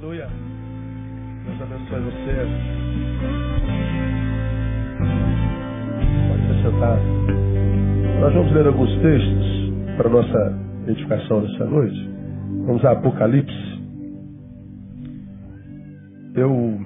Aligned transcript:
Aleluia. 0.00 0.26
Deus 1.44 1.60
abençoe 1.60 2.00
você. 2.00 2.32
Pode 6.26 6.42
se 6.46 6.62
sentar. 6.62 6.98
Nós 8.20 8.32
vamos 8.32 8.52
ler 8.52 8.66
alguns 8.66 8.90
textos 9.02 9.96
para 9.98 10.08
nossa 10.08 10.58
edificação 10.88 11.42
nessa 11.42 11.66
noite. 11.66 12.10
Vamos 12.64 12.82
a 12.82 12.92
Apocalipse. 12.92 13.82
Eu 16.34 16.80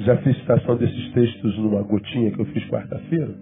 já 0.00 0.16
fiz 0.24 0.36
citação 0.38 0.76
desses 0.76 1.12
textos 1.12 1.56
numa 1.58 1.84
gotinha 1.84 2.32
que 2.32 2.40
eu 2.40 2.46
fiz 2.46 2.68
quarta-feira. 2.68 3.32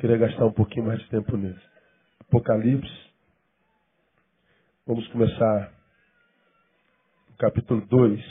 Queria 0.00 0.16
gastar 0.16 0.44
um 0.44 0.52
pouquinho 0.52 0.86
mais 0.86 0.98
de 0.98 1.08
tempo 1.08 1.36
nesse. 1.36 1.62
Apocalipse. 2.26 3.07
Vamos 4.88 5.06
começar 5.08 5.70
no 7.28 7.36
capítulo 7.36 7.82
2. 7.88 8.24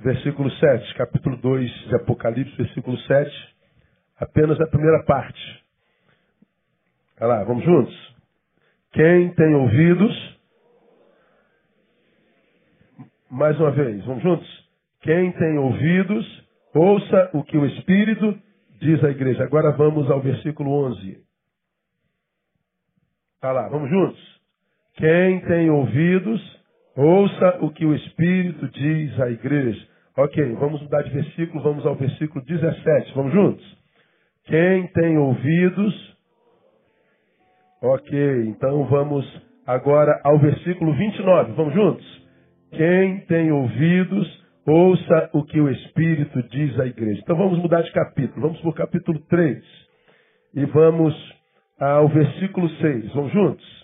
Versículo 0.00 0.50
7. 0.50 0.94
Capítulo 0.96 1.36
2 1.36 1.70
de 1.86 1.94
Apocalipse, 1.94 2.56
versículo 2.56 2.98
7. 2.98 3.56
Apenas 4.18 4.60
a 4.60 4.66
primeira 4.66 5.04
parte. 5.04 5.64
Olha 7.20 7.28
lá, 7.28 7.44
vamos 7.44 7.64
juntos? 7.64 8.16
Quem 8.94 9.32
tem 9.32 9.54
ouvidos. 9.54 10.40
Mais 13.30 13.56
uma 13.60 13.70
vez, 13.70 14.04
vamos 14.04 14.24
juntos? 14.24 14.70
Quem 15.02 15.30
tem 15.30 15.56
ouvidos, 15.58 16.48
ouça 16.74 17.30
o 17.32 17.44
que 17.44 17.56
o 17.56 17.64
Espírito 17.64 18.36
diz 18.80 19.04
à 19.04 19.10
igreja. 19.10 19.44
Agora 19.44 19.70
vamos 19.70 20.10
ao 20.10 20.20
versículo 20.20 20.68
11. 20.88 21.31
Está 23.42 23.50
lá, 23.50 23.66
vamos 23.66 23.90
juntos? 23.90 24.40
Quem 24.94 25.40
tem 25.40 25.68
ouvidos, 25.68 26.40
ouça 26.94 27.58
o 27.60 27.72
que 27.72 27.84
o 27.84 27.92
Espírito 27.92 28.68
diz 28.68 29.20
à 29.20 29.30
igreja. 29.30 29.84
Ok, 30.16 30.52
vamos 30.60 30.80
mudar 30.80 31.02
de 31.02 31.10
versículo, 31.10 31.60
vamos 31.60 31.84
ao 31.84 31.96
versículo 31.96 32.44
17. 32.44 33.12
Vamos 33.16 33.32
juntos? 33.32 33.78
Quem 34.44 34.86
tem 34.92 35.18
ouvidos. 35.18 36.16
Ok, 37.82 38.44
então 38.46 38.84
vamos 38.84 39.26
agora 39.66 40.20
ao 40.22 40.38
versículo 40.38 40.94
29. 40.94 41.52
Vamos 41.54 41.74
juntos? 41.74 42.28
Quem 42.70 43.22
tem 43.22 43.50
ouvidos, 43.50 44.44
ouça 44.64 45.30
o 45.32 45.42
que 45.42 45.60
o 45.60 45.68
Espírito 45.68 46.44
diz 46.44 46.78
à 46.78 46.86
igreja. 46.86 47.20
Então 47.20 47.36
vamos 47.36 47.58
mudar 47.58 47.82
de 47.82 47.90
capítulo. 47.90 48.40
Vamos 48.40 48.60
para 48.60 48.70
o 48.70 48.74
capítulo 48.74 49.18
3. 49.28 49.64
E 50.54 50.64
vamos 50.66 51.41
ao 51.82 52.08
versículo 52.08 52.68
6. 52.68 53.12
Vamos 53.12 53.32
juntos? 53.32 53.82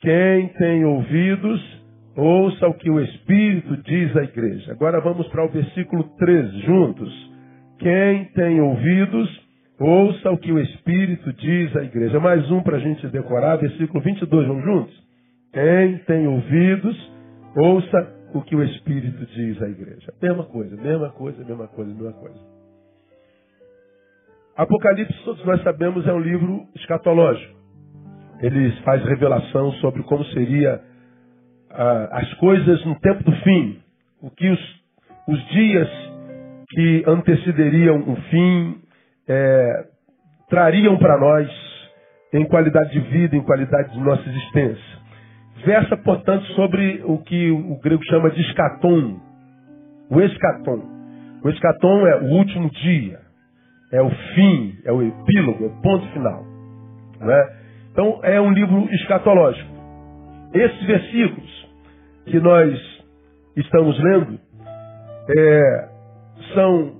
Quem 0.00 0.48
tem 0.58 0.84
ouvidos, 0.84 1.60
ouça 2.16 2.68
o 2.68 2.74
que 2.74 2.88
o 2.88 3.00
Espírito 3.00 3.76
diz 3.78 4.16
à 4.16 4.22
igreja. 4.22 4.72
Agora 4.72 5.00
vamos 5.00 5.26
para 5.28 5.44
o 5.44 5.48
versículo 5.48 6.04
13, 6.18 6.60
juntos. 6.60 7.32
Quem 7.78 8.26
tem 8.26 8.60
ouvidos, 8.60 9.28
ouça 9.80 10.30
o 10.30 10.38
que 10.38 10.52
o 10.52 10.58
Espírito 10.60 11.32
diz 11.32 11.76
à 11.76 11.82
igreja. 11.82 12.20
Mais 12.20 12.48
um 12.50 12.62
para 12.62 12.76
a 12.76 12.80
gente 12.80 13.06
decorar, 13.08 13.56
versículo 13.56 14.00
22, 14.00 14.46
vamos 14.46 14.64
juntos? 14.64 15.02
Quem 15.52 15.98
tem 15.98 16.28
ouvidos, 16.28 17.12
ouça 17.56 18.22
o 18.34 18.42
que 18.42 18.54
o 18.54 18.62
Espírito 18.62 19.26
diz 19.26 19.60
à 19.60 19.68
igreja. 19.68 20.14
Mesma 20.22 20.44
coisa, 20.44 20.76
mesma 20.76 21.10
coisa, 21.10 21.44
mesma 21.44 21.66
coisa, 21.66 21.92
mesma 21.92 22.12
coisa. 22.12 22.51
Apocalipse, 24.56 25.24
todos 25.24 25.44
nós 25.44 25.62
sabemos, 25.62 26.06
é 26.06 26.12
um 26.12 26.20
livro 26.20 26.66
escatológico. 26.76 27.58
Ele 28.40 28.70
faz 28.82 29.02
revelação 29.04 29.72
sobre 29.74 30.02
como 30.02 30.24
seria 30.26 30.80
ah, 31.70 32.08
as 32.12 32.34
coisas 32.34 32.84
no 32.84 32.98
tempo 33.00 33.24
do 33.24 33.32
fim, 33.36 33.80
o 34.20 34.30
que 34.30 34.48
os, 34.48 34.60
os 35.28 35.48
dias 35.48 35.88
que 36.70 37.04
antecederiam 37.06 38.00
o 38.00 38.16
fim 38.30 38.82
é, 39.28 39.86
trariam 40.48 40.98
para 40.98 41.18
nós 41.18 41.48
em 42.32 42.44
qualidade 42.46 42.90
de 42.92 43.00
vida, 43.00 43.36
em 43.36 43.42
qualidade 43.42 43.92
de 43.92 44.00
nossa 44.00 44.28
existência. 44.28 45.02
Versa, 45.64 45.96
portanto, 45.98 46.44
sobre 46.54 47.02
o 47.04 47.18
que 47.18 47.50
o 47.50 47.78
grego 47.80 48.02
chama 48.04 48.30
de 48.30 48.40
escatom, 48.40 49.20
o 50.10 50.20
escatom. 50.20 50.82
O 51.44 51.48
escatom 51.50 52.06
é 52.06 52.16
o 52.22 52.24
último 52.36 52.70
dia, 52.70 53.21
é 53.92 54.00
o 54.00 54.10
fim, 54.10 54.78
é 54.84 54.90
o 54.90 55.02
epílogo, 55.02 55.64
é 55.64 55.66
o 55.66 55.82
ponto 55.82 56.06
final. 56.12 56.42
Né? 57.20 57.56
Então 57.92 58.20
é 58.22 58.40
um 58.40 58.50
livro 58.50 58.88
escatológico. 58.94 59.70
Esses 60.54 60.82
versículos 60.84 61.68
que 62.24 62.40
nós 62.40 62.78
estamos 63.56 63.98
lendo 64.02 64.40
é, 65.36 65.88
são 66.54 66.96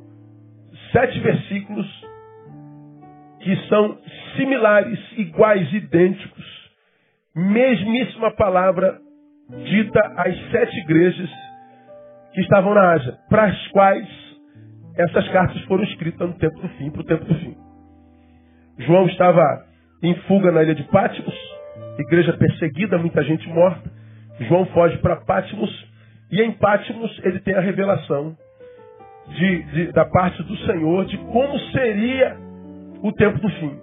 sete 0.92 1.18
versículos 1.20 2.02
que 3.40 3.56
são 3.68 3.98
similares, 4.36 4.98
iguais, 5.16 5.72
idênticos, 5.72 6.44
mesmíssima 7.34 8.30
palavra 8.32 8.98
dita 9.48 10.00
às 10.18 10.50
sete 10.50 10.78
igrejas 10.80 11.30
que 12.32 12.40
estavam 12.40 12.74
na 12.74 12.92
Ásia, 12.92 13.18
para 13.28 13.44
as 13.44 13.68
quais 13.68 14.21
essas 14.96 15.28
cartas 15.28 15.60
foram 15.62 15.84
escritas 15.84 16.28
no 16.28 16.34
tempo 16.34 16.60
do 16.60 16.68
fim, 16.70 16.90
para 16.90 17.00
o 17.00 17.04
tempo 17.04 17.24
do 17.24 17.34
fim. 17.36 17.56
João 18.78 19.06
estava 19.06 19.64
em 20.02 20.14
fuga 20.22 20.50
na 20.50 20.62
ilha 20.62 20.74
de 20.74 20.82
Pátimos, 20.84 21.34
igreja 21.98 22.32
perseguida, 22.34 22.98
muita 22.98 23.22
gente 23.22 23.48
morta. 23.48 23.90
João 24.40 24.66
foge 24.66 24.98
para 24.98 25.16
Pátimos 25.16 25.70
e 26.30 26.40
em 26.42 26.52
Pátimos 26.52 27.20
ele 27.24 27.40
tem 27.40 27.54
a 27.54 27.60
revelação 27.60 28.36
de, 29.28 29.62
de, 29.62 29.92
da 29.92 30.04
parte 30.04 30.42
do 30.42 30.56
Senhor 30.58 31.04
de 31.04 31.16
como 31.18 31.58
seria 31.70 32.36
o 33.02 33.12
tempo 33.12 33.38
do 33.38 33.48
fim. 33.48 33.78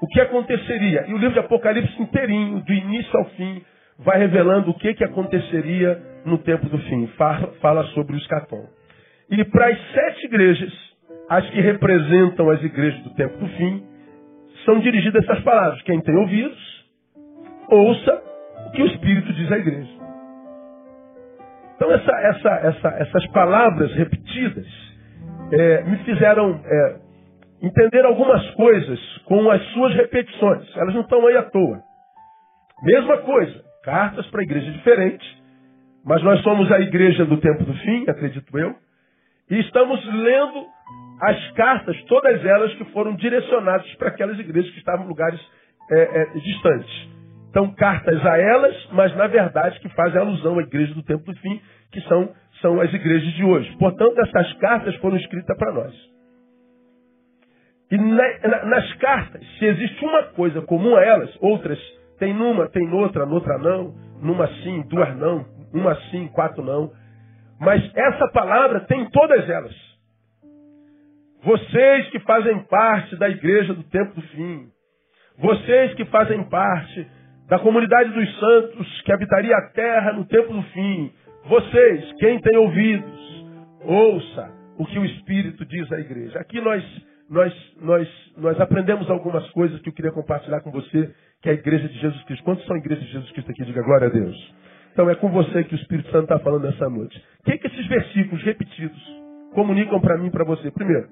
O 0.00 0.06
que 0.06 0.20
aconteceria? 0.20 1.04
E 1.08 1.12
o 1.12 1.18
livro 1.18 1.34
de 1.34 1.40
Apocalipse 1.40 2.00
inteirinho, 2.00 2.60
do 2.60 2.72
início 2.72 3.18
ao 3.18 3.26
fim, 3.30 3.62
vai 3.98 4.18
revelando 4.18 4.70
o 4.70 4.74
que, 4.74 4.94
que 4.94 5.04
aconteceria 5.04 6.00
no 6.24 6.38
tempo 6.38 6.66
do 6.68 6.78
fim. 6.78 7.06
Fala, 7.60 7.84
sobre 7.94 8.14
o 8.14 8.18
escatom. 8.18 8.66
E 9.30 9.44
para 9.44 9.68
as 9.68 9.92
sete 9.92 10.26
igrejas, 10.26 10.72
as 11.28 11.48
que 11.50 11.60
representam 11.60 12.50
as 12.50 12.62
igrejas 12.62 13.00
do 13.04 13.14
tempo 13.14 13.38
do 13.38 13.48
fim, 13.48 13.86
são 14.64 14.80
dirigidas 14.80 15.22
essas 15.22 15.42
palavras. 15.44 15.80
Quem 15.82 16.00
tem 16.00 16.16
ouvidos, 16.16 16.58
ouça 17.68 18.22
o 18.66 18.70
que 18.72 18.82
o 18.82 18.86
Espírito 18.86 19.32
diz 19.32 19.50
à 19.52 19.58
igreja. 19.58 20.00
Então 21.76 21.90
essa, 21.92 22.12
essa, 22.12 22.50
essa, 22.66 22.88
essas 22.88 23.26
palavras 23.28 23.92
repetidas 23.94 24.66
é, 25.52 25.82
me 25.84 25.96
fizeram 25.98 26.60
é, 26.64 26.96
entender 27.62 28.04
algumas 28.04 28.44
coisas 28.50 28.98
com 29.24 29.50
as 29.50 29.62
suas 29.72 29.94
repetições. 29.94 30.76
Elas 30.76 30.94
não 30.94 31.02
estão 31.02 31.26
aí 31.26 31.36
à 31.36 31.42
toa. 31.44 31.80
Mesma 32.82 33.18
coisa, 33.18 33.64
cartas 33.84 34.26
para 34.26 34.42
igrejas 34.42 34.72
diferentes, 34.74 35.26
mas 36.04 36.22
nós 36.22 36.42
somos 36.42 36.70
a 36.72 36.80
igreja 36.80 37.24
do 37.24 37.36
tempo 37.38 37.64
do 37.64 37.74
fim, 37.74 38.04
acredito 38.08 38.58
eu. 38.58 38.74
E 39.50 39.58
estamos 39.60 40.04
lendo 40.06 40.66
as 41.20 41.50
cartas, 41.52 42.00
todas 42.04 42.44
elas 42.44 42.72
que 42.74 42.84
foram 42.92 43.14
direcionadas 43.16 43.92
para 43.96 44.08
aquelas 44.08 44.38
igrejas 44.38 44.70
que 44.70 44.78
estavam 44.78 45.04
em 45.04 45.08
lugares 45.08 45.40
é, 45.90 46.22
é, 46.22 46.24
distantes. 46.38 47.08
Então, 47.50 47.74
cartas 47.74 48.24
a 48.24 48.38
elas, 48.38 48.88
mas 48.92 49.14
na 49.16 49.26
verdade 49.26 49.80
que 49.80 49.88
fazem 49.90 50.20
alusão 50.20 50.58
à 50.58 50.62
igreja 50.62 50.94
do 50.94 51.02
tempo 51.02 51.24
do 51.24 51.36
fim, 51.40 51.60
que 51.90 52.00
são, 52.02 52.32
são 52.62 52.80
as 52.80 52.92
igrejas 52.94 53.32
de 53.34 53.44
hoje. 53.44 53.76
Portanto, 53.76 54.18
essas 54.20 54.52
cartas 54.54 54.94
foram 54.96 55.16
escritas 55.16 55.56
para 55.58 55.72
nós. 55.72 55.92
E 57.90 57.98
na, 57.98 58.48
na, 58.48 58.64
nas 58.66 58.94
cartas, 58.94 59.44
se 59.58 59.66
existe 59.66 60.04
uma 60.04 60.22
coisa 60.28 60.62
comum 60.62 60.94
a 60.94 61.02
elas, 61.02 61.36
outras 61.40 61.78
tem 62.20 62.32
numa, 62.32 62.68
tem 62.68 62.86
noutra, 62.86 63.26
noutra 63.26 63.58
não, 63.58 63.94
numa 64.22 64.46
sim, 64.62 64.82
duas 64.82 65.16
não, 65.16 65.44
uma 65.74 65.96
sim, 66.10 66.28
quatro 66.28 66.62
não. 66.62 66.92
Mas 67.60 67.82
essa 67.94 68.26
palavra 68.28 68.80
tem 68.80 69.02
em 69.02 69.10
todas 69.10 69.48
elas. 69.48 69.74
Vocês 71.42 72.08
que 72.10 72.18
fazem 72.20 72.58
parte 72.64 73.16
da 73.16 73.28
igreja 73.28 73.74
do 73.74 73.82
tempo 73.84 74.14
do 74.14 74.22
fim, 74.28 74.68
vocês 75.38 75.94
que 75.94 76.06
fazem 76.06 76.42
parte 76.44 77.06
da 77.48 77.58
comunidade 77.58 78.10
dos 78.10 78.38
santos 78.38 79.02
que 79.02 79.12
habitaria 79.12 79.54
a 79.56 79.70
terra 79.72 80.12
no 80.12 80.24
tempo 80.24 80.52
do 80.52 80.62
fim, 80.64 81.12
vocês, 81.46 82.12
quem 82.18 82.40
tem 82.40 82.58
ouvidos, 82.58 83.46
ouça 83.82 84.52
o 84.78 84.86
que 84.86 84.98
o 84.98 85.04
Espírito 85.04 85.64
diz 85.66 85.90
à 85.92 85.98
igreja. 85.98 86.38
Aqui 86.38 86.60
nós, 86.60 86.82
nós, 87.28 87.74
nós, 87.80 88.08
nós 88.36 88.60
aprendemos 88.60 89.10
algumas 89.10 89.48
coisas 89.50 89.80
que 89.80 89.88
eu 89.88 89.94
queria 89.94 90.12
compartilhar 90.12 90.60
com 90.60 90.70
você, 90.70 91.14
que 91.42 91.48
é 91.48 91.52
a 91.52 91.54
igreja 91.54 91.88
de 91.88 91.98
Jesus 91.98 92.22
Cristo. 92.24 92.44
Quantos 92.44 92.64
são 92.66 92.76
igrejas 92.76 93.04
de 93.04 93.12
Jesus 93.12 93.30
Cristo 93.32 93.50
aqui? 93.50 93.64
Diga 93.64 93.82
glória 93.82 94.06
a 94.06 94.10
Deus. 94.10 94.54
Então 94.92 95.08
é 95.08 95.14
com 95.14 95.30
você 95.30 95.64
que 95.64 95.74
o 95.74 95.78
Espírito 95.78 96.10
Santo 96.10 96.24
está 96.24 96.38
falando 96.38 96.64
nessa 96.64 96.88
noite. 96.88 97.16
O 97.40 97.44
que, 97.44 97.52
é 97.52 97.58
que 97.58 97.66
esses 97.66 97.86
versículos 97.86 98.42
repetidos 98.42 99.00
comunicam 99.54 100.00
para 100.00 100.18
mim 100.18 100.26
e 100.26 100.30
para 100.30 100.44
você? 100.44 100.70
Primeiro, 100.70 101.08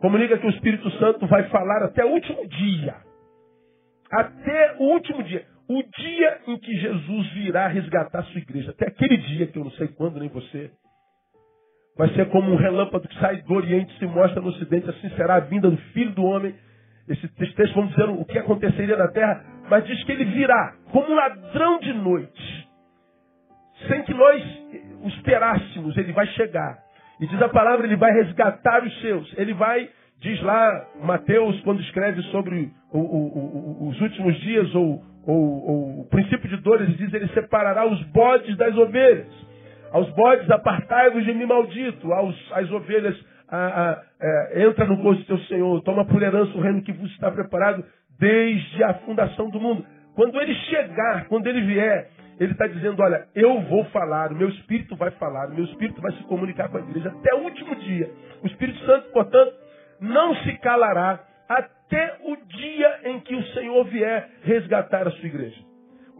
comunica 0.00 0.38
que 0.38 0.46
o 0.46 0.50
Espírito 0.50 0.90
Santo 0.92 1.26
vai 1.26 1.48
falar 1.48 1.84
até 1.84 2.04
o 2.04 2.10
último 2.10 2.46
dia. 2.48 2.96
Até 4.10 4.76
o 4.78 4.84
último 4.84 5.22
dia. 5.22 5.46
o 5.68 5.82
dia 5.82 6.40
em 6.48 6.58
que 6.58 6.76
Jesus 6.76 7.32
virá 7.32 7.68
resgatar 7.68 8.24
sua 8.24 8.40
igreja. 8.40 8.70
Até 8.70 8.88
aquele 8.88 9.16
dia, 9.16 9.46
que 9.46 9.56
eu 9.56 9.62
não 9.62 9.70
sei 9.72 9.86
quando, 9.86 10.18
nem 10.18 10.28
você. 10.28 10.70
Vai 11.96 12.08
ser 12.14 12.28
como 12.30 12.50
um 12.50 12.56
relâmpago 12.56 13.06
que 13.06 13.20
sai 13.20 13.42
do 13.42 13.54
Oriente 13.54 13.94
e 13.94 13.98
se 13.98 14.06
mostra 14.06 14.40
no 14.40 14.48
Ocidente. 14.48 14.90
Assim 14.90 15.08
será 15.10 15.36
a 15.36 15.40
vinda 15.40 15.70
do 15.70 15.76
Filho 15.92 16.10
do 16.12 16.24
Homem. 16.24 16.54
Esse 17.10 17.26
texto 17.28 17.74
vamos 17.74 17.90
dizer 17.90 18.08
o 18.08 18.24
que 18.24 18.38
aconteceria 18.38 18.96
na 18.96 19.08
terra, 19.08 19.44
mas 19.68 19.84
diz 19.84 20.02
que 20.04 20.12
ele 20.12 20.26
virá 20.26 20.74
como 20.92 21.10
um 21.10 21.14
ladrão 21.14 21.80
de 21.80 21.92
noite. 21.92 22.68
Sem 23.88 24.02
que 24.02 24.14
nós 24.14 24.42
o 25.02 25.08
esperássemos, 25.08 25.96
ele 25.96 26.12
vai 26.12 26.26
chegar. 26.28 26.78
E 27.20 27.26
diz 27.26 27.42
a 27.42 27.48
palavra, 27.48 27.86
ele 27.86 27.96
vai 27.96 28.12
resgatar 28.12 28.84
os 28.84 29.00
seus. 29.00 29.34
Ele 29.36 29.52
vai, 29.54 29.88
diz 30.20 30.40
lá 30.42 30.86
Mateus, 31.02 31.60
quando 31.62 31.80
escreve 31.80 32.22
sobre 32.24 32.70
o, 32.92 32.98
o, 32.98 33.84
o, 33.84 33.88
os 33.88 34.00
últimos 34.00 34.38
dias, 34.40 34.72
ou, 34.74 35.02
ou, 35.26 36.00
o 36.02 36.08
princípio 36.10 36.48
de 36.48 36.58
dores, 36.58 36.96
diz, 36.96 37.12
ele 37.12 37.28
separará 37.28 37.86
os 37.86 38.00
bodes 38.04 38.56
das 38.56 38.76
ovelhas. 38.76 39.28
Aos 39.90 40.08
bodes, 40.10 40.48
apartai-vos 40.48 41.24
de 41.24 41.34
mim 41.34 41.46
maldito. 41.46 42.12
Aos, 42.12 42.52
às 42.52 42.70
ovelhas, 42.70 43.18
a, 43.50 43.90
a, 43.90 44.02
é, 44.20 44.62
entra 44.64 44.86
no 44.86 44.96
gosto 44.98 45.20
do 45.20 45.26
teu 45.26 45.38
Senhor. 45.46 45.82
Toma 45.82 46.04
por 46.04 46.22
herança 46.22 46.56
o 46.56 46.60
reino 46.60 46.82
que 46.82 46.92
vos 46.92 47.10
está 47.12 47.30
preparado 47.30 47.84
desde 48.18 48.84
a 48.84 48.94
fundação 48.94 49.50
do 49.50 49.60
mundo. 49.60 49.84
Quando 50.14 50.40
ele 50.40 50.54
chegar, 50.54 51.26
quando 51.28 51.46
ele 51.46 51.62
vier, 51.62 52.08
ele 52.38 52.52
está 52.52 52.66
dizendo: 52.66 53.02
Olha, 53.02 53.26
eu 53.34 53.60
vou 53.62 53.84
falar, 53.86 54.32
o 54.32 54.36
meu 54.36 54.48
espírito 54.48 54.96
vai 54.96 55.10
falar, 55.12 55.48
o 55.48 55.54
meu 55.54 55.64
espírito 55.64 56.00
vai 56.00 56.12
se 56.12 56.22
comunicar 56.24 56.68
com 56.68 56.78
a 56.78 56.80
igreja 56.80 57.08
até 57.08 57.34
o 57.34 57.44
último 57.44 57.74
dia. 57.76 58.10
O 58.42 58.46
Espírito 58.46 58.78
Santo, 58.86 59.10
portanto, 59.12 59.52
não 60.00 60.34
se 60.36 60.56
calará 60.58 61.20
até 61.48 62.16
o 62.24 62.36
dia 62.36 63.00
em 63.04 63.20
que 63.20 63.34
o 63.34 63.44
Senhor 63.48 63.84
vier 63.84 64.30
resgatar 64.42 65.06
a 65.06 65.10
sua 65.10 65.26
igreja. 65.26 65.69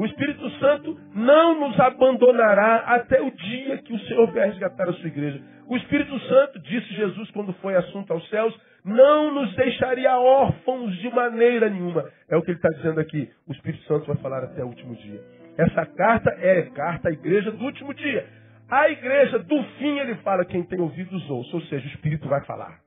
O 0.01 0.07
Espírito 0.07 0.49
Santo 0.53 0.99
não 1.15 1.61
nos 1.61 1.79
abandonará 1.79 2.77
até 2.87 3.21
o 3.21 3.31
dia 3.31 3.77
que 3.83 3.93
o 3.93 3.99
Senhor 3.99 4.33
vier 4.33 4.47
resgatar 4.47 4.89
a 4.89 4.95
sua 4.95 5.09
igreja. 5.09 5.39
O 5.69 5.77
Espírito 5.77 6.19
Santo, 6.21 6.59
disse 6.61 6.95
Jesus 6.95 7.31
quando 7.33 7.53
foi 7.61 7.77
assunto 7.77 8.11
aos 8.11 8.27
céus, 8.31 8.59
não 8.83 9.35
nos 9.35 9.55
deixaria 9.57 10.19
órfãos 10.19 10.97
de 11.01 11.11
maneira 11.11 11.69
nenhuma. 11.69 12.11
É 12.31 12.37
o 12.39 12.41
que 12.41 12.51
ele 12.51 12.57
está 12.57 12.71
dizendo 12.71 12.99
aqui. 12.99 13.29
O 13.47 13.53
Espírito 13.53 13.85
Santo 13.85 14.07
vai 14.07 14.17
falar 14.17 14.43
até 14.43 14.65
o 14.65 14.69
último 14.69 14.95
dia. 14.95 15.21
Essa 15.59 15.85
carta 15.85 16.31
é 16.31 16.63
carta 16.71 17.11
à 17.11 17.13
igreja 17.13 17.53
do 17.53 17.63
último 17.63 17.93
dia. 17.93 18.27
A 18.71 18.89
igreja 18.89 19.39
do 19.41 19.63
fim, 19.79 19.99
ele 19.99 20.15
fala, 20.23 20.47
quem 20.47 20.63
tem 20.63 20.81
ouvidos 20.81 21.29
ouça, 21.29 21.57
ou 21.57 21.63
seja, 21.65 21.85
o 21.85 21.91
Espírito 21.91 22.27
vai 22.27 22.43
falar. 22.47 22.79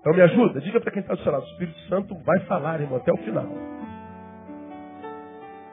Então 0.00 0.12
me 0.12 0.22
ajuda, 0.22 0.60
diga 0.60 0.80
para 0.80 0.90
quem 0.90 1.00
está 1.00 1.14
do 1.14 1.22
seu 1.22 1.30
lado, 1.30 1.44
o 1.44 1.50
Espírito 1.50 1.78
Santo 1.88 2.16
vai 2.24 2.40
falar, 2.40 2.80
irmão, 2.80 2.96
até 2.96 3.12
o 3.12 3.18
final. 3.18 3.46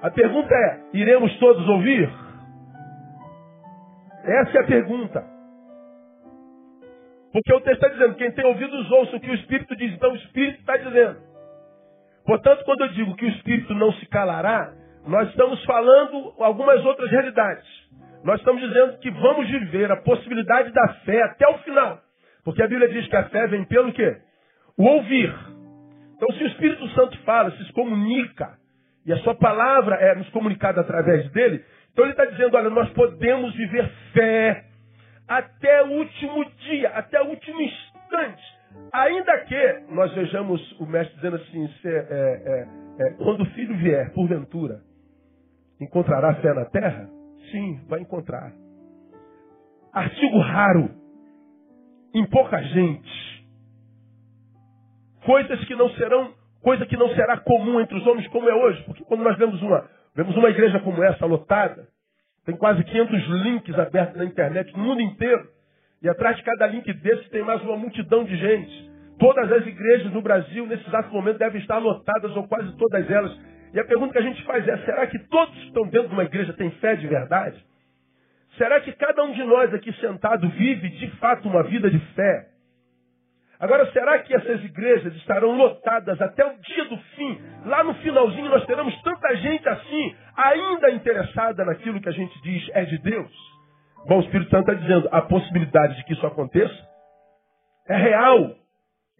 A 0.06 0.12
pergunta 0.12 0.54
é, 0.54 0.82
iremos 0.94 1.36
todos 1.40 1.68
ouvir? 1.68 2.08
Essa 4.24 4.60
é 4.60 4.62
a 4.62 4.68
pergunta. 4.68 5.26
Porque 7.34 7.52
o 7.52 7.62
texto 7.62 7.84
está 7.84 7.88
dizendo, 7.88 8.14
quem 8.14 8.32
tem 8.34 8.46
ouvidos 8.46 8.92
ouça 8.92 9.16
o 9.16 9.20
que 9.20 9.32
o 9.32 9.34
Espírito 9.34 9.76
diz. 9.76 9.92
Então 9.94 10.12
o 10.12 10.16
Espírito 10.16 10.60
está 10.60 10.78
dizendo. 10.78 11.18
Portanto, 12.24 12.64
quando 12.66 12.82
eu 12.82 12.90
digo 12.90 13.16
que 13.16 13.26
o 13.26 13.30
Espírito 13.30 13.74
não 13.74 13.92
se 13.94 14.06
calará, 14.06 14.76
nós 15.08 15.28
estamos 15.30 15.66
falando 15.66 16.36
algumas 16.38 16.86
outras 16.86 17.10
realidades. 17.10 17.66
Nós 18.24 18.40
estamos 18.42 18.62
dizendo 18.62 19.00
que 19.00 19.10
vamos 19.10 19.50
viver 19.50 19.92
a 19.92 19.98
possibilidade 19.98 20.72
da 20.72 20.88
fé 21.04 21.24
até 21.24 21.48
o 21.48 21.58
final. 21.64 22.00
Porque 22.44 22.62
a 22.62 22.68
Bíblia 22.68 22.90
diz 22.90 23.08
que 23.08 23.16
a 23.16 23.28
fé 23.30 23.48
vem 23.48 23.66
pelo 23.66 23.92
quê? 23.92 24.18
O 24.78 24.84
ouvir. 24.84 25.34
Então, 26.16 26.32
se 26.38 26.44
o 26.44 26.48
Espírito 26.48 26.88
Santo 26.90 27.18
fala, 27.24 27.50
se 27.50 27.74
comunica, 27.74 28.64
e 29.06 29.14
a 29.14 29.18
sua 29.18 29.36
palavra 29.36 29.96
é 29.96 30.16
nos 30.16 30.30
comunicada 30.30 30.82
através 30.82 31.30
dele, 31.32 31.64
então 31.92 32.06
ele 32.06 32.14
está 32.14 32.26
dizendo, 32.26 32.58
olha, 32.58 32.70
nós 32.70 32.90
podemos 32.90 33.56
viver 33.56 33.90
fé 34.14 34.66
até 35.28 35.84
o 35.84 35.92
último 35.92 36.46
dia, 36.60 36.90
até 36.90 37.22
o 37.22 37.30
último 37.30 37.62
instante. 37.62 38.44
Ainda 38.92 39.38
que 39.46 39.80
nós 39.90 40.14
vejamos 40.14 40.80
o 40.80 40.86
mestre 40.86 41.16
dizendo 41.16 41.38
assim, 41.38 41.70
é, 41.86 41.90
é, 41.90 42.68
é, 43.00 43.10
quando 43.14 43.42
o 43.42 43.46
filho 43.52 43.76
vier, 43.78 44.12
porventura, 44.14 44.82
Encontrará 45.80 46.36
fé 46.36 46.54
na 46.54 46.66
terra? 46.66 47.10
Sim, 47.52 47.82
vai 47.88 48.00
encontrar. 48.00 48.54
Artigo 49.92 50.40
raro, 50.40 50.90
em 52.14 52.26
pouca 52.28 52.62
gente. 52.62 53.46
Coisas 55.26 55.64
que 55.66 55.76
não 55.76 55.90
serão, 55.92 56.34
coisa 56.66 56.84
que 56.88 56.98
não 56.98 57.08
será 57.10 57.38
comum 57.38 57.80
entre 57.80 57.96
os 57.96 58.08
homens 58.08 58.28
como 58.30 58.50
é 58.50 58.56
hoje. 58.56 58.82
Porque 58.86 59.04
quando 59.06 59.24
nós 59.24 59.38
vemos 59.38 59.62
uma, 59.62 59.88
vemos 60.16 60.36
uma 60.36 60.50
igreja 60.50 60.80
como 60.80 61.02
essa 61.04 61.24
lotada, 61.24 61.88
tem 62.44 62.58
quase 62.58 62.84
500 62.84 63.28
links 63.44 63.78
abertos 63.78 64.18
na 64.18 64.26
internet 64.26 64.76
no 64.76 64.84
mundo 64.84 65.00
inteiro. 65.00 65.48
E 66.02 66.10
atrás 66.10 66.36
de 66.38 66.44
cada 66.44 66.66
link 66.66 66.92
desse 66.92 67.30
tem 67.30 67.44
mais 67.44 67.62
uma 67.62 67.78
multidão 67.78 68.24
de 68.24 68.36
gente. 68.36 68.92
Todas 69.20 69.52
as 69.52 69.66
igrejas 69.66 70.12
no 70.12 70.24
Brasil, 70.24 70.66
nesse 70.66 70.88
exato 70.88 71.14
momento, 71.14 71.38
devem 71.38 71.62
estar 71.62 71.78
lotadas, 71.78 72.36
ou 72.36 72.48
quase 72.48 72.76
todas 72.78 73.10
elas, 73.10 73.32
e 73.72 73.80
a 73.80 73.86
pergunta 73.86 74.14
que 74.14 74.20
a 74.20 74.24
gente 74.24 74.44
faz 74.44 74.68
é: 74.68 74.78
será 74.80 75.06
que 75.06 75.20
todos 75.20 75.54
que 75.54 75.68
estão 75.68 75.88
dentro 75.88 76.10
de 76.10 76.14
uma 76.16 76.24
igreja 76.24 76.52
têm 76.54 76.72
fé 76.72 76.96
de 76.96 77.08
verdade? 77.08 77.64
Será 78.58 78.82
que 78.82 78.92
cada 78.94 79.24
um 79.24 79.34
de 79.34 79.44
nós 79.44 79.74
aqui 79.74 79.94
sentado 80.00 80.50
vive 80.50 80.90
de 80.90 81.12
fato 81.18 81.48
uma 81.48 81.62
vida 81.64 81.90
de 81.90 82.00
fé? 82.16 82.55
Agora, 83.60 83.90
será 83.92 84.20
que 84.20 84.36
essas 84.36 84.64
igrejas 84.64 85.16
estarão 85.16 85.56
lotadas 85.56 86.22
até 86.22 86.46
o 86.46 86.58
dia 86.60 86.86
do 86.86 86.98
fim? 87.16 87.42
Lá 87.66 87.84
no 87.84 87.94
finalzinho 87.96 88.50
nós 88.50 88.66
teremos 88.66 88.94
tanta 89.02 89.36
gente 89.38 89.68
assim, 89.70 90.16
ainda 90.36 90.92
interessada 90.92 91.64
naquilo 91.64 92.02
que 92.02 92.10
a 92.10 92.14
gente 92.14 92.42
diz 92.42 92.70
é 92.74 92.84
de 92.84 92.98
Deus? 93.00 93.32
Bom, 94.08 94.18
o 94.18 94.22
Espírito 94.22 94.52
Santo 94.52 94.70
está 94.70 94.74
dizendo, 94.74 95.10
a 95.12 95.22
possibilidade 95.22 95.96
de 95.96 96.04
que 96.04 96.14
isso 96.14 96.28
aconteça 96.28 96.76
é 97.88 97.96
real, 97.96 98.56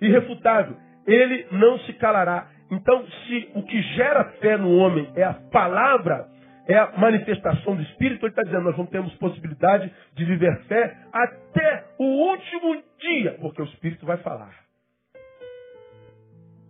irrefutável. 0.02 0.76
Ele 1.08 1.48
não 1.52 1.80
se 1.80 1.94
calará. 1.94 2.48
Então, 2.72 3.06
se 3.06 3.52
o 3.56 3.64
que 3.64 3.82
gera 3.96 4.26
fé 4.42 4.58
no 4.58 4.76
homem 4.76 5.12
é 5.16 5.24
a 5.24 5.34
palavra, 5.52 6.28
é 6.68 6.78
a 6.78 6.92
manifestação 6.98 7.76
do 7.76 7.82
Espírito, 7.84 8.26
ele 8.26 8.32
está 8.32 8.44
dizendo, 8.44 8.64
nós 8.64 8.78
não 8.78 8.86
temos 8.86 9.14
possibilidade 9.16 9.92
de 10.14 10.26
viver 10.26 10.64
fé 10.64 10.98
até 11.14 11.86
o 11.98 12.04
último 12.04 12.84
dia, 13.00 13.38
porque 13.40 13.62
o 13.62 13.66
Espírito 13.66 14.06
vai 14.06 14.18
falar. 14.18 14.66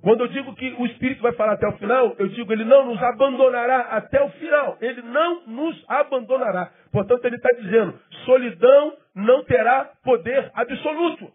Quando 0.06 0.22
eu 0.22 0.28
digo 0.28 0.54
que 0.54 0.72
o 0.78 0.86
Espírito 0.86 1.24
vai 1.24 1.34
falar 1.34 1.54
até 1.54 1.68
o 1.68 1.78
final, 1.80 2.16
eu 2.20 2.28
digo 2.28 2.54
ele 2.54 2.64
não 2.64 2.86
nos 2.86 3.02
abandonará 3.02 3.80
até 3.90 4.22
o 4.22 4.30
final. 4.30 4.78
Ele 4.80 5.02
não 5.02 5.48
nos 5.48 5.84
abandonará. 5.88 6.72
Portanto, 6.92 7.26
ele 7.26 7.38
está 7.38 7.50
dizendo, 7.60 8.00
solidão 8.24 8.96
não 9.16 9.44
terá 9.46 9.90
poder 10.04 10.52
absoluto. 10.54 11.28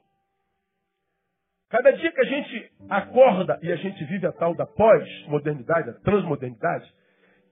Cada 1.68 1.90
dia 1.90 2.12
que 2.12 2.20
a 2.20 2.24
gente 2.24 2.70
acorda 2.88 3.58
e 3.60 3.72
a 3.72 3.76
gente 3.76 4.04
vive 4.04 4.28
a 4.28 4.32
tal 4.32 4.54
da 4.54 4.66
pós-modernidade, 4.66 5.90
a 5.90 5.94
transmodernidade, 6.04 6.88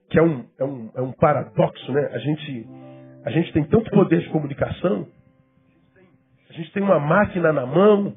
que 0.09 0.17
é 0.17 0.21
um, 0.23 0.45
é, 0.59 0.63
um, 0.63 0.91
é 0.95 1.01
um 1.01 1.11
paradoxo, 1.11 1.91
né? 1.91 2.09
A 2.13 2.17
gente, 2.17 2.67
a 3.25 3.31
gente 3.31 3.53
tem 3.53 3.63
tanto 3.65 3.89
poder 3.91 4.21
de 4.21 4.29
comunicação, 4.29 5.07
a 6.49 6.53
gente 6.53 6.71
tem 6.73 6.81
uma 6.81 6.99
máquina 6.99 7.53
na 7.53 7.65
mão 7.65 8.15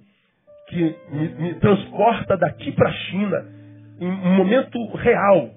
que 0.69 0.97
me, 1.11 1.29
me 1.35 1.55
transporta 1.57 2.37
daqui 2.37 2.73
para 2.73 2.89
a 2.89 2.93
China 2.93 3.47
em 4.01 4.09
um 4.09 4.37
momento 4.37 4.79
real. 4.97 5.51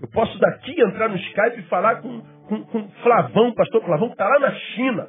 Eu 0.00 0.08
posso 0.08 0.38
daqui 0.38 0.80
entrar 0.80 1.08
no 1.08 1.16
Skype 1.16 1.58
e 1.60 1.68
falar 1.68 1.96
com, 1.96 2.20
com, 2.48 2.64
com 2.64 2.88
Flavão, 3.02 3.52
pastor 3.54 3.84
Flavão, 3.84 4.08
que 4.08 4.14
está 4.14 4.28
lá 4.28 4.38
na 4.38 4.52
China. 4.52 5.08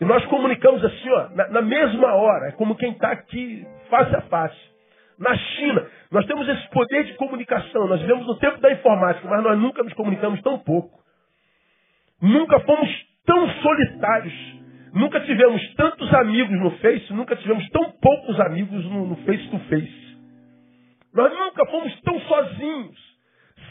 E 0.00 0.04
nós 0.04 0.24
comunicamos 0.26 0.84
assim, 0.84 1.10
ó, 1.10 1.28
na, 1.30 1.48
na 1.48 1.62
mesma 1.62 2.14
hora, 2.14 2.48
é 2.48 2.52
como 2.52 2.76
quem 2.76 2.92
está 2.92 3.10
aqui 3.10 3.66
face 3.88 4.14
a 4.14 4.20
face. 4.22 4.75
Na 5.18 5.34
China, 5.36 5.86
nós 6.10 6.26
temos 6.26 6.48
esse 6.48 6.68
poder 6.70 7.04
de 7.04 7.14
comunicação. 7.14 7.86
Nós 7.88 8.00
vivemos 8.00 8.26
no 8.26 8.38
tempo 8.38 8.60
da 8.60 8.70
informática, 8.72 9.26
mas 9.28 9.42
nós 9.42 9.58
nunca 9.58 9.82
nos 9.82 9.92
comunicamos 9.94 10.40
tão 10.42 10.58
pouco. 10.58 11.00
Nunca 12.20 12.60
fomos 12.60 12.88
tão 13.24 13.48
solitários. 13.62 14.56
Nunca 14.92 15.20
tivemos 15.20 15.74
tantos 15.74 16.12
amigos 16.14 16.58
no 16.58 16.70
Face, 16.78 17.12
nunca 17.12 17.36
tivemos 17.36 17.68
tão 17.68 17.90
poucos 18.00 18.40
amigos 18.40 18.84
no, 18.86 19.06
no 19.06 19.16
Face 19.24 19.46
to 19.50 19.58
Face. 19.68 20.06
Nós 21.12 21.32
nunca 21.32 21.66
fomos 21.66 22.00
tão 22.00 22.18
sozinhos, 22.20 22.98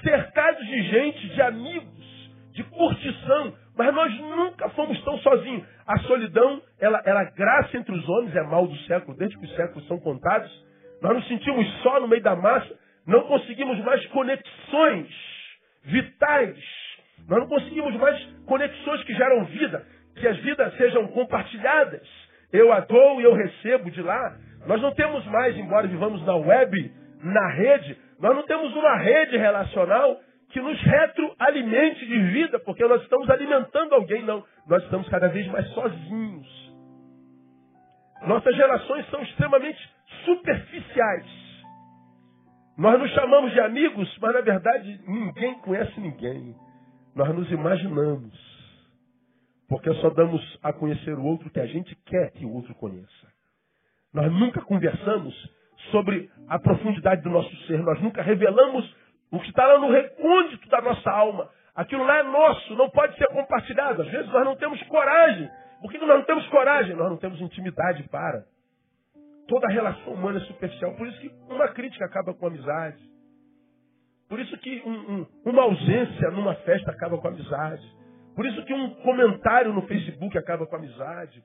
cercados 0.03 0.65
de 0.67 0.83
gente, 0.83 1.29
de 1.29 1.41
amigos, 1.41 2.31
de 2.53 2.63
curtição, 2.63 3.53
mas 3.77 3.93
nós 3.93 4.19
nunca 4.19 4.69
fomos 4.69 4.99
tão 5.03 5.17
sozinhos. 5.19 5.63
A 5.87 5.99
solidão, 5.99 6.61
ela, 6.79 7.01
ela 7.05 7.23
graça 7.23 7.75
entre 7.77 7.93
os 7.93 8.07
homens, 8.07 8.35
é 8.35 8.43
mal 8.43 8.67
do 8.67 8.77
século, 8.81 9.17
desde 9.17 9.37
que 9.37 9.45
os 9.45 9.55
séculos 9.55 9.87
são 9.87 9.99
contados. 9.99 10.51
Nós 11.01 11.15
nos 11.15 11.27
sentimos 11.27 11.67
só 11.81 11.99
no 11.99 12.07
meio 12.07 12.21
da 12.21 12.35
massa, 12.35 12.73
não 13.05 13.21
conseguimos 13.23 13.77
mais 13.83 14.05
conexões 14.07 15.07
vitais. 15.83 16.57
Nós 17.27 17.39
não 17.39 17.47
conseguimos 17.47 17.95
mais 17.95 18.21
conexões 18.45 19.03
que 19.03 19.13
geram 19.13 19.45
vida, 19.45 19.85
que 20.15 20.27
as 20.27 20.37
vidas 20.37 20.75
sejam 20.77 21.07
compartilhadas. 21.07 22.07
Eu 22.51 22.71
a 22.71 22.79
dou 22.81 23.21
e 23.21 23.23
eu 23.23 23.33
recebo 23.33 23.89
de 23.91 24.01
lá. 24.01 24.37
Nós 24.65 24.81
não 24.81 24.93
temos 24.93 25.25
mais, 25.27 25.55
embora 25.57 25.87
vivamos 25.87 26.25
na 26.25 26.35
web, 26.35 26.91
na 27.23 27.47
rede, 27.49 27.97
nós 28.19 28.35
não 28.35 28.43
temos 28.43 28.73
uma 28.75 28.97
rede 28.97 29.37
relacional 29.37 30.19
que 30.49 30.61
nos 30.61 30.79
retroalimente 30.81 32.05
de 32.05 32.19
vida, 32.31 32.59
porque 32.59 32.85
nós 32.85 33.01
estamos 33.01 33.29
alimentando 33.29 33.93
alguém, 33.93 34.23
não. 34.23 34.43
Nós 34.67 34.83
estamos 34.83 35.07
cada 35.09 35.27
vez 35.27 35.45
mais 35.47 35.67
sozinhos. 35.69 36.73
Nossas 38.25 38.55
relações 38.55 39.07
são 39.09 39.21
extremamente 39.21 39.94
superficiais. 40.25 41.25
Nós 42.77 42.99
nos 42.99 43.11
chamamos 43.11 43.53
de 43.53 43.59
amigos, 43.61 44.17
mas 44.19 44.33
na 44.33 44.41
verdade 44.41 45.01
ninguém 45.07 45.55
conhece 45.59 45.99
ninguém. 45.99 46.55
Nós 47.15 47.33
nos 47.33 47.49
imaginamos. 47.51 48.33
Porque 49.69 49.91
só 49.95 50.09
damos 50.09 50.59
a 50.61 50.73
conhecer 50.73 51.13
o 51.17 51.23
outro 51.23 51.49
que 51.49 51.59
a 51.59 51.65
gente 51.65 51.95
quer 52.05 52.31
que 52.31 52.45
o 52.45 52.53
outro 52.53 52.75
conheça. 52.75 53.27
Nós 54.13 54.31
nunca 54.31 54.61
conversamos 54.61 55.33
sobre 55.91 56.29
a 56.47 56.59
profundidade 56.59 57.21
do 57.21 57.29
nosso 57.29 57.55
ser. 57.65 57.79
Nós 57.79 57.99
nunca 58.01 58.21
revelamos 58.21 58.93
o 59.31 59.39
que 59.39 59.49
está 59.49 59.65
lá 59.65 59.79
no 59.79 59.89
recôndito 59.89 60.67
da 60.69 60.81
nossa 60.81 61.09
alma. 61.09 61.49
Aquilo 61.73 62.05
lá 62.05 62.19
é 62.19 62.23
nosso, 62.23 62.75
não 62.75 62.89
pode 62.89 63.17
ser 63.17 63.27
compartilhado. 63.27 64.01
Às 64.01 64.09
vezes 64.09 64.31
nós 64.31 64.45
não 64.45 64.55
temos 64.55 64.81
coragem. 64.83 65.49
Por 65.81 65.91
que 65.91 65.97
nós 65.97 66.19
não 66.19 66.23
temos 66.23 66.47
coragem? 66.47 66.95
Nós 66.95 67.09
não 67.09 67.17
temos 67.17 67.39
intimidade 67.41 68.03
para. 68.09 68.45
Toda 69.47 69.67
relação 69.67 70.13
humana 70.13 70.39
é 70.39 70.41
superficial. 70.41 70.95
Por 70.95 71.07
isso 71.07 71.19
que 71.19 71.31
uma 71.49 71.67
crítica 71.69 72.05
acaba 72.05 72.33
com 72.33 72.47
amizade. 72.47 72.97
Por 74.27 74.39
isso 74.39 74.57
que 74.57 74.81
um, 74.85 74.91
um, 74.91 75.25
uma 75.45 75.63
ausência 75.63 76.31
numa 76.31 76.55
festa 76.55 76.91
acaba 76.91 77.17
com 77.17 77.27
amizade. 77.27 77.83
Por 78.35 78.45
isso 78.45 78.65
que 78.65 78.73
um 78.73 78.89
comentário 78.95 79.71
no 79.71 79.83
Facebook 79.83 80.37
acaba 80.37 80.65
com 80.65 80.75
amizade. 80.75 81.43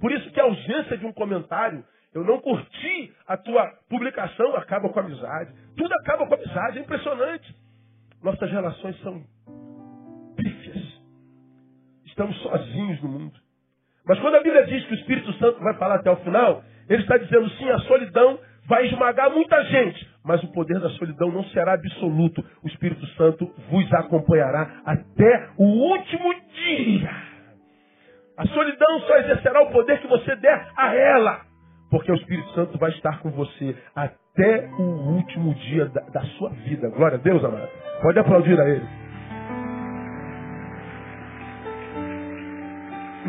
Por 0.00 0.10
isso 0.10 0.30
que 0.30 0.40
a 0.40 0.44
ausência 0.44 0.96
de 0.96 1.04
um 1.06 1.12
comentário, 1.12 1.84
eu 2.14 2.24
não 2.24 2.40
curti 2.40 3.14
a 3.26 3.36
tua 3.36 3.66
publicação, 3.88 4.56
acaba 4.56 4.88
com 4.88 5.00
amizade. 5.00 5.52
Tudo 5.76 5.92
acaba 5.94 6.26
com 6.26 6.34
amizade, 6.34 6.78
é 6.78 6.82
impressionante. 6.82 7.54
Nossas 8.22 8.50
relações 8.50 8.98
são 9.02 9.22
pífias. 10.36 11.00
Estamos 12.06 12.36
sozinhos 12.42 13.02
no 13.02 13.08
mundo. 13.08 13.38
Mas 14.04 14.18
quando 14.20 14.36
a 14.36 14.42
Bíblia 14.42 14.66
diz 14.66 14.84
que 14.86 14.92
o 14.92 14.96
Espírito 14.96 15.32
Santo 15.34 15.60
vai 15.60 15.74
falar 15.74 15.96
até 15.96 16.10
o 16.10 16.16
final, 16.16 16.64
ele 16.92 17.02
está 17.02 17.16
dizendo 17.16 17.48
sim, 17.50 17.70
a 17.70 17.78
solidão 17.80 18.38
vai 18.66 18.86
esmagar 18.86 19.30
muita 19.30 19.62
gente, 19.64 20.06
mas 20.22 20.42
o 20.42 20.52
poder 20.52 20.78
da 20.78 20.90
solidão 20.90 21.30
não 21.30 21.42
será 21.44 21.72
absoluto. 21.72 22.44
O 22.62 22.68
Espírito 22.68 23.06
Santo 23.16 23.50
vos 23.70 23.92
acompanhará 23.94 24.82
até 24.84 25.48
o 25.56 25.64
último 25.64 26.34
dia. 26.54 27.10
A 28.36 28.46
solidão 28.46 29.00
só 29.00 29.16
exercerá 29.18 29.62
o 29.62 29.70
poder 29.70 30.00
que 30.00 30.06
você 30.06 30.36
der 30.36 30.68
a 30.76 30.94
ela, 30.94 31.40
porque 31.90 32.12
o 32.12 32.14
Espírito 32.14 32.50
Santo 32.50 32.78
vai 32.78 32.90
estar 32.90 33.20
com 33.20 33.30
você 33.30 33.74
até 33.94 34.68
o 34.78 34.82
último 34.82 35.54
dia 35.54 35.86
da, 35.86 36.02
da 36.02 36.22
sua 36.36 36.50
vida. 36.50 36.90
Glória 36.90 37.16
a 37.16 37.20
Deus, 37.20 37.42
amado. 37.42 37.68
Pode 38.02 38.18
aplaudir 38.18 38.60
a 38.60 38.68
ele. 38.68 38.86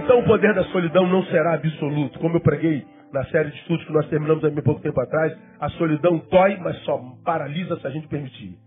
Então 0.03 0.19
o 0.19 0.25
poder 0.25 0.53
da 0.53 0.65
solidão 0.65 1.07
não 1.07 1.23
será 1.27 1.53
absoluto. 1.53 2.19
Como 2.19 2.35
eu 2.35 2.41
preguei 2.41 2.85
na 3.13 3.23
série 3.25 3.51
de 3.51 3.57
estudos 3.57 3.85
que 3.85 3.93
nós 3.93 4.07
terminamos 4.09 4.43
há 4.43 4.49
bem 4.49 4.63
pouco 4.63 4.81
tempo 4.81 4.99
atrás, 4.99 5.37
a 5.59 5.69
solidão 5.69 6.17
dói, 6.29 6.57
mas 6.57 6.75
só 6.79 6.99
paralisa 7.23 7.79
se 7.79 7.85
a 7.85 7.91
gente 7.91 8.07
permitir. 8.07 8.57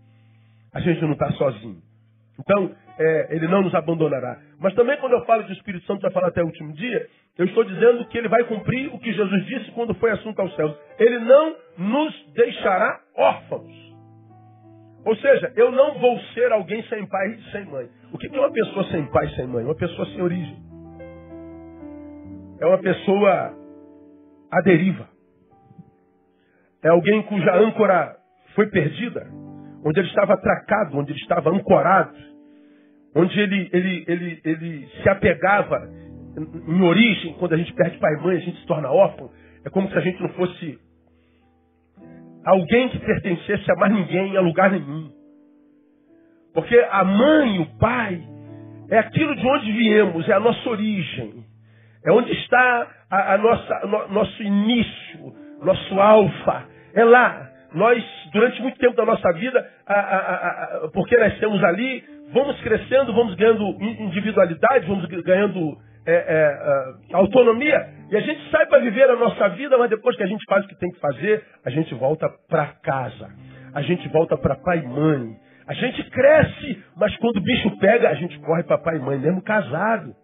A 0.73 0.79
gente 0.79 1.01
não 1.01 1.11
está 1.11 1.29
sozinho. 1.33 1.81
Então, 2.39 2.71
é, 2.97 3.35
ele 3.35 3.47
não 3.47 3.61
nos 3.61 3.75
abandonará. 3.75 4.37
Mas 4.59 4.73
também 4.73 4.97
quando 4.97 5.13
eu 5.13 5.25
falo 5.25 5.43
que 5.43 5.51
o 5.51 5.53
Espírito 5.53 5.85
Santo 5.85 6.01
vai 6.01 6.11
falar 6.11 6.29
até 6.29 6.41
o 6.41 6.45
último 6.45 6.71
dia, 6.73 7.07
eu 7.37 7.45
estou 7.45 7.63
dizendo 7.63 8.05
que 8.05 8.17
ele 8.17 8.29
vai 8.29 8.43
cumprir 8.45 8.87
o 8.93 8.99
que 8.99 9.11
Jesus 9.11 9.45
disse 9.45 9.71
quando 9.71 9.93
foi 9.95 10.11
assunto 10.11 10.39
aos 10.39 10.55
céus. 10.55 10.73
Ele 10.97 11.19
não 11.19 11.55
nos 11.77 12.33
deixará 12.33 12.99
órfãos. 13.15 13.87
Ou 15.05 15.15
seja, 15.17 15.51
eu 15.55 15.71
não 15.71 15.99
vou 15.99 16.19
ser 16.33 16.51
alguém 16.51 16.83
sem 16.83 17.05
pai 17.07 17.27
e 17.31 17.51
sem 17.51 17.65
mãe. 17.65 17.87
O 18.11 18.17
que 18.17 18.27
é 18.27 18.39
uma 18.39 18.51
pessoa 18.51 18.85
sem 18.85 19.05
pai 19.07 19.25
e 19.25 19.35
sem 19.35 19.47
mãe? 19.47 19.65
Uma 19.65 19.75
pessoa 19.75 20.05
sem 20.07 20.21
origem. 20.21 20.57
É 22.59 22.65
uma 22.65 22.77
pessoa 22.79 23.56
à 24.51 24.61
deriva. 24.61 25.07
É 26.83 26.89
alguém 26.89 27.23
cuja 27.23 27.55
âncora 27.55 28.15
foi 28.55 28.67
perdida, 28.67 29.27
onde 29.83 29.99
ele 29.99 30.07
estava 30.07 30.33
atracado, 30.33 30.97
onde 30.97 31.11
ele 31.11 31.19
estava 31.19 31.49
ancorado, 31.49 32.15
onde 33.15 33.39
ele, 33.39 33.69
ele, 33.73 34.05
ele, 34.07 34.41
ele 34.43 34.87
se 35.01 35.09
apegava 35.09 35.89
em 36.67 36.81
origem, 36.83 37.33
quando 37.39 37.53
a 37.53 37.57
gente 37.57 37.73
perde 37.73 37.97
pai 37.97 38.13
e 38.13 38.21
mãe, 38.21 38.37
a 38.37 38.41
gente 38.41 38.59
se 38.59 38.67
torna 38.67 38.91
órfão. 38.91 39.31
É 39.65 39.69
como 39.69 39.89
se 39.89 39.97
a 39.97 40.01
gente 40.01 40.21
não 40.21 40.29
fosse 40.29 40.79
alguém 42.45 42.89
que 42.89 42.99
pertencesse 42.99 43.71
a 43.71 43.75
mais 43.75 43.93
ninguém, 43.93 44.37
a 44.37 44.41
lugar 44.41 44.71
nenhum. 44.71 45.11
Porque 46.53 46.77
a 46.91 47.03
mãe, 47.03 47.59
o 47.59 47.77
pai, 47.77 48.23
é 48.89 48.99
aquilo 48.99 49.35
de 49.35 49.45
onde 49.45 49.71
viemos, 49.71 50.29
é 50.29 50.33
a 50.33 50.39
nossa 50.39 50.69
origem. 50.69 51.43
É 52.07 52.11
onde 52.11 52.31
está 52.31 52.87
a, 53.11 53.33
a 53.33 53.37
nossa, 53.37 53.79
no, 53.85 54.07
nosso 54.13 54.41
início, 54.41 55.33
nosso 55.61 55.99
alfa. 55.99 56.63
É 56.95 57.03
lá. 57.03 57.49
Nós, 57.73 58.01
durante 58.31 58.61
muito 58.61 58.77
tempo 58.79 58.95
da 58.95 59.05
nossa 59.05 59.29
vida, 59.33 59.69
a, 59.85 60.89
porque 60.93 61.17
nascemos 61.17 61.61
ali, 61.65 62.01
vamos 62.31 62.59
crescendo, 62.61 63.13
vamos 63.13 63.35
ganhando 63.35 63.75
individualidade, 63.81 64.87
vamos 64.87 65.05
ganhando 65.05 65.77
é, 66.07 66.13
é, 66.13 67.13
autonomia. 67.13 67.89
E 68.09 68.15
a 68.15 68.21
gente 68.21 68.49
sai 68.51 68.65
para 68.67 68.79
viver 68.79 69.09
a 69.09 69.17
nossa 69.17 69.49
vida, 69.49 69.77
mas 69.77 69.89
depois 69.89 70.15
que 70.15 70.23
a 70.23 70.27
gente 70.27 70.45
faz 70.47 70.63
o 70.63 70.67
que 70.69 70.79
tem 70.79 70.89
que 70.89 70.99
fazer, 71.01 71.43
a 71.65 71.69
gente 71.69 71.93
volta 71.93 72.29
para 72.47 72.67
casa. 72.81 73.27
A 73.75 73.81
gente 73.81 74.07
volta 74.07 74.37
para 74.37 74.55
pai 74.55 74.79
e 74.79 74.87
mãe. 74.87 75.35
A 75.67 75.73
gente 75.73 76.09
cresce, 76.09 76.81
mas 76.95 77.13
quando 77.17 77.35
o 77.35 77.43
bicho 77.43 77.77
pega, 77.79 78.07
a 78.07 78.13
gente 78.13 78.39
corre 78.39 78.63
para 78.63 78.77
pai 78.77 78.95
e 78.95 78.99
mãe, 78.99 79.19
mesmo 79.19 79.41
casado. 79.43 80.15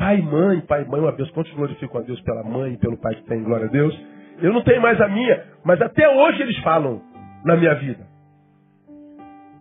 Pai 0.00 0.16
e 0.16 0.22
mãe, 0.22 0.62
pai 0.62 0.80
e 0.80 0.88
mãe, 0.88 0.98
uma 0.98 1.12
vez, 1.12 1.30
quantos 1.32 1.52
glorificam 1.52 2.00
a 2.00 2.02
Deus 2.02 2.18
pela 2.22 2.42
mãe 2.42 2.72
e 2.72 2.78
pelo 2.78 2.96
pai 2.96 3.16
que 3.16 3.22
tem, 3.24 3.44
glória 3.44 3.66
a 3.66 3.70
Deus. 3.70 3.94
Eu 4.40 4.50
não 4.50 4.62
tenho 4.62 4.80
mais 4.80 4.98
a 4.98 5.06
minha, 5.06 5.44
mas 5.62 5.78
até 5.82 6.08
hoje 6.08 6.40
eles 6.40 6.56
falam 6.60 7.02
na 7.44 7.54
minha 7.54 7.74
vida. 7.74 8.06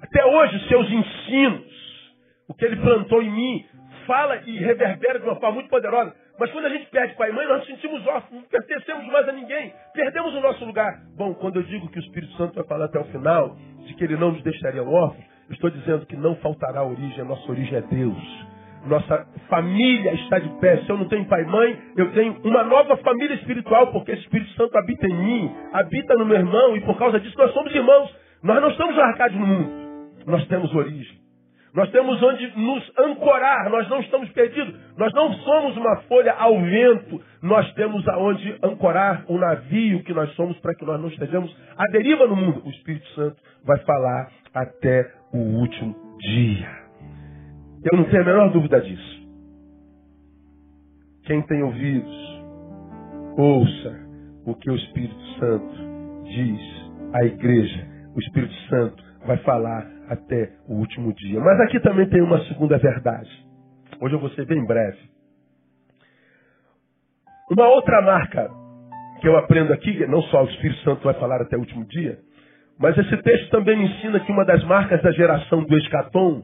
Até 0.01 0.25
hoje, 0.25 0.65
seus 0.69 0.89
ensinos, 0.89 2.13
o 2.47 2.53
que 2.53 2.63
ele 2.63 2.77
plantou 2.77 3.21
em 3.21 3.29
mim, 3.29 3.65
fala 4.07 4.37
e 4.45 4.57
reverbera 4.59 5.19
de 5.19 5.25
uma 5.25 5.35
forma 5.35 5.55
muito 5.55 5.69
poderosa. 5.69 6.15
Mas 6.39 6.49
quando 6.53 6.67
a 6.67 6.69
gente 6.69 6.85
perde 6.85 7.15
pai 7.15 7.31
e 7.31 7.33
mãe, 7.33 7.45
nós 7.45 7.57
nos 7.57 7.67
sentimos 7.67 8.07
órfãos, 8.07 8.41
não 8.41 8.43
pertencemos 8.43 9.07
mais 9.07 9.27
a 9.27 9.33
ninguém, 9.33 9.73
perdemos 9.93 10.33
o 10.33 10.39
nosso 10.39 10.63
lugar. 10.63 11.01
Bom, 11.17 11.33
quando 11.33 11.57
eu 11.57 11.63
digo 11.63 11.89
que 11.89 11.99
o 11.99 12.03
Espírito 12.03 12.31
Santo 12.37 12.55
vai 12.55 12.63
falar 12.63 12.85
até 12.85 12.97
o 12.97 13.03
final, 13.11 13.57
de 13.85 13.93
que 13.93 14.05
ele 14.05 14.15
não 14.15 14.31
nos 14.31 14.41
deixaria 14.41 14.83
órfãos, 14.83 15.25
estou 15.49 15.69
dizendo 15.69 16.05
que 16.05 16.15
não 16.15 16.37
faltará 16.37 16.81
origem, 16.81 17.19
a 17.19 17.25
nossa 17.25 17.51
origem 17.51 17.77
é 17.77 17.81
Deus. 17.81 18.48
Nossa 18.85 19.27
família 19.49 20.13
está 20.13 20.39
de 20.39 20.49
pé. 20.59 20.77
Se 20.77 20.89
eu 20.89 20.97
não 20.97 21.07
tenho 21.07 21.25
pai 21.25 21.41
e 21.41 21.45
mãe, 21.45 21.77
eu 21.97 22.11
tenho 22.13 22.37
uma 22.43 22.63
nova 22.63 22.97
família 22.97 23.35
espiritual, 23.35 23.87
porque 23.91 24.11
esse 24.11 24.21
Espírito 24.21 24.51
Santo 24.53 24.77
habita 24.77 25.07
em 25.07 25.13
mim, 25.13 25.51
habita 25.73 26.15
no 26.15 26.25
meu 26.25 26.37
irmão, 26.37 26.77
e 26.77 26.81
por 26.81 26.97
causa 26.97 27.19
disso 27.19 27.37
nós 27.37 27.53
somos 27.53 27.73
irmãos. 27.73 28.15
Nós 28.41 28.61
não 28.61 28.69
estamos 28.69 28.95
largados 28.95 29.37
no 29.37 29.45
mundo. 29.45 29.71
Nós 30.25 30.45
temos 30.47 30.73
origem. 30.73 31.19
Nós 31.73 31.89
temos 31.91 32.21
onde 32.23 32.51
nos 32.57 32.91
ancorar, 32.97 33.69
nós 33.69 33.87
não 33.89 33.99
estamos 33.99 34.29
perdidos. 34.31 34.73
Nós 34.97 35.13
não 35.13 35.31
somos 35.33 35.77
uma 35.77 35.97
folha 36.03 36.33
ao 36.33 36.59
vento, 36.59 37.21
nós 37.43 37.71
temos 37.73 38.07
aonde 38.07 38.57
ancorar 38.63 39.23
o 39.27 39.37
navio 39.37 40.03
que 40.03 40.13
nós 40.13 40.33
somos 40.33 40.57
para 40.59 40.73
que 40.73 40.85
nós 40.85 40.99
não 40.99 41.09
estejamos 41.09 41.55
à 41.77 41.85
deriva 41.91 42.25
no 42.25 42.35
mundo. 42.35 42.63
O 42.65 42.69
Espírito 42.69 43.07
Santo 43.09 43.37
vai 43.65 43.77
falar 43.79 44.31
até 44.53 45.11
o 45.31 45.37
último 45.37 45.95
dia. 46.19 46.78
Eu 47.83 47.97
não 47.97 48.03
tenho 48.05 48.21
a 48.21 48.25
menor 48.25 48.51
dúvida 48.51 48.81
disso. 48.81 49.19
Quem 51.23 51.41
tem 51.43 51.63
ouvidos, 51.63 52.43
ouça 53.37 53.95
o 54.45 54.53
que 54.55 54.69
o 54.69 54.75
Espírito 54.75 55.21
Santo 55.39 55.75
diz 56.23 56.59
à 57.13 57.23
igreja. 57.23 57.87
O 58.15 58.19
Espírito 58.19 58.53
Santo 58.67 59.03
vai 59.25 59.37
falar 59.37 59.87
até 60.09 60.51
o 60.67 60.75
último 60.75 61.13
dia. 61.13 61.39
Mas 61.39 61.59
aqui 61.61 61.79
também 61.79 62.09
tem 62.09 62.21
uma 62.21 62.43
segunda 62.45 62.77
verdade. 62.77 63.29
Hoje 64.01 64.15
eu 64.15 64.19
vou 64.19 64.29
ser 64.31 64.45
bem 64.45 64.65
breve. 64.65 64.99
Uma 67.51 67.67
outra 67.69 68.01
marca 68.01 68.49
que 69.21 69.27
eu 69.27 69.37
aprendo 69.37 69.71
aqui, 69.71 70.05
não 70.07 70.21
só 70.23 70.43
o 70.43 70.49
Espírito 70.49 70.81
Santo 70.81 71.03
vai 71.03 71.13
falar 71.13 71.41
até 71.41 71.55
o 71.55 71.59
último 71.59 71.85
dia, 71.85 72.19
mas 72.77 72.97
esse 72.97 73.17
texto 73.17 73.49
também 73.51 73.83
ensina 73.83 74.19
que 74.19 74.31
uma 74.31 74.45
das 74.45 74.63
marcas 74.65 75.01
da 75.01 75.11
geração 75.11 75.63
do 75.63 75.77
escatom 75.77 76.43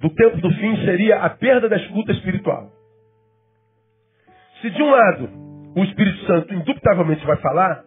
do 0.00 0.10
tempo 0.10 0.38
do 0.38 0.50
fim 0.54 0.84
seria 0.84 1.18
a 1.18 1.30
perda 1.30 1.68
da 1.68 1.76
escuta 1.76 2.12
espiritual. 2.12 2.70
Se 4.60 4.70
de 4.70 4.82
um 4.82 4.90
lado 4.90 5.30
o 5.76 5.84
Espírito 5.84 6.26
Santo 6.26 6.52
indubitavelmente 6.52 7.24
vai 7.24 7.36
falar, 7.36 7.84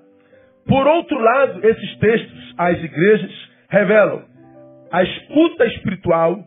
por 0.67 0.87
outro 0.87 1.19
lado, 1.19 1.67
esses 1.67 1.97
textos 1.97 2.53
às 2.57 2.81
igrejas 2.81 3.31
revelam 3.69 4.33
a 4.93 5.01
escuta 5.01 5.65
espiritual 5.65 6.45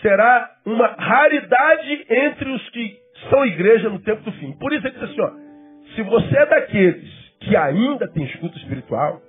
será 0.00 0.50
uma 0.64 0.86
raridade 0.86 2.06
entre 2.08 2.50
os 2.50 2.70
que 2.70 2.98
são 3.28 3.44
igreja 3.44 3.90
no 3.90 3.98
tempo 4.00 4.22
do 4.22 4.32
fim. 4.32 4.52
Por 4.52 4.72
isso 4.72 4.86
ele 4.86 4.98
diz 4.98 5.10
assim, 5.10 5.20
ó, 5.20 5.30
se 5.94 6.02
você 6.04 6.38
é 6.38 6.46
daqueles 6.46 7.10
que 7.40 7.54
ainda 7.54 8.08
tem 8.08 8.24
escuta 8.24 8.56
espiritual, 8.56 9.20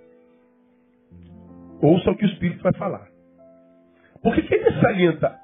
ouça 1.82 2.10
o 2.10 2.16
que 2.16 2.24
o 2.24 2.30
Espírito 2.30 2.64
vai 2.64 2.74
falar. 2.74 3.06
Por 4.24 4.34
que, 4.34 4.44
que 4.44 4.54
ele 4.54 4.80
salienta 4.80 5.41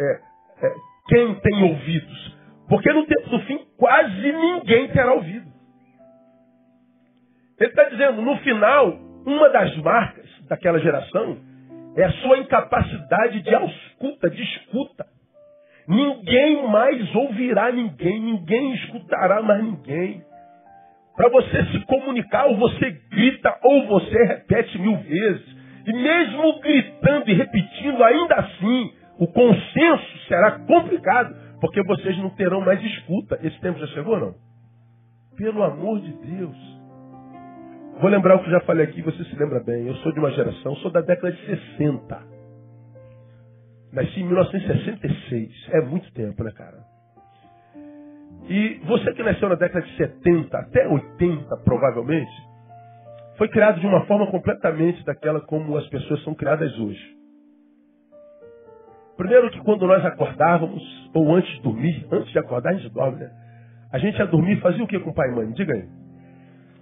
é, 0.00 0.20
é, 0.62 0.74
quem 1.08 1.34
tem 1.36 1.62
ouvidos? 1.62 2.36
Porque 2.68 2.92
no 2.92 3.06
tempo 3.06 3.30
do 3.30 3.40
fim 3.40 3.60
quase 3.76 4.32
ninguém 4.32 4.88
terá 4.88 5.12
ouvido. 5.12 5.52
Ele 7.60 7.70
está 7.70 7.84
dizendo, 7.84 8.22
no 8.22 8.36
final, 8.38 8.98
uma 9.24 9.48
das 9.50 9.76
marcas 9.78 10.26
daquela 10.48 10.78
geração 10.80 11.38
é 11.96 12.04
a 12.04 12.12
sua 12.12 12.38
incapacidade 12.38 13.42
de 13.42 13.54
ausculta, 13.54 14.28
de 14.28 14.42
escuta. 14.42 15.06
Ninguém 15.86 16.66
mais 16.68 17.14
ouvirá 17.14 17.70
ninguém, 17.70 18.20
ninguém 18.20 18.74
escutará 18.74 19.42
mais 19.42 19.62
ninguém. 19.62 20.22
Para 21.14 21.28
você 21.28 21.64
se 21.66 21.80
comunicar, 21.86 22.46
ou 22.46 22.56
você 22.56 22.90
grita, 23.10 23.56
ou 23.62 23.86
você 23.86 24.24
repete 24.24 24.78
mil 24.78 24.96
vezes. 24.96 25.54
E 25.86 25.92
mesmo 25.92 26.60
gritando 26.60 27.30
e 27.30 27.34
repetindo, 27.34 28.02
ainda 28.02 28.34
assim, 28.36 28.92
o 29.18 29.26
consenso 29.28 30.18
será 30.28 30.58
complicado, 30.60 31.34
porque 31.60 31.82
vocês 31.84 32.16
não 32.18 32.30
terão 32.30 32.60
mais 32.60 32.82
escuta. 32.82 33.38
Esse 33.42 33.58
tempo 33.60 33.78
já 33.78 33.86
chegou, 33.88 34.18
não? 34.18 34.34
Pelo 35.36 35.62
amor 35.62 36.00
de 36.00 36.12
Deus. 36.12 36.56
Vou 38.00 38.10
lembrar 38.10 38.36
o 38.36 38.42
que 38.42 38.50
já 38.50 38.60
falei 38.60 38.84
aqui, 38.84 39.02
você 39.02 39.22
se 39.24 39.36
lembra 39.36 39.60
bem. 39.60 39.86
Eu 39.86 39.94
sou 39.96 40.12
de 40.12 40.18
uma 40.18 40.30
geração, 40.32 40.74
sou 40.76 40.90
da 40.90 41.00
década 41.00 41.32
de 41.32 41.46
60. 41.46 42.22
Nasci 43.92 44.20
em 44.20 44.24
1966. 44.24 45.68
É 45.72 45.80
muito 45.82 46.12
tempo, 46.12 46.42
né, 46.42 46.50
cara? 46.52 46.78
E 48.48 48.80
você 48.84 49.12
que 49.14 49.22
nasceu 49.22 49.48
na 49.48 49.54
década 49.54 49.86
de 49.86 49.96
70 49.96 50.58
até 50.58 50.88
80, 50.88 51.56
provavelmente, 51.64 52.32
foi 53.38 53.48
criado 53.48 53.80
de 53.80 53.86
uma 53.86 54.04
forma 54.06 54.26
completamente 54.30 55.04
daquela 55.04 55.40
como 55.40 55.76
as 55.76 55.86
pessoas 55.88 56.22
são 56.24 56.34
criadas 56.34 56.76
hoje. 56.78 57.23
Primeiro 59.16 59.50
que 59.50 59.60
quando 59.60 59.86
nós 59.86 60.04
acordávamos, 60.04 60.82
ou 61.14 61.34
antes 61.34 61.50
de 61.54 61.62
dormir, 61.62 62.06
antes 62.10 62.30
de 62.32 62.38
acordar 62.38 62.70
a 62.70 62.74
gente 62.74 62.92
dorme, 62.92 63.18
né? 63.18 63.30
A 63.92 63.98
gente 63.98 64.18
ia 64.18 64.26
dormir 64.26 64.60
fazia 64.60 64.82
o 64.82 64.88
que 64.88 64.98
com 64.98 65.10
o 65.10 65.14
pai 65.14 65.28
e 65.30 65.34
mãe? 65.34 65.52
Diga 65.52 65.72
aí. 65.72 65.88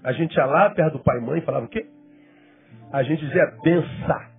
A 0.03 0.12
gente 0.12 0.35
ia 0.35 0.47
lá 0.47 0.71
perto 0.71 0.95
do 0.95 1.05
pai 1.05 1.19
e 1.19 1.21
mãe 1.21 1.39
e 1.39 1.43
falava 1.43 1.67
o 1.67 1.69
quê? 1.69 1.87
A 2.91 3.03
gente 3.03 3.25
dizia 3.25 3.53
benção. 3.62 4.33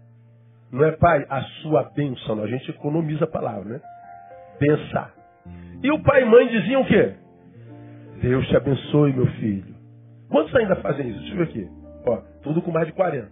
Não 0.71 0.83
é 0.83 0.91
pai, 0.93 1.23
a 1.29 1.41
sua 1.62 1.83
bênção. 1.95 2.41
A 2.41 2.47
gente 2.47 2.69
economiza 2.71 3.25
a 3.25 3.27
palavra, 3.27 3.63
né? 3.63 3.81
Benção. 4.59 5.07
E 5.83 5.91
o 5.91 6.01
pai 6.01 6.23
e 6.23 6.25
mãe 6.25 6.47
diziam 6.47 6.81
o 6.81 6.85
quê? 6.85 7.13
Deus 8.21 8.47
te 8.47 8.57
abençoe, 8.57 9.13
meu 9.13 9.27
filho. 9.33 9.75
Quantos 10.29 10.55
ainda 10.55 10.75
fazem 10.77 11.09
isso? 11.09 11.19
Deixa 11.19 11.33
eu 11.33 11.38
ver 11.38 11.43
aqui. 11.43 11.69
Ó, 12.05 12.17
tudo 12.41 12.62
com 12.62 12.71
mais 12.71 12.88
de 12.88 12.93
40. 12.93 13.29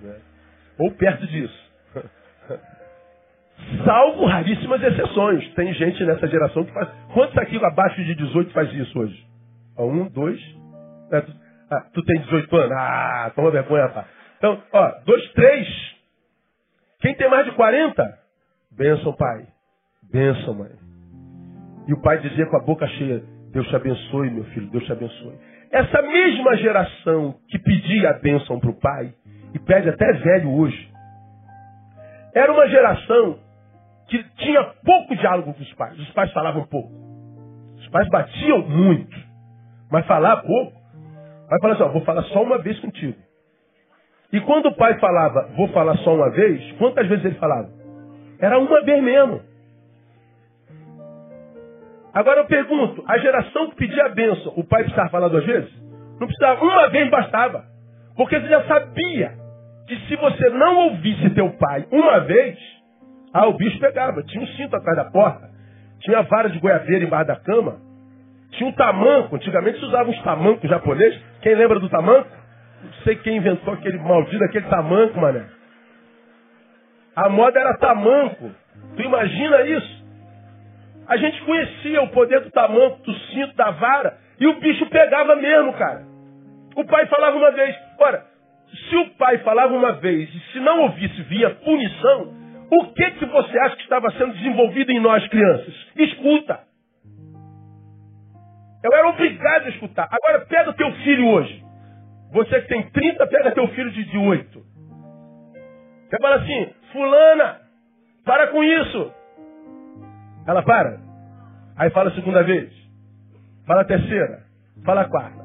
Né? 0.00 0.16
Ou 0.78 0.90
perto 0.92 1.26
disso. 1.26 1.72
Salvo 3.84 4.26
raríssimas 4.26 4.82
exceções. 4.82 5.46
Tem 5.54 5.72
gente 5.74 6.04
nessa 6.04 6.26
geração 6.26 6.64
que 6.64 6.72
faz. 6.72 6.88
Quantos 7.12 7.36
aqui 7.38 7.56
abaixo 7.64 8.02
de 8.04 8.14
18 8.14 8.52
faz 8.52 8.72
isso 8.72 8.98
hoje? 8.98 9.26
Um, 9.78 10.08
dois. 10.08 10.40
É, 11.12 11.20
tu, 11.20 11.32
ah, 11.70 11.80
tu 11.92 12.02
tem 12.04 12.20
18 12.22 12.56
anos? 12.56 12.72
Ah, 12.72 13.32
toma 13.34 13.50
vergonha, 13.50 13.86
rapaz. 13.86 14.06
Então, 14.38 14.62
ó, 14.72 14.92
dois, 15.04 15.32
três. 15.32 15.68
Quem 17.00 17.14
tem 17.14 17.28
mais 17.28 17.44
de 17.44 17.52
40? 17.52 18.18
Benção, 18.76 19.12
pai. 19.14 19.46
Benção, 20.10 20.54
mãe. 20.54 20.70
E 21.86 21.92
o 21.92 22.00
pai 22.00 22.18
dizia 22.18 22.46
com 22.46 22.56
a 22.56 22.64
boca 22.64 22.86
cheia: 22.86 23.22
Deus 23.52 23.66
te 23.68 23.76
abençoe, 23.76 24.30
meu 24.30 24.44
filho, 24.44 24.70
Deus 24.70 24.84
te 24.84 24.92
abençoe. 24.92 25.36
Essa 25.70 26.02
mesma 26.02 26.56
geração 26.56 27.34
que 27.48 27.58
pedia 27.58 28.10
a 28.10 28.18
bênção 28.18 28.60
para 28.60 28.70
o 28.70 28.80
pai, 28.80 29.12
e 29.52 29.58
pede 29.58 29.88
até 29.88 30.12
velho 30.12 30.50
hoje, 30.50 30.88
era 32.34 32.52
uma 32.52 32.68
geração 32.68 33.38
tinha 34.06 34.62
pouco 34.84 35.16
diálogo 35.16 35.54
com 35.54 35.62
os 35.62 35.72
pais. 35.74 35.98
Os 35.98 36.10
pais 36.10 36.32
falavam 36.32 36.66
pouco. 36.66 36.90
Os 37.76 37.88
pais 37.88 38.08
batiam 38.08 38.58
muito. 38.68 39.16
Mas 39.90 40.06
falar 40.06 40.38
pouco. 40.38 40.72
Vai 41.48 41.60
falar 41.60 41.74
assim, 41.74 41.82
ó, 41.82 41.88
vou 41.88 42.02
falar 42.02 42.22
só 42.24 42.42
uma 42.42 42.58
vez 42.58 42.78
contigo. 42.80 43.18
E 44.32 44.40
quando 44.40 44.66
o 44.66 44.74
pai 44.74 44.98
falava, 44.98 45.48
vou 45.56 45.68
falar 45.68 45.96
só 45.98 46.14
uma 46.14 46.30
vez, 46.30 46.72
quantas 46.72 47.06
vezes 47.06 47.24
ele 47.24 47.36
falava? 47.36 47.70
Era 48.40 48.58
uma 48.58 48.82
vez 48.82 49.02
mesmo. 49.02 49.40
Agora 52.12 52.40
eu 52.40 52.46
pergunto, 52.46 53.04
a 53.06 53.18
geração 53.18 53.70
que 53.70 53.76
pedia 53.76 54.06
a 54.06 54.08
bênção, 54.08 54.52
o 54.56 54.64
pai 54.64 54.82
precisava 54.82 55.10
falar 55.10 55.28
duas 55.28 55.44
vezes? 55.44 55.72
Não 56.18 56.26
precisava, 56.26 56.64
uma 56.64 56.88
vez 56.88 57.10
bastava. 57.10 57.64
Porque 58.16 58.36
ele 58.36 58.48
já 58.48 58.64
sabia 58.64 59.32
que 59.86 59.96
se 60.06 60.16
você 60.16 60.48
não 60.50 60.76
ouvisse 60.88 61.30
teu 61.30 61.50
pai 61.50 61.86
uma 61.90 62.20
vez, 62.20 62.58
ah, 63.34 63.48
o 63.48 63.54
bicho 63.54 63.80
pegava. 63.80 64.22
Tinha 64.22 64.44
um 64.44 64.46
cinto 64.46 64.76
atrás 64.76 64.96
da 64.96 65.06
porta. 65.06 65.50
Tinha 65.98 66.22
vara 66.22 66.48
de 66.48 66.60
goiabeira 66.60 67.04
embaixo 67.04 67.26
da 67.26 67.36
cama. 67.36 67.80
Tinha 68.52 68.70
um 68.70 68.72
tamanco. 68.72 69.34
Antigamente 69.34 69.80
se 69.80 69.84
usava 69.84 70.08
uns 70.08 70.22
tamancos 70.22 70.70
japoneses. 70.70 71.20
Quem 71.42 71.56
lembra 71.56 71.80
do 71.80 71.88
tamanco? 71.88 72.28
Não 72.84 72.92
sei 73.02 73.16
quem 73.16 73.38
inventou 73.38 73.74
aquele 73.74 73.98
maldito, 73.98 74.44
aquele 74.44 74.66
tamanco, 74.66 75.20
mané. 75.20 75.44
A 77.16 77.28
moda 77.28 77.58
era 77.58 77.76
tamanco. 77.76 78.52
Tu 78.94 79.02
imagina 79.02 79.62
isso? 79.62 80.04
A 81.08 81.16
gente 81.16 81.42
conhecia 81.42 82.02
o 82.02 82.08
poder 82.08 82.40
do 82.40 82.50
tamanco, 82.50 83.02
do 83.02 83.12
cinto, 83.12 83.56
da 83.56 83.72
vara. 83.72 84.16
E 84.38 84.46
o 84.46 84.60
bicho 84.60 84.86
pegava 84.86 85.34
mesmo, 85.34 85.72
cara. 85.72 86.04
O 86.76 86.84
pai 86.84 87.06
falava 87.06 87.36
uma 87.36 87.50
vez. 87.50 87.74
Ora, 87.98 88.24
se 88.88 88.96
o 88.96 89.10
pai 89.10 89.38
falava 89.38 89.74
uma 89.74 89.92
vez 89.94 90.28
e 90.32 90.40
se 90.52 90.60
não 90.60 90.82
ouvisse 90.82 91.20
via 91.22 91.50
punição, 91.50 92.43
o 92.70 92.92
que, 92.92 93.10
que 93.12 93.26
você 93.26 93.58
acha 93.58 93.76
que 93.76 93.82
estava 93.82 94.10
sendo 94.12 94.34
desenvolvido 94.34 94.90
em 94.90 95.00
nós, 95.00 95.26
crianças? 95.28 95.74
Escuta. 95.96 96.60
Eu 98.82 98.92
era 98.92 99.08
obrigado 99.08 99.66
a 99.66 99.68
escutar. 99.70 100.08
Agora, 100.10 100.44
pega 100.46 100.70
o 100.70 100.74
teu 100.74 100.92
filho 100.96 101.26
hoje. 101.28 101.64
Você 102.32 102.60
que 102.62 102.68
tem 102.68 102.82
30, 102.90 103.26
pega 103.26 103.52
teu 103.52 103.68
filho 103.68 103.90
de, 103.90 104.04
de 104.04 104.18
8. 104.18 104.58
Você 106.10 106.18
fala 106.20 106.36
assim, 106.36 106.70
fulana, 106.92 107.60
para 108.24 108.48
com 108.48 108.62
isso. 108.62 109.12
Ela 110.46 110.62
para. 110.62 111.00
Aí 111.76 111.90
fala 111.90 112.10
a 112.10 112.14
segunda 112.14 112.42
vez. 112.42 112.70
Fala 113.66 113.82
a 113.82 113.86
terceira. 113.86 114.42
Fala 114.84 115.02
a 115.02 115.08
quarta. 115.08 115.44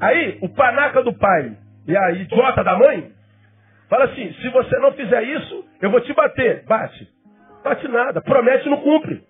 Aí, 0.00 0.38
o 0.40 0.48
panaca 0.48 1.02
do 1.02 1.12
pai 1.12 1.56
e 1.86 1.96
a 1.96 2.12
idiota 2.12 2.64
da 2.64 2.78
mãe 2.78 3.12
Fala 3.88 4.04
assim, 4.04 4.32
se 4.34 4.48
você 4.50 4.78
não 4.78 4.92
fizer 4.92 5.22
isso, 5.22 5.64
eu 5.80 5.90
vou 5.90 6.00
te 6.00 6.12
bater. 6.12 6.64
Bate. 6.64 7.08
Bate 7.64 7.88
nada. 7.88 8.20
Promete 8.20 8.68
não 8.68 8.80
cumpre. 8.80 9.22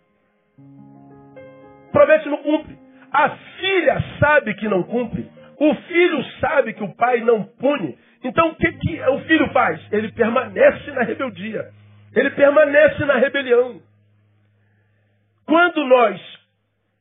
Promete 1.93 2.29
não 2.29 2.39
cumpre. 2.39 2.77
A 3.13 3.31
filha 3.31 4.03
sabe 4.19 4.55
que 4.55 4.69
não 4.69 4.83
cumpre. 4.83 5.31
O 5.59 5.75
filho 5.75 6.25
sabe 6.41 6.73
que 6.75 6.83
o 6.83 6.95
pai 6.95 7.21
não 7.21 7.45
pune. 7.45 7.97
Então 8.23 8.49
o 8.49 8.55
que, 8.57 8.73
que 8.73 9.01
o 9.01 9.21
filho 9.21 9.49
faz? 9.53 9.81
Ele 9.93 10.11
permanece 10.13 10.91
na 10.91 11.03
rebeldia. 11.03 11.69
Ele 12.15 12.31
permanece 12.31 13.05
na 13.05 13.15
rebelião. 13.15 13.81
Quando 15.47 15.85
nós 15.87 16.21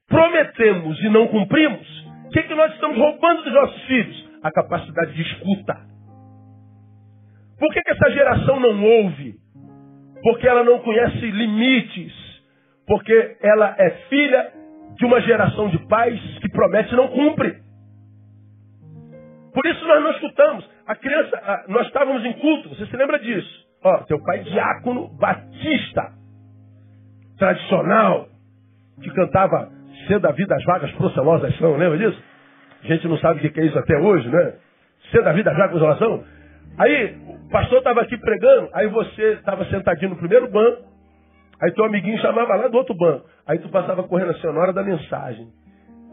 prometemos 0.07 0.99
e 1.01 1.09
não 1.09 1.27
cumprimos, 1.27 1.87
o 2.25 2.29
que, 2.29 2.43
que 2.43 2.55
nós 2.55 2.73
estamos 2.73 2.97
roubando 2.97 3.43
dos 3.43 3.53
nossos 3.53 3.81
filhos? 3.83 4.29
A 4.43 4.51
capacidade 4.51 5.13
de 5.13 5.21
escuta. 5.21 5.96
Por 7.59 7.73
que, 7.73 7.81
que 7.81 7.91
essa 7.91 8.11
geração 8.11 8.59
não 8.59 8.83
ouve? 8.83 9.35
Porque 10.21 10.47
ela 10.47 10.63
não 10.63 10.79
conhece 10.79 11.19
limites. 11.19 12.13
Porque 12.85 13.37
ela 13.41 13.75
é 13.77 13.89
filha 14.09 14.53
de 14.95 15.05
uma 15.05 15.21
geração 15.21 15.69
de 15.69 15.77
pais 15.87 16.19
que 16.39 16.49
promete 16.49 16.93
e 16.93 16.97
não 16.97 17.07
cumpre. 17.09 17.55
Por 19.53 19.65
isso 19.65 19.85
nós 19.87 20.03
não 20.03 20.11
escutamos. 20.11 20.69
A 20.85 20.95
criança, 20.95 21.65
nós 21.67 21.87
estávamos 21.87 22.23
em 22.23 22.33
culto, 22.33 22.69
você 22.69 22.85
se 22.85 22.95
lembra 22.95 23.19
disso? 23.19 23.67
Ó, 23.83 23.97
teu 24.03 24.21
pai 24.23 24.39
diácono 24.39 25.09
batista, 25.17 26.11
tradicional, 27.37 28.27
que 29.01 29.09
cantava 29.11 29.69
cedo 30.07 30.27
a 30.27 30.31
vida 30.31 30.55
as 30.55 30.63
vagas 30.63 30.91
procelosas 30.93 31.55
são, 31.57 31.75
lembra 31.75 31.97
disso? 31.97 32.23
A 32.83 32.87
gente 32.87 33.07
não 33.07 33.17
sabe 33.17 33.45
o 33.45 33.51
que 33.51 33.59
é 33.59 33.65
isso 33.65 33.77
até 33.77 33.97
hoje, 33.97 34.29
né? 34.29 34.53
Cedo 35.11 35.27
a 35.27 35.33
vida 35.33 35.51
as 35.51 35.57
vagas 35.57 35.71
procelosas 35.71 35.99
são. 35.99 36.23
Aí 36.77 37.17
o 37.47 37.49
pastor 37.49 37.77
estava 37.77 38.01
aqui 38.01 38.17
pregando, 38.17 38.69
aí 38.73 38.87
você 38.89 39.35
estava 39.35 39.63
sentadinho 39.67 40.09
no 40.09 40.17
primeiro 40.17 40.51
banco, 40.51 40.83
aí 41.61 41.71
teu 41.71 41.85
amiguinho 41.85 42.19
chamava 42.19 42.53
lá 42.55 42.67
do 42.67 42.77
outro 42.77 42.93
banco. 42.93 43.25
Aí 43.47 43.57
tu 43.59 43.69
passava 43.69 44.03
correndo 44.03 44.31
assim, 44.31 44.47
na 44.47 44.59
hora 44.59 44.73
da 44.73 44.83
mensagem. 44.83 45.47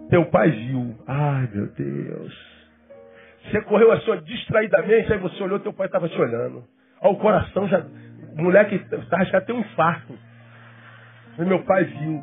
Teu 0.09 0.27
pai 0.27 0.49
viu. 0.51 0.95
Ai, 1.09 1.49
meu 1.53 1.67
Deus. 1.73 2.55
Você 3.45 3.61
correu 3.63 3.91
assim, 3.91 4.13
ó, 4.13 4.15
distraidamente, 4.15 5.13
aí 5.13 5.19
você 5.19 5.43
olhou, 5.43 5.59
teu 5.59 5.73
pai 5.73 5.87
estava 5.87 6.09
te 6.09 6.21
olhando. 6.21 6.63
Ó, 7.03 7.11
o 7.11 7.19
coração 7.19 7.67
já. 7.67 7.81
O 7.81 8.43
moleque 8.43 8.77
estava 8.77 9.25
já 9.25 9.41
tem 9.41 9.57
um 9.57 9.61
infarto. 9.61 10.17
Aí 11.37 11.45
meu 11.45 11.65
pai 11.65 11.83
viu. 11.83 12.23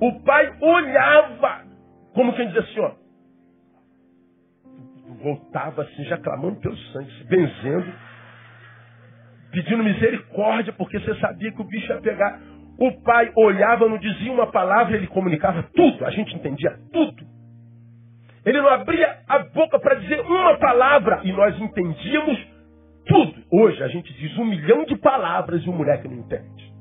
O 0.00 0.20
pai 0.22 0.56
olhava, 0.60 1.62
como 2.14 2.32
quem 2.34 2.46
diz 2.50 2.58
assim, 2.58 2.78
ó. 2.78 2.92
Voltava 5.24 5.82
assim, 5.82 6.04
já 6.04 6.18
clamando 6.18 6.60
pelo 6.60 6.76
sangue, 6.76 7.10
se 7.18 7.24
benzendo 7.24 8.03
pedindo 9.54 9.84
misericórdia, 9.84 10.72
porque 10.72 10.98
você 10.98 11.14
sabia 11.20 11.52
que 11.52 11.62
o 11.62 11.64
bicho 11.64 11.92
ia 11.92 12.00
pegar. 12.00 12.40
O 12.78 12.90
pai 13.02 13.30
olhava, 13.36 13.88
não 13.88 13.98
dizia 13.98 14.32
uma 14.32 14.48
palavra, 14.48 14.96
ele 14.96 15.06
comunicava 15.06 15.62
tudo, 15.74 16.04
a 16.04 16.10
gente 16.10 16.34
entendia 16.34 16.76
tudo. 16.92 17.24
Ele 18.44 18.60
não 18.60 18.68
abria 18.68 19.20
a 19.28 19.38
boca 19.38 19.78
para 19.78 19.94
dizer 19.94 20.20
uma 20.20 20.58
palavra 20.58 21.20
e 21.22 21.32
nós 21.32 21.58
entendíamos 21.58 22.38
tudo. 23.06 23.42
Hoje 23.50 23.82
a 23.82 23.88
gente 23.88 24.12
diz 24.14 24.36
um 24.36 24.44
milhão 24.44 24.84
de 24.84 24.96
palavras 24.98 25.62
e 25.62 25.68
o 25.68 25.72
moleque 25.72 26.08
não 26.08 26.18
entende. 26.18 26.74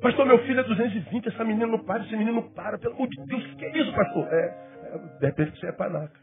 Pastor, 0.00 0.26
meu 0.26 0.38
filho 0.40 0.60
é 0.60 0.62
220, 0.62 1.28
essa 1.28 1.44
menina 1.44 1.66
não 1.66 1.78
para, 1.78 2.02
esse 2.02 2.16
menino 2.16 2.40
não 2.40 2.50
para. 2.50 2.78
Pelo 2.78 2.94
amor 2.94 3.08
de 3.08 3.24
Deus, 3.24 3.44
o 3.44 3.56
que 3.56 3.64
é 3.64 3.78
isso, 3.78 3.92
pastor? 3.92 4.26
É, 4.32 4.46
é, 4.94 5.18
de 5.20 5.26
repente 5.26 5.60
você 5.60 5.66
é 5.68 5.72
panaca. 5.72 6.20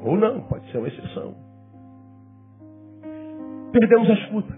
Ou 0.00 0.16
não, 0.16 0.40
pode 0.46 0.70
ser 0.70 0.78
uma 0.78 0.88
exceção. 0.88 1.45
Perdemos 3.78 4.08
a 4.08 4.14
escuta. 4.14 4.54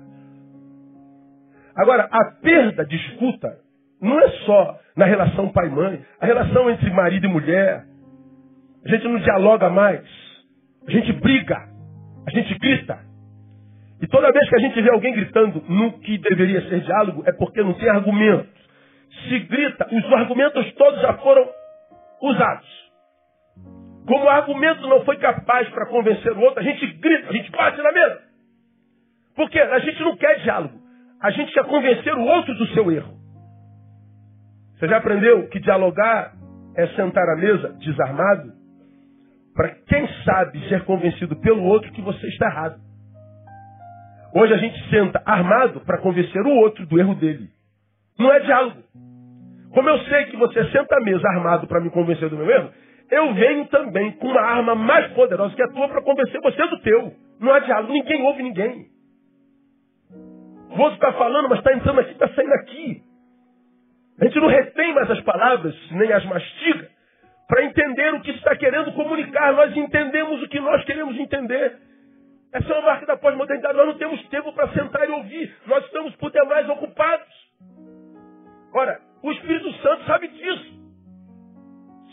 Agora, 1.75 2.09
a 2.09 2.25
perda 2.41 2.87
de 2.87 2.95
escuta 2.95 3.59
não 4.01 4.21
é 4.21 4.29
só 4.47 4.79
na 4.97 5.07
relação 5.07 5.49
pai-mãe, 5.49 6.05
a 6.21 6.27
relação 6.27 6.71
entre 6.71 6.89
marido 6.91 7.27
e 7.27 7.29
mulher. 7.29 7.85
A 8.85 8.89
gente 8.89 9.09
não 9.09 9.19
dialoga 9.19 9.69
mais. 9.71 10.05
A 10.87 10.91
gente 10.93 11.13
briga. 11.15 11.57
A 12.29 12.31
gente 12.31 12.57
grita. 12.61 13.01
E 14.01 14.07
toda 14.07 14.31
vez 14.31 14.49
que 14.49 14.55
a 14.55 14.61
gente 14.61 14.81
vê 14.81 14.91
alguém 14.91 15.13
gritando 15.13 15.65
no 15.69 15.99
que 15.99 16.17
deveria 16.19 16.63
ser 16.69 16.81
diálogo, 16.83 17.25
é 17.27 17.33
porque 17.33 17.61
não 17.61 17.75
tem 17.75 17.89
argumento. 17.89 18.47
Se 19.29 19.39
grita, 19.41 19.89
os 19.91 20.13
argumentos 20.13 20.73
todos 20.75 21.01
já 21.01 21.15
foram 21.15 21.45
usados. 22.23 22.69
Como 24.07 24.25
o 24.25 24.29
argumento 24.29 24.87
não 24.87 25.05
foi 25.05 25.17
capaz 25.17 25.69
para 25.71 25.87
convencer 25.87 26.33
o 26.33 26.41
outro, 26.41 26.61
a 26.61 26.63
gente 26.63 26.87
grita, 26.87 27.31
a 27.31 27.33
gente 27.33 27.51
bate 27.51 27.83
na 27.83 27.91
mesa. 27.91 28.28
Porque 29.39 29.57
a 29.57 29.79
gente 29.79 30.03
não 30.03 30.17
quer 30.17 30.41
diálogo. 30.41 30.77
A 31.23 31.31
gente 31.31 31.53
quer 31.53 31.65
convencer 31.65 32.13
o 32.13 32.25
outro 32.25 32.53
do 32.57 32.67
seu 32.75 32.91
erro. 32.91 33.15
Você 34.75 34.89
já 34.89 34.97
aprendeu 34.97 35.47
que 35.47 35.61
dialogar 35.61 36.33
é 36.77 36.89
sentar 36.89 37.23
à 37.29 37.37
mesa 37.37 37.73
desarmado? 37.75 38.53
Para 39.55 39.69
quem 39.87 40.09
sabe 40.25 40.69
ser 40.69 40.85
convencido 40.85 41.37
pelo 41.37 41.63
outro 41.63 41.93
que 41.93 42.03
você 42.03 42.27
está 42.27 42.47
errado. 42.47 42.81
Hoje 44.35 44.55
a 44.55 44.57
gente 44.57 44.91
senta 44.91 45.23
armado 45.25 45.83
para 45.83 45.99
convencer 45.99 46.45
o 46.45 46.57
outro 46.57 46.85
do 46.85 46.99
erro 46.99 47.15
dele. 47.15 47.49
Não 48.19 48.33
é 48.33 48.41
diálogo. 48.41 48.83
Como 49.73 49.89
eu 49.89 49.99
sei 50.01 50.25
que 50.27 50.37
você 50.37 50.65
senta 50.73 50.97
à 50.97 51.01
mesa 51.01 51.29
armado 51.29 51.69
para 51.69 51.81
me 51.81 51.91
convencer 51.91 52.29
do 52.29 52.37
meu 52.37 52.51
erro, 52.51 52.71
eu 53.09 53.33
venho 53.35 53.67
também 53.67 54.11
com 54.13 54.27
uma 54.27 54.43
arma 54.43 54.75
mais 54.75 55.13
poderosa 55.13 55.55
que 55.55 55.63
a 55.63 55.69
tua 55.69 55.89
para 55.89 56.03
convencer 56.03 56.41
você 56.41 56.67
do 56.67 56.81
teu. 56.81 57.13
Não 57.39 57.55
há 57.55 57.61
diálogo, 57.61 57.93
ninguém 57.93 58.21
ouve 58.23 58.43
ninguém. 58.43 58.98
O 60.71 60.81
outro 60.81 60.95
está 60.95 61.13
falando, 61.15 61.49
mas 61.49 61.59
está 61.59 61.73
entrando 61.73 62.01
aqui, 62.01 62.13
está 62.13 62.29
saindo 62.29 62.53
aqui. 62.55 63.03
A 64.21 64.25
gente 64.25 64.41
não 64.41 64.49
retém 64.49 64.95
mais 64.95 65.11
as 65.11 65.21
palavras, 65.21 65.75
nem 65.93 66.13
as 66.13 66.25
mastiga, 66.25 66.91
para 67.47 67.65
entender 67.65 68.15
o 68.15 68.21
que 68.21 68.33
está 68.33 68.57
querendo 68.57 68.93
comunicar. 68.93 69.53
Nós 69.55 69.77
entendemos 69.77 70.43
o 70.43 70.49
que 70.49 70.61
nós 70.61 70.85
queremos 70.85 71.17
entender. 71.19 71.79
Essa 72.53 72.73
é 72.73 72.79
uma 72.79 72.87
marca 72.87 73.07
da 73.07 73.17
pós-modernidade. 73.17 73.77
Nós 73.77 73.87
não 73.87 73.99
temos 73.99 74.23
tempo 74.29 74.53
para 74.53 74.69
sentar 74.73 75.09
e 75.09 75.13
ouvir. 75.13 75.55
Nós 75.67 75.85
estamos 75.85 76.15
por 76.17 76.31
demais 76.33 76.69
ocupados. 76.69 77.49
Ora, 78.75 79.01
o 79.23 79.33
Espírito 79.33 79.73
Santo 79.83 80.05
sabe 80.05 80.29
disso. 80.29 80.79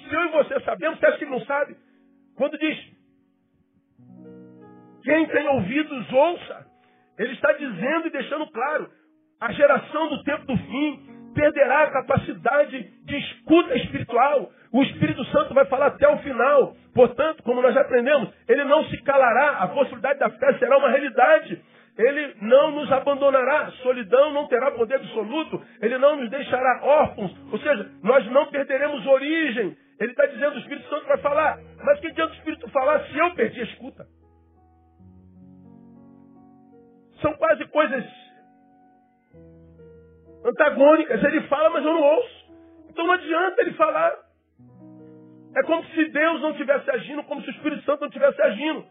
Se 0.08 0.14
eu 0.14 0.26
e 0.26 0.28
você 0.30 0.60
sabemos, 0.62 1.00
você 1.00 1.12
que 1.18 1.26
não 1.26 1.42
sabe? 1.42 1.76
Quando 2.38 2.58
diz, 2.58 2.78
quem 5.04 5.26
tem 5.28 5.48
ouvidos, 5.48 6.14
ouça. 6.14 6.75
Ele 7.18 7.34
está 7.34 7.52
dizendo 7.54 8.08
e 8.08 8.12
deixando 8.12 8.48
claro, 8.52 8.90
a 9.40 9.52
geração 9.52 10.10
do 10.10 10.24
tempo 10.24 10.46
do 10.46 10.58
fim 10.58 11.16
perderá 11.34 11.84
a 11.84 11.92
capacidade 11.92 12.90
de 13.04 13.18
escuta 13.18 13.76
espiritual. 13.76 14.50
O 14.72 14.84
Espírito 14.84 15.24
Santo 15.26 15.54
vai 15.54 15.66
falar 15.66 15.88
até 15.88 16.08
o 16.08 16.18
final. 16.20 16.76
Portanto, 16.94 17.44
como 17.44 17.62
nós 17.62 17.74
já 17.74 17.82
aprendemos, 17.82 18.30
ele 18.48 18.64
não 18.64 18.86
se 18.86 18.98
calará, 19.04 19.58
a 19.60 19.68
possibilidade 19.68 20.20
da 20.20 20.30
fé 20.30 20.58
será 20.58 20.78
uma 20.78 20.90
realidade. 20.90 21.62
Ele 21.98 22.36
não 22.42 22.72
nos 22.72 22.92
abandonará, 22.92 23.72
solidão 23.82 24.34
não 24.34 24.48
terá 24.48 24.72
poder 24.72 24.96
absoluto, 24.96 25.62
ele 25.82 25.98
não 25.98 26.18
nos 26.18 26.30
deixará 26.30 26.82
órfãos, 26.84 27.34
ou 27.52 27.60
seja, 27.60 27.90
nós 28.04 28.26
não 28.32 28.48
perderemos 28.48 29.06
origem. 29.06 29.78
Ele 29.98 30.12
está 30.12 30.26
dizendo, 30.26 30.56
o 30.56 30.60
Espírito 30.60 30.90
Santo 30.90 31.08
vai 31.08 31.18
falar, 31.20 31.58
mas 31.82 32.00
que 32.02 32.08
adianta 32.08 32.34
o 32.34 32.36
Espírito 32.36 32.70
falar 32.72 33.00
se 33.06 33.18
eu 33.18 33.34
perdi 33.34 33.62
a 33.62 33.64
escuta? 33.64 34.06
São 37.26 37.34
quase 37.38 37.66
coisas 37.70 38.06
antagônicas. 40.46 41.24
Ele 41.24 41.42
fala, 41.48 41.72
mas 41.72 41.84
eu 41.84 41.92
não 41.92 42.04
ouço. 42.04 42.54
Então 42.88 43.04
não 43.04 43.14
adianta 43.14 43.62
ele 43.64 43.74
falar. 43.74 44.14
É 45.56 45.64
como 45.64 45.84
se 45.86 46.06
Deus 46.10 46.42
não 46.42 46.52
estivesse 46.52 46.88
agindo, 46.92 47.24
como 47.24 47.42
se 47.42 47.48
o 47.48 47.52
Espírito 47.52 47.82
Santo 47.84 48.02
não 48.02 48.10
estivesse 48.10 48.40
agindo. 48.44 48.86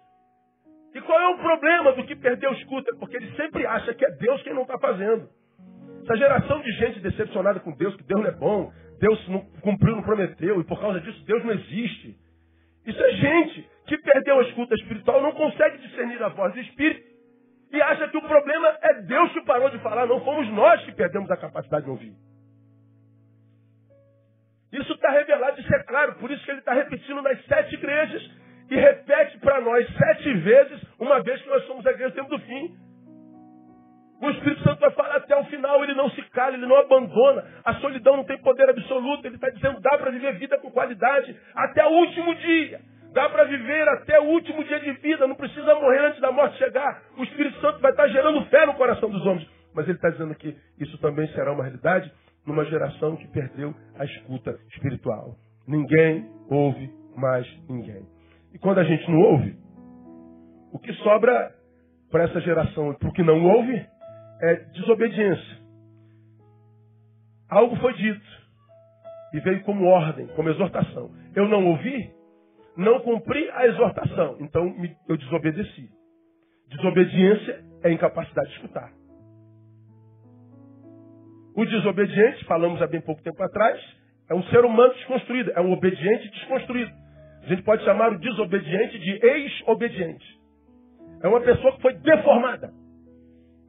E 0.97 1.01
qual 1.03 1.21
é 1.21 1.29
o 1.29 1.39
problema 1.39 1.93
do 1.93 2.05
que 2.05 2.17
perdeu 2.17 2.51
escuta? 2.55 2.97
Porque 2.97 3.17
ele 3.17 3.31
sempre 3.37 3.65
acha 3.67 3.95
que 3.95 4.05
é 4.05 4.11
Deus 4.11 4.43
quem 4.43 4.53
não 4.53 4.63
está 4.63 4.81
fazendo. 4.81 5.29
Essa 6.03 6.17
geração 6.17 6.61
de 6.61 6.73
gente 6.73 6.99
decepcionada 7.01 7.61
com 7.61 7.71
Deus, 7.71 7.95
que 7.95 8.03
Deus 8.03 8.21
não 8.21 8.29
é 8.29 8.33
bom, 8.33 8.73
Deus 8.99 9.29
não 9.29 9.43
cumpriu, 9.61 9.95
não 9.95 10.03
prometeu, 10.03 10.61
e 10.61 10.65
por 10.65 10.81
causa 10.81 11.01
disso 11.01 11.25
Deus 11.25 11.45
não 11.45 11.53
existe. 11.53 12.17
Isso 12.85 13.01
é 13.01 13.13
gente 13.13 13.71
que 13.87 13.97
perdeu 13.99 14.41
a 14.41 14.43
escuta 14.43 14.75
espiritual, 14.75 15.23
não 15.23 15.33
consegue 15.33 15.79
discernir 15.79 16.21
a 16.21 16.29
voz 16.31 16.53
do 16.53 16.61
Espírito 16.61 17.14
e 17.75 17.83
acha 17.83 18.07
que 18.07 18.17
o 18.17 18.23
problema 18.23 18.79
é 18.83 18.95
Deus 19.03 19.33
que 19.33 19.41
parou 19.43 19.69
de 19.69 19.79
falar, 19.81 20.07
não 20.07 20.25
fomos 20.25 20.49
nós 20.51 20.81
que 20.85 20.93
perdemos 20.93 21.29
a 21.29 21.37
capacidade 21.37 21.85
de 21.85 21.91
ouvir. 21.91 22.15
Isso 24.73 24.93
está 24.93 25.11
revelado, 25.11 25.61
isso 25.61 25.75
é 25.75 25.83
claro, 25.83 26.15
por 26.15 26.31
isso 26.31 26.45
que 26.45 26.53
ele 26.53 26.61
está 26.61 26.73
repetindo 26.73 27.21
nas 27.21 27.45
sete 27.47 27.75
igrejas 27.75 28.31
e 28.71 28.77
repete 28.77 29.39
para 29.39 29.61
nós 29.61 29.89
sete 29.97 30.35
vezes, 30.35 30.83
uma 31.01 31.21
vez 31.21 31.43
que 31.43 31.49
nós 31.49 31.67
somos 31.67 31.85
a 31.85 31.91
igreja 31.91 32.11
do 32.11 32.15
tempo 32.15 32.31
do 32.31 32.39
fim. 32.39 32.77
O 34.23 34.31
Espírito 34.31 34.63
Santo 34.63 34.79
vai 34.79 34.93
falar 34.93 35.17
até 35.17 35.37
o 35.37 35.45
final, 35.47 35.83
ele 35.83 35.95
não 35.95 36.09
se 36.11 36.23
cala, 36.31 36.55
ele 36.55 36.67
não 36.67 36.77
abandona. 36.77 37.45
A 37.65 37.75
solidão 37.75 38.17
não 38.17 38.25
tem 38.25 38.41
poder 38.41 38.71
absoluto, 38.71 39.27
ele 39.27 39.35
está 39.35 39.51
dizendo 39.51 39.81
dá 39.81 39.99
para 39.99 40.13
viver 40.13 40.39
vida 40.39 40.59
com 40.59 40.71
qualidade 40.71 41.37
até 41.57 41.85
o 41.85 41.91
último 41.91 42.35
dia. 42.37 42.81
Dá 43.15 43.29
para 43.29 43.45
viver 43.45 43.89
até 43.91 44.19
o 44.21 44.25
último 44.25 44.65
dia 44.65 44.81
de 44.81 44.93
vida, 44.95 45.27
não 45.27 45.37
precisa 45.37 45.75
morrer 45.77 46.09
antes 46.09 46.21
da 46.21 46.33
morte 46.33 46.59
chegar. 46.59 47.01
O 47.17 47.23
Espírito 47.23 47.61
Santo 47.61 47.79
vai 47.79 47.93
estar 47.93 48.09
gerando 48.09 48.45
fé 48.47 48.67
no 48.67 48.75
coração 48.75 49.09
dos 49.09 49.25
homens. 49.25 49.49
Mas 49.73 49.87
ele 49.87 49.97
está 49.97 50.11
dizendo 50.11 50.35
que 50.35 50.57
isso 50.81 50.99
também 50.99 51.29
será 51.29 51.53
uma 51.53 51.63
realidade 51.63 52.13
numa 52.45 52.65
geração 52.65 53.17
que 53.17 53.29
perdeu 53.29 53.73
a 53.97 54.05
escuta 54.05 54.59
espiritual. 54.73 55.37
Ninguém 55.67 56.29
ouve 56.51 56.91
mais 57.17 57.47
ninguém. 57.69 58.05
E 58.53 58.59
quando 58.59 58.81
a 58.81 58.85
gente 58.85 59.09
não 59.09 59.21
ouve, 59.21 59.57
o 60.73 60.79
que 60.81 60.93
sobra 60.95 61.55
para 62.11 62.25
essa 62.25 62.41
geração 62.41 62.91
e 62.91 62.99
para 62.99 63.09
o 63.09 63.13
que 63.13 63.23
não 63.23 63.45
ouve 63.45 63.87
é 64.43 64.55
desobediência. 64.73 65.59
Algo 67.49 67.77
foi 67.77 67.95
dito 67.95 68.27
e 69.35 69.41
veio 69.41 69.63
como 69.63 69.87
ordem, 69.87 70.27
como 70.35 70.49
exortação. 70.49 71.13
Eu 71.35 71.49
não 71.49 71.65
ouvi, 71.67 72.13
não 72.77 73.01
cumpri 73.01 73.49
a 73.51 73.67
exortação, 73.67 74.37
então 74.41 74.75
eu 75.09 75.17
desobedeci. 75.17 75.89
Desobediência 76.69 77.65
é 77.85 77.93
incapacidade 77.93 78.49
de 78.49 78.57
escutar. 78.57 78.93
O 81.57 81.65
desobediente, 81.65 82.45
falamos 82.47 82.83
há 82.83 82.87
bem 82.87 83.01
pouco 83.01 83.23
tempo 83.23 83.41
atrás, 83.43 83.81
é 84.29 84.35
um 84.35 84.43
ser 84.45 84.65
humano 84.65 84.93
desconstruído, 84.95 85.53
é 85.55 85.61
um 85.61 85.73
obediente 85.73 86.29
desconstruído. 86.31 86.91
A 87.43 87.47
gente 87.47 87.63
pode 87.63 87.85
chamar 87.85 88.13
o 88.13 88.19
desobediente 88.19 88.99
de 88.99 89.25
ex-obediente. 89.25 90.27
É 91.23 91.29
uma 91.29 91.41
pessoa 91.41 91.75
que 91.77 91.83
foi 91.83 91.95
deformada. 91.95 92.73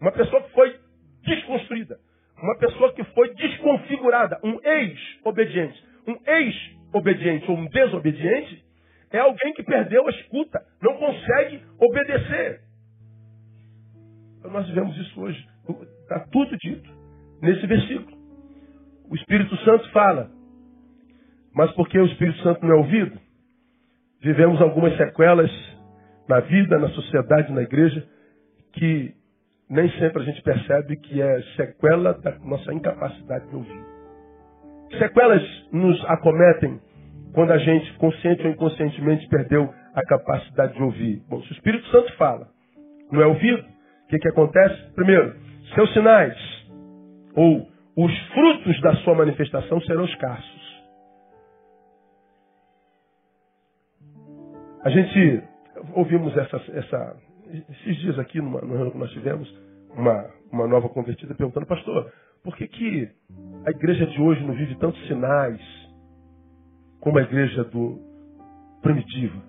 Uma 0.01 0.11
pessoa 0.11 0.41
que 0.41 0.51
foi 0.51 0.79
desconstruída. 1.23 1.97
Uma 2.41 2.57
pessoa 2.57 2.93
que 2.93 3.03
foi 3.03 3.33
desconfigurada. 3.35 4.39
Um 4.43 4.59
ex-obediente. 4.63 5.83
Um 6.07 6.17
ex-obediente 6.25 7.51
ou 7.51 7.57
um 7.57 7.67
desobediente 7.67 8.64
é 9.11 9.19
alguém 9.19 9.53
que 9.53 9.63
perdeu 9.63 10.07
a 10.07 10.09
escuta, 10.09 10.61
não 10.81 10.97
consegue 10.97 11.61
obedecer. 11.79 12.61
Então 14.39 14.51
nós 14.51 14.69
vemos 14.69 14.95
isso 14.97 15.21
hoje. 15.21 15.47
Está 16.01 16.19
tudo 16.31 16.55
dito 16.57 16.89
nesse 17.41 17.65
versículo. 17.65 18.15
O 19.09 19.15
Espírito 19.15 19.55
Santo 19.57 19.89
fala, 19.91 20.29
mas 21.53 21.71
porque 21.71 21.97
o 21.97 22.05
Espírito 22.05 22.41
Santo 22.43 22.65
não 22.65 22.75
é 22.75 22.77
ouvido, 22.77 23.19
vivemos 24.21 24.61
algumas 24.61 24.95
sequelas 24.97 25.51
na 26.27 26.39
vida, 26.39 26.77
na 26.79 26.89
sociedade, 26.89 27.51
na 27.53 27.61
igreja, 27.61 28.05
que 28.73 29.13
nem 29.69 29.89
sempre 29.99 30.21
a 30.21 30.25
gente 30.25 30.41
percebe 30.41 30.97
que 30.97 31.21
é 31.21 31.41
sequela 31.55 32.13
da 32.13 32.37
nossa 32.39 32.73
incapacidade 32.73 33.47
de 33.47 33.55
ouvir. 33.55 33.83
Sequelas 34.99 35.41
nos 35.71 36.03
acometem 36.05 36.79
quando 37.35 37.51
a 37.51 37.57
gente, 37.57 37.93
consciente 37.97 38.43
ou 38.43 38.49
inconscientemente, 38.49 39.27
perdeu 39.27 39.69
a 39.93 40.01
capacidade 40.03 40.73
de 40.73 40.81
ouvir? 40.81 41.21
Bom, 41.29 41.41
se 41.43 41.51
o 41.51 41.53
Espírito 41.53 41.85
Santo 41.89 42.11
fala, 42.13 42.47
não 43.11 43.21
é 43.21 43.27
ouvido, 43.27 43.61
o 43.61 44.07
que, 44.07 44.17
que 44.17 44.29
acontece? 44.29 44.93
Primeiro, 44.95 45.35
seus 45.75 45.91
sinais 45.93 46.35
ou 47.35 47.67
os 47.97 48.17
frutos 48.29 48.79
da 48.81 48.95
sua 48.97 49.15
manifestação 49.15 49.81
serão 49.81 50.05
escassos. 50.05 50.85
A 54.85 54.89
gente 54.89 55.43
ouvimos 55.93 56.35
essa, 56.37 56.55
essa, 56.71 57.17
esses 57.69 57.97
dias 57.97 58.17
aqui, 58.17 58.39
numa, 58.39 58.61
reunião 58.61 58.91
que 58.91 58.97
nós 58.97 59.11
tivemos, 59.11 59.53
uma, 59.93 60.25
uma 60.53 60.67
nova 60.67 60.87
convertida 60.87 61.35
perguntando, 61.35 61.65
pastor, 61.65 62.09
por 62.43 62.55
que, 62.55 62.65
que 62.65 63.09
a 63.65 63.71
igreja 63.71 64.05
de 64.05 64.21
hoje 64.21 64.41
não 64.45 64.53
vive 64.53 64.75
tantos 64.75 65.05
sinais 65.07 65.84
como 67.05 67.19
a 67.19 67.21
igreja 67.21 67.63
do 67.65 67.99
primitiva? 68.81 69.39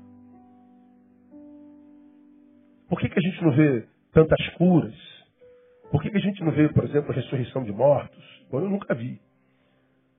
Por 2.87 3.01
que, 3.01 3.09
que 3.09 3.19
a 3.19 3.23
gente 3.23 3.43
não 3.43 3.51
vê 3.53 3.87
tantas 4.13 4.49
curas? 4.51 4.95
Por 5.91 6.03
que, 6.03 6.11
que 6.11 6.19
a 6.19 6.21
gente 6.21 6.45
não 6.45 6.53
vê, 6.53 6.69
por 6.69 6.85
exemplo, 6.85 7.11
a 7.11 7.15
ressurreição 7.15 7.65
de 7.65 7.73
mortos? 7.73 8.23
Bom, 8.51 8.61
eu 8.61 8.69
nunca 8.69 8.95
vi. 8.95 9.19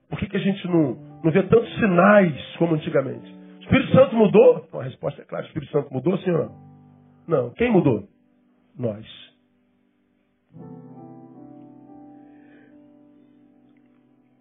Por 0.08 0.18
que, 0.18 0.26
que 0.26 0.36
a 0.36 0.40
gente 0.40 0.66
não, 0.66 0.94
não 1.22 1.30
vê 1.30 1.44
tantos 1.44 1.72
sinais 1.76 2.56
como 2.56 2.74
antigamente? 2.74 3.32
O 3.32 3.60
Espírito 3.60 3.92
Santo 3.92 4.16
mudou? 4.16 4.68
A 4.72 4.82
resposta 4.82 5.22
é 5.22 5.24
clara: 5.24 5.44
o 5.44 5.46
Espírito 5.46 5.70
Santo 5.70 5.94
mudou, 5.94 6.14
ou 6.14 6.32
não? 6.32 6.68
Não. 7.28 7.50
Quem 7.50 7.70
mudou? 7.70 8.08
Nós. 8.76 9.06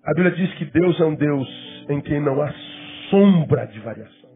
A 0.04 0.14
Bíblia 0.16 0.32
diz 0.32 0.52
que 0.56 0.66
Deus 0.66 1.00
é 1.00 1.06
um 1.06 1.16
Deus 1.16 1.48
em 1.90 2.02
quem 2.02 2.20
não 2.22 2.42
há 2.42 2.52
sombra 3.10 3.66
de 3.68 3.80
variação. 3.80 4.30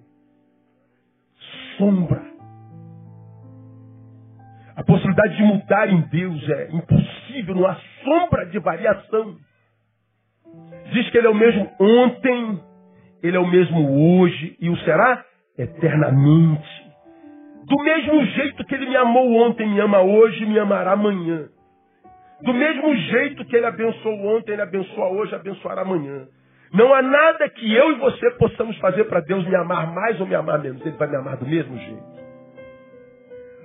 Sombra. 1.78 2.32
A 4.76 4.84
possibilidade 4.84 5.36
de 5.36 5.44
mudar 5.44 5.90
em 5.90 6.02
Deus 6.10 6.50
é 6.50 6.70
impossível, 6.72 7.56
não 7.56 7.68
há 7.68 7.78
sombra 8.04 8.46
de 8.48 8.60
variação. 8.60 9.36
Diz 10.92 11.10
que 11.10 11.18
Ele 11.18 11.28
é 11.28 11.30
o 11.30 11.36
mesmo 11.36 11.70
ontem, 11.80 12.60
Ele 13.22 13.38
é 13.38 13.40
o 13.40 13.48
mesmo 13.48 14.20
hoje 14.20 14.58
e 14.60 14.70
o 14.70 14.78
será 14.78 15.24
eternamente. 15.58 16.82
Do 17.66 17.78
mesmo 17.84 18.26
jeito 18.26 18.66
que 18.66 18.76
Ele 18.76 18.90
me 18.90 18.98
amou 18.98 19.34
ontem, 19.44 19.68
me 19.68 19.80
ama 19.80 20.02
hoje, 20.02 20.46
me 20.46 20.58
amará 20.60 20.94
amanhã. 20.94 21.48
Do 22.42 22.54
mesmo 22.54 22.96
jeito 22.96 23.46
que 23.46 23.56
Ele 23.56 23.66
abençoou 23.66 24.38
ontem, 24.38 24.54
Ele 24.54 24.62
abençoa 24.62 25.10
hoje, 25.10 25.36
abençoará 25.36 25.82
amanhã. 25.82 26.28
Não 26.74 26.94
há 26.94 27.02
nada 27.02 27.50
que 27.50 27.74
eu 27.74 27.92
e 27.92 27.96
você 27.96 28.32
possamos 28.32 28.78
fazer 28.78 29.04
para 29.06 29.20
Deus 29.20 29.46
me 29.46 29.56
amar 29.56 29.94
mais 29.94 30.20
ou 30.22 30.26
me 30.26 30.36
amar 30.36 30.60
menos. 30.60 30.82
Ele 30.86 30.96
vai 30.96 31.08
me 31.08 31.18
amar 31.18 31.36
do 31.36 31.46
mesmo 31.46 31.78
jeito. 31.78 32.22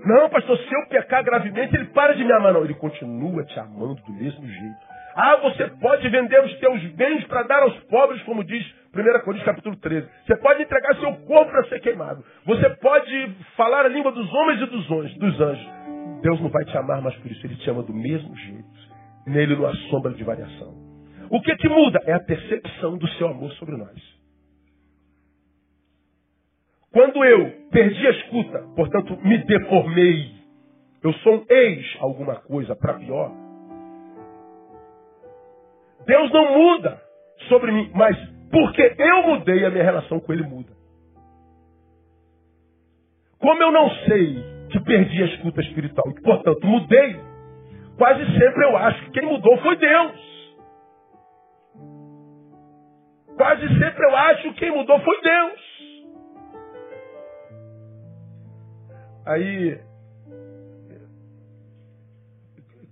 Não, 0.05 0.29
pastor, 0.29 0.59
se 0.59 0.75
eu 0.75 0.89
pecar 0.89 1.25
gravemente, 1.25 1.75
ele 1.75 1.87
para 1.87 2.15
de 2.15 2.25
me 2.25 2.33
amar. 2.33 2.53
Não, 2.53 2.65
ele 2.65 2.75
continua 2.75 3.45
te 3.45 3.59
amando 3.61 3.95
do 3.95 4.13
mesmo 4.13 4.47
jeito. 4.47 4.97
Ah, 5.15 5.37
você 5.37 5.67
pode 5.81 6.09
vender 6.09 6.45
os 6.45 6.59
teus 6.59 6.83
bens 6.93 7.25
para 7.25 7.45
dar 7.45 7.63
aos 7.63 7.79
pobres, 7.85 8.23
como 8.25 8.45
diz 8.45 8.65
1 8.95 9.25
Coríntios 9.25 9.45
capítulo 9.45 9.77
13. 9.77 10.07
Você 10.27 10.37
pode 10.37 10.63
entregar 10.63 10.95
seu 10.97 11.13
corpo 11.27 11.51
para 11.51 11.65
ser 11.69 11.81
queimado. 11.81 12.25
Você 12.45 12.69
pode 12.71 13.37
falar 13.57 13.87
a 13.87 13.89
língua 13.89 14.13
dos 14.13 14.33
homens 14.35 14.63
e 14.63 14.67
dos 14.67 14.91
anjos. 14.91 15.19
Dos 15.19 15.41
anjos. 15.41 15.69
Deus 16.23 16.41
não 16.41 16.51
vai 16.51 16.65
te 16.65 16.77
amar 16.77 17.01
mais 17.01 17.15
por 17.17 17.31
isso. 17.31 17.47
Ele 17.47 17.57
te 17.57 17.71
ama 17.71 17.83
do 17.83 17.95
mesmo 17.95 18.37
jeito. 18.37 18.67
Nele 19.27 19.57
não 19.57 19.67
há 19.67 19.75
sombra 19.91 20.13
de 20.13 20.23
variação. 20.23 20.86
O 21.31 21.41
que 21.41 21.57
que 21.57 21.69
muda? 21.69 22.01
É 22.07 22.13
a 22.13 22.21
percepção 22.21 22.97
do 22.97 23.09
seu 23.11 23.29
amor 23.29 23.51
sobre 23.53 23.77
nós. 23.77 24.17
Quando 26.93 27.23
eu 27.25 27.51
perdi 27.71 28.07
a 28.07 28.11
escuta, 28.11 28.59
portanto 28.75 29.19
me 29.23 29.39
deformei, 29.45 30.35
eu 31.03 31.13
sou 31.15 31.37
um 31.37 31.47
ex 31.49 31.97
alguma 32.01 32.37
coisa 32.37 32.75
para 32.75 32.95
pior. 32.95 33.33
Deus 36.07 36.33
não 36.33 36.55
muda 36.55 37.03
sobre 37.49 37.73
mim, 37.73 37.91
mas 37.95 38.17
porque 38.51 38.95
eu 38.99 39.23
mudei, 39.25 39.65
a 39.65 39.71
minha 39.71 39.85
relação 39.85 40.21
com 40.21 40.33
Ele 40.33 40.45
muda. 40.45 40.73
Como 43.39 43.63
eu 43.63 43.73
não 43.73 43.91
sei 43.91 44.43
que 44.71 44.81
perdi 44.81 45.23
a 45.23 45.27
escuta 45.27 45.61
espiritual 45.61 46.09
e, 46.11 46.23
portanto, 46.23 46.67
mudei, 46.67 47.21
quase 47.99 48.25
sempre 48.39 48.65
eu 48.65 48.77
acho 48.77 49.05
que 49.05 49.11
quem 49.11 49.29
mudou 49.29 49.59
foi 49.59 49.77
Deus. 49.77 50.36
Quase 53.37 53.69
sempre 53.79 54.05
eu 54.05 54.17
acho 54.17 54.43
que 54.43 54.55
quem 54.55 54.71
mudou 54.71 54.99
foi 55.01 55.21
Deus. 55.21 55.77
Aí, 59.27 59.81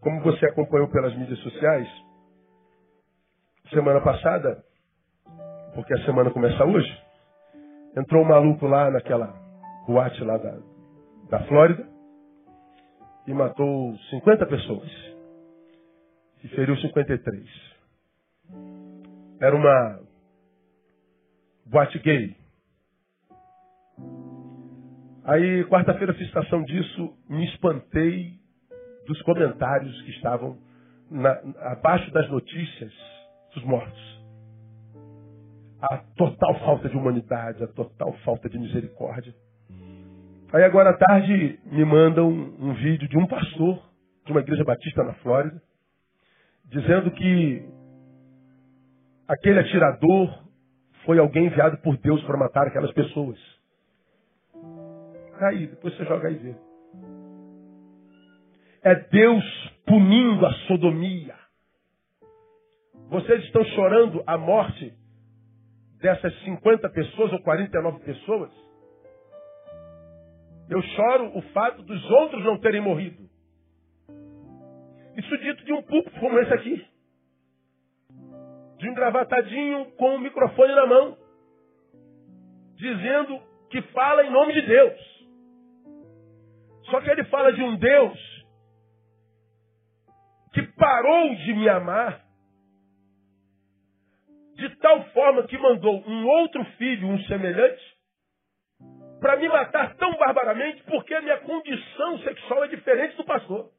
como 0.00 0.20
você 0.22 0.46
acompanhou 0.46 0.88
pelas 0.88 1.16
mídias 1.16 1.38
sociais, 1.38 1.88
semana 3.70 4.00
passada, 4.00 4.62
porque 5.74 5.94
a 5.94 6.04
semana 6.04 6.30
começa 6.30 6.64
hoje, 6.64 7.02
entrou 7.96 8.22
um 8.22 8.28
maluco 8.28 8.66
lá 8.66 8.90
naquela 8.90 9.34
boate 9.86 10.22
lá 10.24 10.36
da, 10.36 10.58
da 11.30 11.46
Flórida 11.46 11.86
e 13.26 13.32
matou 13.32 13.96
50 14.10 14.46
pessoas. 14.46 14.90
E 16.42 16.48
feriu 16.48 16.76
53. 16.76 17.48
Era 19.40 19.56
uma 19.56 20.00
boate 21.66 21.98
gay. 22.00 22.36
Aí, 25.24 25.64
quarta-feira, 25.64 26.12
fiz 26.14 26.26
estação 26.26 26.62
disso, 26.64 27.14
me 27.28 27.44
espantei 27.46 28.38
dos 29.06 29.20
comentários 29.22 30.02
que 30.02 30.10
estavam 30.10 30.58
na, 31.10 31.30
abaixo 31.72 32.10
das 32.12 32.28
notícias 32.28 32.92
dos 33.54 33.64
mortos. 33.64 34.14
A 35.80 35.98
total 36.16 36.58
falta 36.60 36.88
de 36.88 36.96
humanidade, 36.96 37.62
a 37.62 37.68
total 37.68 38.12
falta 38.24 38.48
de 38.48 38.58
misericórdia. 38.58 39.34
Aí 40.52 40.62
agora 40.62 40.90
à 40.90 40.96
tarde 40.96 41.58
me 41.66 41.84
mandam 41.84 42.28
um, 42.28 42.70
um 42.70 42.74
vídeo 42.74 43.08
de 43.08 43.18
um 43.18 43.26
pastor 43.26 43.82
de 44.24 44.32
uma 44.32 44.40
igreja 44.40 44.64
batista 44.64 45.02
na 45.02 45.14
Flórida, 45.14 45.60
dizendo 46.66 47.10
que 47.10 47.66
aquele 49.26 49.60
atirador 49.60 50.43
foi 51.04 51.18
alguém 51.18 51.46
enviado 51.46 51.78
por 51.78 51.96
Deus 51.98 52.22
para 52.24 52.36
matar 52.36 52.66
aquelas 52.66 52.92
pessoas 52.92 53.38
cair. 55.44 55.68
Depois 55.68 55.94
você 55.96 56.04
joga 56.04 56.28
aí 56.28 56.34
vê. 56.34 56.54
É 58.82 58.94
Deus 58.94 59.44
punindo 59.86 60.46
a 60.46 60.52
sodomia. 60.66 61.34
Vocês 63.08 63.42
estão 63.44 63.64
chorando 63.64 64.22
a 64.26 64.36
morte 64.38 64.92
dessas 66.00 66.34
50 66.44 66.88
pessoas 66.90 67.32
ou 67.32 67.40
49 67.40 68.00
pessoas? 68.00 68.50
Eu 70.68 70.80
choro 70.82 71.36
o 71.36 71.42
fato 71.52 71.82
dos 71.82 72.10
outros 72.10 72.44
não 72.44 72.58
terem 72.58 72.80
morrido. 72.80 73.28
Isso 75.16 75.38
dito 75.38 75.64
de 75.64 75.72
um 75.72 75.82
púlpito 75.82 76.18
como 76.18 76.38
esse 76.40 76.52
aqui. 76.52 76.93
Engravatadinho 78.88 79.92
com 79.96 80.16
o 80.16 80.20
microfone 80.20 80.74
na 80.74 80.86
mão. 80.86 81.18
Dizendo 82.76 83.40
que 83.70 83.82
fala 83.92 84.24
em 84.24 84.30
nome 84.30 84.52
de 84.52 84.62
Deus. 84.62 85.14
Só 86.90 87.00
que 87.00 87.10
ele 87.10 87.24
fala 87.24 87.52
de 87.52 87.62
um 87.62 87.76
Deus 87.76 88.18
que 90.52 90.62
parou 90.76 91.34
de 91.34 91.52
me 91.54 91.68
amar 91.68 92.24
de 94.54 94.76
tal 94.76 95.04
forma 95.06 95.42
que 95.48 95.58
mandou 95.58 96.02
um 96.06 96.26
outro 96.26 96.64
filho, 96.76 97.08
um 97.08 97.18
semelhante, 97.24 97.82
para 99.20 99.36
me 99.36 99.48
matar 99.48 99.96
tão 99.96 100.12
barbaramente 100.16 100.82
porque 100.84 101.12
a 101.14 101.20
minha 101.20 101.38
condição 101.40 102.18
sexual 102.20 102.64
é 102.64 102.68
diferente 102.68 103.16
do 103.16 103.24
pastor. 103.24 103.73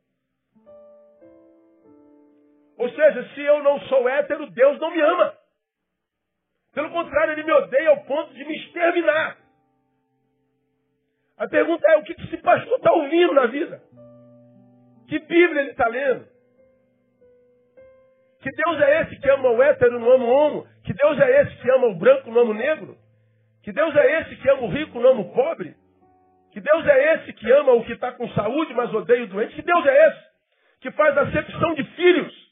Ou 2.78 2.90
seja, 2.90 3.30
se 3.34 3.42
eu 3.42 3.64
não 3.64 3.80
sou 3.82 4.08
hétero, 4.10 4.50
Deus 4.52 4.80
não 4.80 4.92
me 4.92 5.02
ama. 5.02 5.34
Pelo 6.74 6.90
contrário, 6.92 7.34
ele 7.34 7.44
me 7.44 7.52
odeia 7.52 7.90
ao 7.90 8.04
ponto 8.04 8.34
de 8.34 8.44
me 8.44 8.56
exterminar. 8.58 9.38
A 11.38 11.48
pergunta 11.48 11.90
é: 11.90 11.98
o 11.98 12.04
que 12.04 12.14
esse 12.14 12.38
pastor 12.38 12.78
está 12.78 12.92
ouvindo 12.92 13.34
na 13.34 13.46
vida? 13.46 13.82
Que 15.08 15.20
Bíblia 15.20 15.62
ele 15.62 15.72
está 15.72 15.88
lendo? 15.88 16.28
Que 18.42 18.52
Deus 18.52 18.82
é 18.82 19.02
esse 19.02 19.20
que 19.20 19.30
ama 19.30 19.50
o 19.50 19.64
hétero, 19.64 20.00
não 20.00 20.12
ama 20.12 20.26
o 20.26 20.30
homo? 20.30 20.68
Que 20.84 20.94
Deus 20.94 21.20
é 21.20 21.42
esse 21.42 21.56
que 21.58 21.72
ama 21.72 21.88
o 21.88 21.96
branco, 21.96 22.30
não 22.30 22.42
ama 22.42 22.52
o 22.52 22.54
negro? 22.54 22.98
Que 23.64 23.72
Deus 23.72 23.96
é 23.96 24.22
esse 24.22 24.36
que 24.36 24.50
ama 24.50 24.64
o 24.64 24.70
rico, 24.70 25.00
não 25.00 25.12
ama 25.12 25.22
o 25.22 25.34
pobre? 25.34 25.76
Que 26.52 26.62
Deus 26.62 26.88
é 26.88 27.14
esse 27.16 27.34
que 27.34 27.52
ama 27.52 27.72
o 27.72 27.84
que 27.84 27.94
está 27.94 28.12
com 28.12 28.30
saúde, 28.30 28.74
mas 28.74 28.94
odeia 28.94 29.24
o 29.24 29.28
doente? 29.28 29.56
Que 29.56 29.62
Deus 29.62 29.86
é 29.86 30.10
esse 30.10 30.26
que 30.82 30.92
faz 30.92 31.18
acepção 31.18 31.74
de 31.74 31.84
filhos? 31.96 32.45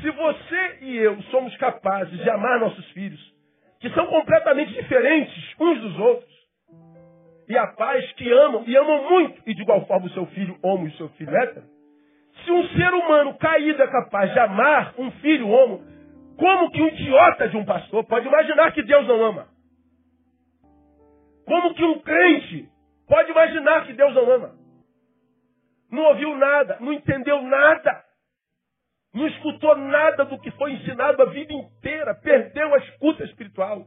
Se 0.00 0.10
você 0.10 0.78
e 0.82 0.96
eu 0.96 1.20
somos 1.24 1.54
capazes 1.56 2.18
de 2.18 2.30
amar 2.30 2.58
nossos 2.60 2.88
filhos, 2.92 3.20
que 3.80 3.90
são 3.90 4.06
completamente 4.06 4.72
diferentes 4.72 5.54
uns 5.58 5.80
dos 5.80 5.98
outros. 5.98 6.30
E 7.48 7.56
há 7.56 7.66
pais 7.66 8.12
que 8.12 8.30
amam, 8.30 8.62
e 8.66 8.76
amam 8.76 9.10
muito, 9.10 9.42
e 9.44 9.54
de 9.54 9.62
igual 9.62 9.84
forma 9.86 10.06
o 10.06 10.10
seu 10.10 10.26
filho 10.26 10.56
homo 10.62 10.86
e 10.86 10.90
o 10.90 10.96
seu 10.96 11.08
filho 11.10 11.34
hétero. 11.34 11.66
Se 12.44 12.52
um 12.52 12.68
ser 12.68 12.94
humano 12.94 13.34
caído 13.38 13.82
é 13.82 13.86
capaz 13.88 14.32
de 14.32 14.38
amar 14.38 14.94
um 14.98 15.10
filho 15.12 15.48
homo, 15.48 15.82
como 16.38 16.70
que 16.70 16.80
um 16.80 16.88
idiota 16.88 17.48
de 17.48 17.56
um 17.56 17.64
pastor 17.64 18.04
pode 18.04 18.26
imaginar 18.26 18.72
que 18.72 18.82
Deus 18.82 19.06
não 19.06 19.22
ama? 19.24 19.48
Como 21.44 21.74
que 21.74 21.84
um 21.84 21.98
crente 21.98 22.68
pode 23.08 23.30
imaginar 23.30 23.84
que 23.86 23.92
Deus 23.94 24.14
não 24.14 24.30
ama? 24.30 24.52
Não 25.90 26.04
ouviu 26.04 26.36
nada, 26.36 26.78
não 26.80 26.92
entendeu 26.92 27.42
nada, 27.42 28.04
não 29.12 29.26
escutou 29.26 29.76
nada 29.76 30.24
do 30.24 30.38
que 30.38 30.50
foi 30.52 30.72
ensinado 30.72 31.22
a 31.22 31.26
vida 31.26 31.52
inteira, 31.52 32.14
perdeu 32.14 32.74
a 32.74 32.78
escuta 32.78 33.24
espiritual. 33.24 33.84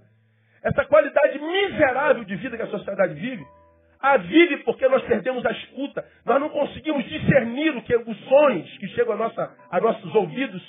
Essa 0.63 0.85
qualidade 0.85 1.39
miserável 1.39 2.23
de 2.23 2.35
vida 2.35 2.57
que 2.57 2.63
a 2.63 2.67
sociedade 2.67 3.13
vive, 3.13 3.45
a 4.01 4.17
vive 4.17 4.57
porque 4.63 4.87
nós 4.87 5.01
perdemos 5.03 5.45
a 5.45 5.51
escuta. 5.51 6.05
Nós 6.25 6.39
não 6.39 6.49
conseguimos 6.49 7.05
discernir 7.05 7.75
o 7.75 7.81
que 7.81 7.95
os 7.95 8.17
sons 8.25 8.77
que 8.77 8.87
chegam 8.89 9.13
a, 9.13 9.17
nossa, 9.17 9.55
a 9.71 9.79
nossos 9.79 10.13
ouvidos 10.13 10.61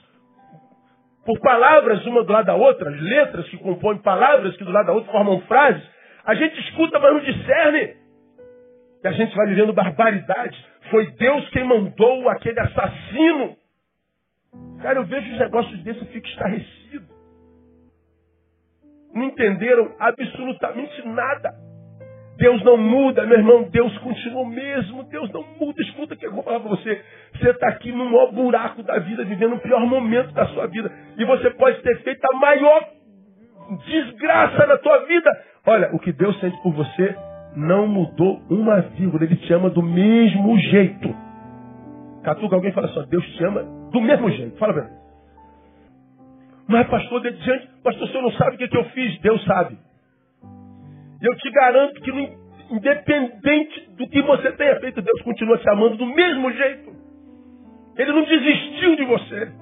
por 1.25 1.41
palavras 1.41 2.05
uma 2.07 2.23
do 2.23 2.33
lado 2.33 2.47
da 2.47 2.55
outra, 2.55 2.91
letras 2.91 3.49
que 3.49 3.57
compõem 3.57 3.99
palavras 3.99 4.57
que 4.57 4.65
do 4.65 4.71
lado 4.71 4.87
da 4.87 4.93
outra 4.93 5.11
formam 5.11 5.41
frases. 5.43 5.83
A 6.25 6.35
gente 6.35 6.59
escuta, 6.61 6.99
mas 6.99 7.13
não 7.13 7.21
discerne. 7.21 7.97
E 9.03 9.09
a 9.09 9.13
gente 9.13 9.35
vai 9.35 9.47
vivendo 9.49 9.73
barbaridades. 9.73 10.59
Foi 10.91 11.11
Deus 11.13 11.49
quem 11.51 11.65
mandou 11.65 12.29
aquele 12.29 12.61
assassino. 12.61 13.57
Cara, 14.83 14.99
eu 14.99 15.05
vejo 15.05 15.33
os 15.33 15.39
negócios 15.39 15.83
desses 15.83 16.03
e 16.03 16.07
fico 16.07 16.27
estarrecido. 16.27 17.07
Não 19.15 19.25
entenderam 19.25 19.95
absolutamente 19.99 21.09
nada. 21.09 21.55
Deus 22.37 22.63
não 22.65 22.77
muda, 22.77 23.25
meu 23.25 23.39
irmão, 23.39 23.63
Deus 23.71 23.97
continua 23.99 24.43
o 24.43 24.47
mesmo, 24.47 25.05
Deus 25.05 25.31
não 25.33 25.45
muda. 25.59 25.81
Escuta 25.83 26.17
que 26.17 26.27
eu 26.27 26.33
vou 26.33 26.43
falar 26.43 26.61
para 26.61 26.71
você. 26.71 27.01
Você 27.33 27.51
está 27.51 27.69
aqui 27.69 27.93
no 27.93 28.05
maior 28.07 28.33
buraco 28.33 28.83
da 28.83 28.99
vida, 28.99 29.25
vivendo 29.25 29.55
o 29.55 29.61
pior 29.61 29.87
momento 29.87 30.33
da 30.33 30.47
sua 30.49 30.67
vida. 30.67 30.91
E 31.17 31.25
você 31.25 31.51
pode 31.51 31.81
ter 31.83 32.03
feito 32.03 32.25
a 32.25 32.37
maior 32.37 32.89
desgraça 33.87 34.67
na 34.67 34.77
tua 34.79 34.99
vida. 35.07 35.31
Olha, 35.67 35.91
o 35.95 35.99
que 35.99 36.13
Deus 36.13 36.39
sente 36.41 36.61
por 36.63 36.73
você 36.73 37.17
não 37.57 37.87
mudou 37.87 38.43
uma 38.51 38.81
vírgula. 38.81 39.25
Ele 39.25 39.37
te 39.37 39.53
ama 39.53 39.71
do 39.71 39.83
mesmo 39.83 40.59
jeito. 40.59 41.15
Catuca 42.25 42.57
alguém 42.57 42.73
fala 42.73 42.89
assim, 42.89 43.09
Deus 43.09 43.25
te 43.37 43.45
ama 43.45 43.65
do 43.95 44.01
mesmo 44.01 44.29
jeito. 44.29 44.59
Fala 44.59 44.73
bem. 44.73 44.91
Mas 46.67 46.87
pastor, 46.89 47.21
de 47.21 47.31
diante, 47.31 47.69
pastor, 47.83 48.09
o 48.09 48.11
senhor 48.11 48.23
não 48.23 48.33
sabe 48.33 48.57
o 48.57 48.59
que, 48.59 48.69
que 48.69 48.77
eu 48.77 48.85
fiz? 48.87 49.21
Deus 49.21 49.43
sabe. 49.45 49.79
Eu 51.23 51.35
te 51.37 51.51
garanto 51.51 52.01
que, 52.01 52.11
independente 52.71 53.91
do 53.97 54.09
que 54.09 54.21
você 54.23 54.51
tenha 54.53 54.81
feito, 54.81 55.01
Deus 55.01 55.23
continua 55.23 55.59
te 55.59 55.71
amando 55.71 55.97
do 55.97 56.07
mesmo 56.07 56.51
jeito. 56.53 56.93
Ele 57.97 58.13
não 58.13 58.25
desistiu 58.25 58.97
de 58.97 59.05
você. 59.05 59.53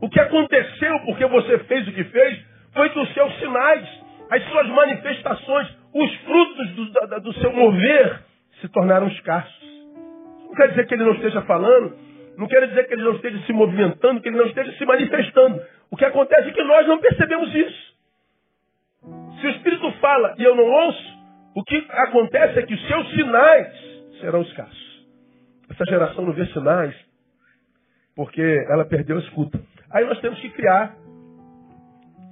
O 0.00 0.08
que 0.08 0.18
aconteceu 0.18 0.98
porque 1.04 1.24
você 1.26 1.58
fez 1.60 1.86
o 1.86 1.92
que 1.92 2.04
fez 2.04 2.44
foi 2.74 2.90
que 2.90 2.98
os 2.98 3.14
seus 3.14 3.38
sinais, 3.38 3.88
as 4.30 4.42
suas 4.48 4.66
manifestações, 4.66 5.68
os 5.94 6.14
frutos 6.22 6.70
do, 6.70 7.20
do 7.20 7.32
seu 7.34 7.52
mover 7.52 8.20
se 8.60 8.68
tornaram 8.68 9.06
escassos. 9.06 9.62
Não 10.48 10.54
quer 10.56 10.70
dizer 10.70 10.86
que 10.86 10.94
ele 10.94 11.04
não 11.04 11.12
esteja 11.12 11.42
falando, 11.42 11.96
não 12.36 12.46
quer 12.46 12.66
dizer 12.66 12.86
que 12.86 12.94
ele 12.94 13.04
não 13.04 13.14
esteja 13.14 13.38
se 13.46 13.52
movimentando, 13.52 14.20
que 14.20 14.28
ele 14.28 14.38
não 14.38 14.46
esteja 14.46 14.72
se 14.72 14.84
manifestando. 14.84 15.62
O 15.90 15.96
que 15.96 16.04
acontece 16.04 16.48
é 16.48 16.52
que 16.52 16.62
nós 16.62 16.86
não 16.86 16.98
percebemos 16.98 17.54
isso. 17.54 17.92
Se 19.40 19.46
o 19.46 19.50
Espírito 19.50 19.92
fala 20.00 20.34
e 20.38 20.44
eu 20.44 20.54
não 20.54 20.64
ouço, 20.64 21.22
o 21.54 21.62
que 21.64 21.86
acontece 21.90 22.58
é 22.58 22.62
que 22.62 22.74
os 22.74 22.86
seus 22.86 23.10
sinais 23.10 23.68
serão 24.20 24.42
escassos. 24.42 25.06
Essa 25.70 25.84
geração 25.84 26.24
não 26.24 26.32
vê 26.32 26.46
sinais 26.46 26.94
porque 28.14 28.42
ela 28.68 28.84
perdeu 28.84 29.16
a 29.16 29.20
escuta. 29.20 29.60
Aí 29.90 30.04
nós 30.04 30.20
temos 30.20 30.38
que 30.40 30.50
criar 30.50 30.94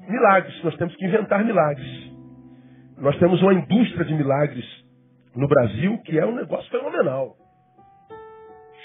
milagres, 0.09 0.63
nós 0.63 0.77
temos 0.77 0.95
que 0.97 1.05
inventar 1.05 1.45
milagres. 1.45 2.11
Nós 2.99 3.19
temos 3.19 3.41
uma 3.43 3.55
indústria 3.55 4.05
de 4.05 4.15
milagres 4.15 4.67
no 5.35 5.49
Brasil 5.49 5.99
que 6.05 6.19
é 6.19 6.27
um 6.27 6.35
negócio 6.35 6.71
fenomenal. 6.71 7.37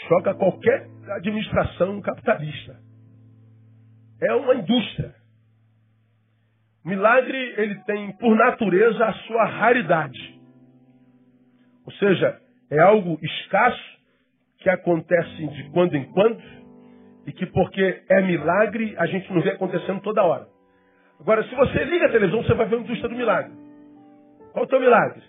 Choca 0.07 0.33
qualquer 0.35 0.87
administração 1.17 2.01
capitalista. 2.01 2.75
É 4.21 4.33
uma 4.33 4.55
indústria. 4.55 5.15
Milagre, 6.83 7.37
ele 7.57 7.75
tem, 7.83 8.15
por 8.17 8.35
natureza, 8.35 9.05
a 9.05 9.13
sua 9.13 9.45
raridade. 9.45 10.39
Ou 11.85 11.91
seja, 11.93 12.39
é 12.69 12.79
algo 12.79 13.17
escasso, 13.21 13.95
que 14.59 14.69
acontece 14.69 15.47
de 15.47 15.69
quando 15.71 15.95
em 15.95 16.05
quando, 16.11 16.41
e 17.25 17.31
que 17.31 17.45
porque 17.47 18.03
é 18.09 18.21
milagre, 18.21 18.95
a 18.97 19.05
gente 19.07 19.31
não 19.31 19.41
vê 19.41 19.51
acontecendo 19.51 20.01
toda 20.01 20.23
hora. 20.23 20.47
Agora, 21.19 21.43
se 21.43 21.55
você 21.55 21.83
liga 21.83 22.07
a 22.07 22.11
televisão, 22.11 22.43
você 22.43 22.53
vai 22.53 22.67
ver 22.67 22.77
a 22.77 22.79
indústria 22.79 23.09
do 23.09 23.15
milagre. 23.15 23.51
Qual 24.51 24.63
é 24.63 24.67
o 24.67 24.69
teu 24.69 24.79
milagre? 24.79 25.23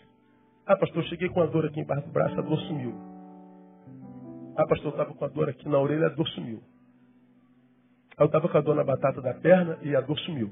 Ah, 0.66 0.76
pastor, 0.76 1.02
eu 1.02 1.08
cheguei 1.08 1.28
com 1.28 1.42
a 1.42 1.46
dor 1.46 1.64
aqui 1.66 1.80
embaixo 1.80 2.06
do 2.06 2.12
braço, 2.12 2.38
a 2.38 2.42
dor 2.42 2.58
sumiu. 2.60 3.15
Ah, 4.56 4.66
pastor, 4.66 4.86
eu 4.86 4.90
estava 4.90 5.14
com 5.14 5.24
a 5.24 5.28
dor 5.28 5.48
aqui 5.48 5.68
na 5.68 5.78
orelha, 5.78 6.06
a 6.06 6.10
dor 6.10 6.26
sumiu. 6.28 6.62
Ah, 8.16 8.22
eu 8.22 8.26
estava 8.26 8.48
com 8.48 8.56
a 8.56 8.60
dor 8.62 8.74
na 8.74 8.84
batata 8.84 9.20
da 9.20 9.34
perna 9.34 9.78
e 9.82 9.94
a 9.94 10.00
dor 10.00 10.18
sumiu. 10.20 10.50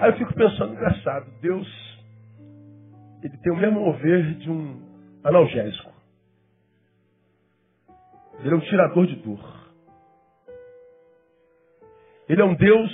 Aí 0.00 0.10
eu 0.10 0.18
fico 0.18 0.34
pensando, 0.34 0.74
engraçado, 0.74 1.30
Deus, 1.40 1.66
ele 3.22 3.36
tem 3.38 3.52
o 3.52 3.56
mesmo 3.56 3.80
mover 3.80 4.34
de 4.34 4.50
um 4.50 4.80
analgésico. 5.24 5.90
Ele 8.40 8.50
é 8.50 8.56
um 8.56 8.60
tirador 8.60 9.06
de 9.06 9.16
dor. 9.16 9.72
Ele 12.28 12.42
é 12.42 12.44
um 12.44 12.54
Deus 12.54 12.90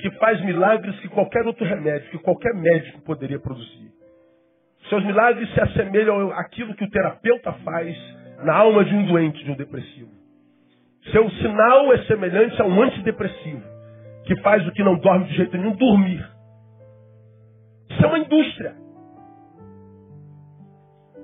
que 0.00 0.10
faz 0.18 0.44
milagres 0.44 0.98
que 1.00 1.08
qualquer 1.08 1.46
outro 1.46 1.64
remédio, 1.64 2.10
que 2.10 2.18
qualquer 2.18 2.54
médico 2.54 3.00
poderia 3.02 3.38
produzir. 3.38 3.89
Seus 4.90 5.04
milagres 5.04 5.48
se 5.54 5.60
assemelham 5.60 6.32
àquilo 6.32 6.74
que 6.74 6.82
o 6.82 6.90
terapeuta 6.90 7.52
faz 7.64 7.96
na 8.42 8.56
alma 8.56 8.84
de 8.84 8.92
um 8.92 9.06
doente, 9.06 9.44
de 9.44 9.52
um 9.52 9.54
depressivo. 9.54 10.10
Seu 11.12 11.30
sinal 11.30 11.92
é 11.94 11.98
semelhante 12.04 12.60
a 12.60 12.64
um 12.64 12.82
antidepressivo 12.82 13.62
que 14.26 14.34
faz 14.42 14.66
o 14.66 14.72
que 14.72 14.82
não 14.82 14.98
dorme 14.98 15.26
de 15.26 15.36
jeito 15.36 15.56
nenhum 15.56 15.76
dormir. 15.76 16.28
Isso 17.88 18.04
é 18.04 18.06
uma 18.08 18.18
indústria. 18.18 18.74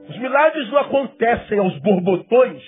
Os 0.09 0.17
milagres 0.19 0.71
não 0.71 0.79
acontecem 0.79 1.59
aos 1.59 1.77
borbotões 1.81 2.63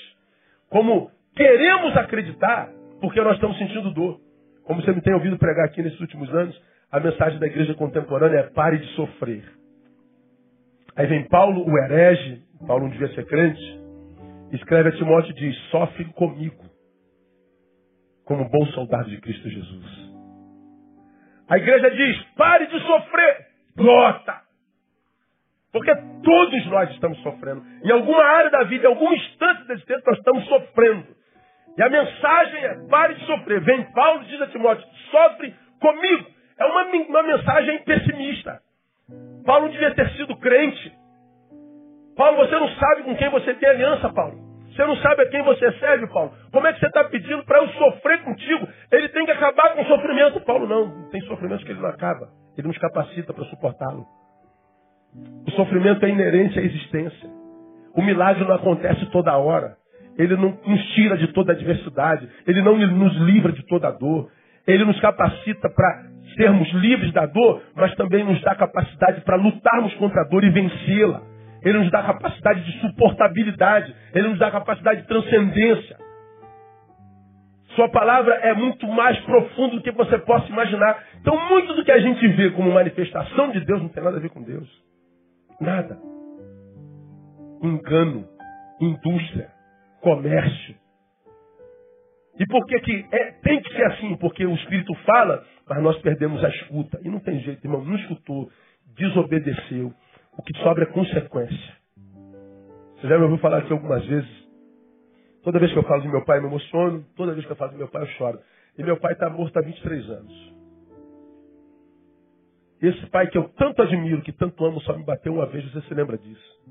como 0.69 1.13
queremos 1.37 1.97
acreditar 1.97 2.71
porque 3.01 3.21
nós 3.21 3.35
estamos 3.35 3.57
sentindo 3.57 3.95
dor. 3.95 4.21
Como 4.65 4.83
você 4.83 4.93
me 4.93 5.01
tem 5.01 5.15
ouvido 5.15 5.39
pregar 5.39 5.67
aqui 5.67 5.81
nesses 5.81 6.01
últimos 6.01 6.29
anos, 6.35 6.61
a 6.91 6.99
mensagem 6.99 7.39
da 7.39 7.47
igreja 7.47 7.75
contemporânea 7.75 8.39
é 8.39 8.43
pare 8.51 8.79
de 8.79 8.87
sofrer. 8.97 9.58
Aí 10.99 11.07
vem 11.07 11.29
Paulo, 11.29 11.65
o 11.65 11.79
herege, 11.79 12.43
Paulo 12.67 12.85
não 12.85 12.91
devia 12.91 13.09
ser 13.15 13.25
crente, 13.25 13.81
escreve 14.53 14.89
a 14.89 14.93
Timóteo 14.93 15.31
e 15.31 15.35
diz, 15.35 15.57
sofre 15.71 16.05
comigo, 16.07 16.65
como 18.25 18.49
bom 18.51 18.67
soldado 18.67 19.09
de 19.09 19.21
Cristo 19.21 19.49
Jesus. 19.49 20.09
A 21.49 21.57
igreja 21.57 21.91
diz: 21.91 22.23
pare 22.37 22.67
de 22.67 22.79
sofrer. 22.81 23.47
Brota. 23.75 24.43
Porque 25.73 25.95
todos 26.23 26.67
nós 26.67 26.91
estamos 26.91 27.19
sofrendo. 27.23 27.63
Em 27.85 27.91
alguma 27.91 28.23
área 28.23 28.51
da 28.51 28.65
vida, 28.65 28.85
em 28.85 28.89
algum 28.89 29.13
instante 29.13 29.67
desse 29.69 29.87
tempo, 29.87 30.03
nós 30.07 30.19
estamos 30.19 30.45
sofrendo. 30.47 31.07
E 31.77 31.83
a 31.83 31.89
mensagem 31.89 32.65
é: 32.65 32.75
pare 32.91 33.15
de 33.15 33.25
sofrer. 33.25 33.61
Vem 33.61 33.85
Paulo 33.93 34.25
diz 34.25 34.43
a 34.43 34.49
Timóteo: 34.49 34.85
sofre 35.11 35.55
comigo. 35.81 36.27
É 36.59 36.65
uma, 36.67 36.85
uma 36.85 37.23
mensagem 37.23 37.79
pessimista. 37.85 38.61
Paulo 39.47 39.71
devia 39.71 39.95
ter 39.95 40.11
sido 40.11 40.37
crente. 40.37 40.98
Paulo, 42.19 42.37
você 42.37 42.59
não 42.59 42.69
sabe 42.71 43.05
com 43.05 43.15
quem 43.15 43.31
você 43.31 43.55
tem 43.55 43.69
aliança, 43.69 44.13
Paulo. 44.13 44.37
Você 44.73 44.85
não 44.85 44.97
sabe 44.97 45.23
a 45.23 45.29
quem 45.29 45.41
você 45.45 45.71
serve, 45.79 46.09
Paulo. 46.09 46.33
Como 46.51 46.67
é 46.67 46.73
que 46.73 46.81
você 46.81 46.87
está 46.87 47.05
pedindo 47.05 47.45
para 47.45 47.63
eu 47.63 47.69
sofrer 47.69 48.25
contigo? 48.25 48.69
Ele 48.91 49.09
tem 49.11 49.25
que 49.25 49.31
acabar 49.31 49.75
com 49.75 49.83
o 49.83 49.87
sofrimento. 49.87 50.41
Paulo 50.41 50.67
não, 50.67 51.09
tem 51.11 51.21
sofrimento 51.23 51.65
que 51.65 51.71
ele 51.71 51.81
não 51.81 51.89
acaba. 51.89 52.29
Ele 52.57 52.67
nos 52.67 52.79
capacita 52.79 53.33
para 53.33 53.45
suportá-lo. 53.45 54.05
O 55.47 55.51
sofrimento 55.53 56.05
é 56.05 56.09
inerente 56.09 56.59
à 56.59 56.63
existência. 56.63 57.31
O 57.95 58.03
milagre 58.03 58.45
não 58.45 58.55
acontece 58.57 59.07
toda 59.07 59.37
hora. 59.37 59.77
Ele 60.19 60.37
não 60.37 60.59
nos 60.67 60.85
tira 60.95 61.17
de 61.17 61.29
toda 61.29 61.53
adversidade. 61.53 62.29
Ele 62.49 62.63
não 62.63 62.77
nos 62.77 63.17
livra 63.19 63.53
de 63.53 63.65
toda 63.67 63.93
dor. 63.93 64.29
Ele 64.67 64.85
nos 64.85 64.99
capacita 64.99 65.71
para 65.71 66.03
sermos 66.37 66.69
livres 66.73 67.13
da 67.13 67.27
dor, 67.27 67.63
mas 67.77 67.95
também 67.95 68.25
nos 68.25 68.41
dá 68.43 68.57
capacidade 68.57 69.21
para 69.21 69.37
lutarmos 69.37 69.95
contra 69.95 70.23
a 70.23 70.25
dor 70.25 70.43
e 70.43 70.51
vencê-la. 70.51 71.38
Ele 71.63 71.79
nos 71.79 71.91
dá 71.91 72.03
capacidade 72.03 72.65
de 72.65 72.81
suportabilidade. 72.81 73.95
Ele 74.15 74.29
nos 74.29 74.39
dá 74.39 74.51
capacidade 74.51 75.03
de 75.03 75.09
transcendência. 75.09 75.97
Sua 77.75 77.89
palavra 77.91 78.35
é 78.35 78.55
muito 78.55 78.87
mais 78.89 79.19
profundo 79.21 79.77
do 79.77 79.83
que 79.83 79.93
você 79.93 80.19
possa 80.19 80.49
imaginar. 80.49 81.05
Então, 81.21 81.39
muito 81.49 81.75
do 81.75 81.85
que 81.85 81.93
a 81.93 82.01
gente 82.01 82.27
vê 82.29 82.51
como 82.51 82.73
manifestação 82.73 83.51
de 83.51 83.65
Deus 83.65 83.83
não 83.83 83.89
tem 83.89 84.03
nada 84.03 84.17
a 84.17 84.21
ver 84.21 84.31
com 84.31 84.43
Deus. 84.43 84.69
Nada. 85.61 85.99
Engano, 87.63 88.27
indústria, 88.81 89.49
comércio. 90.01 90.75
E 92.39 92.47
por 92.47 92.65
que, 92.67 92.81
que 92.81 93.07
é, 93.13 93.33
tem 93.43 93.61
que 93.61 93.73
ser 93.75 93.85
assim? 93.87 94.17
Porque 94.17 94.47
o 94.47 94.55
Espírito 94.55 94.95
fala, 95.05 95.45
mas 95.69 95.83
nós 95.83 95.99
perdemos 95.99 96.43
a 96.45 96.49
escuta. 96.49 97.01
E 97.05 97.09
não 97.09 97.19
tem 97.19 97.41
jeito, 97.41 97.65
irmão. 97.65 97.85
Não 97.85 97.97
escutou, 97.97 98.49
desobedeceu. 98.97 99.93
O 100.39 100.43
que 100.43 100.57
sobra 100.59 100.85
é 100.85 100.87
consequência. 100.87 101.77
Você 102.97 103.09
já 103.09 103.19
me 103.19 103.25
ouviu 103.25 103.39
falar 103.39 103.59
aqui 103.59 103.73
algumas 103.73 104.05
vezes 104.07 104.49
Toda 105.49 105.61
vez 105.61 105.73
que 105.73 105.79
eu 105.79 105.85
falo 105.85 106.03
do 106.03 106.11
meu 106.11 106.25
pai, 106.27 106.39
eu 106.39 106.43
me 106.43 106.49
emociono. 106.49 107.05
Toda 107.17 107.33
vez 107.33 107.47
que 107.47 107.53
eu 107.53 107.57
falo 107.57 107.73
do 107.73 107.79
meu 107.79 107.89
pai, 107.89 108.03
eu 108.03 108.07
choro. 108.09 108.39
E 108.77 108.83
meu 108.83 108.99
pai 108.99 109.15
está 109.15 109.31
morto 109.31 109.57
há 109.59 109.63
23 109.63 110.11
anos. 110.11 110.55
Esse 112.83 113.07
pai 113.07 113.29
que 113.29 113.39
eu 113.39 113.49
tanto 113.51 113.81
admiro, 113.83 114.21
que 114.21 114.33
tanto 114.33 114.63
amo, 114.65 114.81
só 114.83 114.97
me 114.97 115.05
bateu 115.05 115.33
uma 115.33 115.47
vez. 115.47 115.65
Você 115.73 115.81
se 115.89 115.95
lembra 115.95 116.19
disso? 116.19 116.63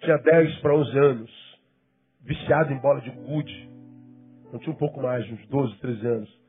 Tinha 0.00 0.16
10 0.16 0.58
para 0.60 0.74
11 0.74 0.98
anos. 0.98 1.60
Viciado 2.22 2.72
em 2.72 2.80
bola 2.80 3.00
de 3.00 3.10
gude. 3.10 3.70
Não 4.52 4.58
tinha 4.58 4.72
um 4.72 4.78
pouco 4.78 5.02
mais, 5.02 5.30
uns 5.30 5.46
12, 5.48 5.78
13 5.80 6.06
anos. 6.06 6.40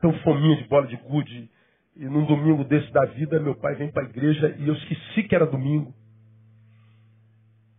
Tão 0.00 0.12
fominha 0.20 0.56
de 0.56 0.68
bola 0.68 0.86
de 0.86 0.96
gude. 0.96 1.50
E 1.96 2.04
num 2.04 2.24
domingo 2.24 2.64
desse 2.64 2.90
da 2.92 3.04
vida, 3.04 3.38
meu 3.38 3.54
pai 3.54 3.74
vem 3.74 3.90
para 3.90 4.02
a 4.02 4.08
igreja 4.08 4.56
e 4.58 4.68
eu 4.68 4.74
esqueci 4.74 5.24
que 5.24 5.34
era 5.34 5.46
domingo 5.46 5.92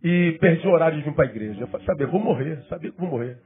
e 0.04 0.36
perdi 0.38 0.68
o 0.68 0.70
horário 0.70 0.98
de 0.98 1.04
vir 1.04 1.14
para 1.14 1.24
a 1.24 1.28
igreja. 1.28 1.62
Eu 1.62 1.66
falei, 1.68 1.86
sabe, 1.86 2.04
vou 2.04 2.20
morrer, 2.20 2.62
sabia 2.68 2.92
que 2.92 3.00
vou 3.00 3.08
morrer. 3.08 3.38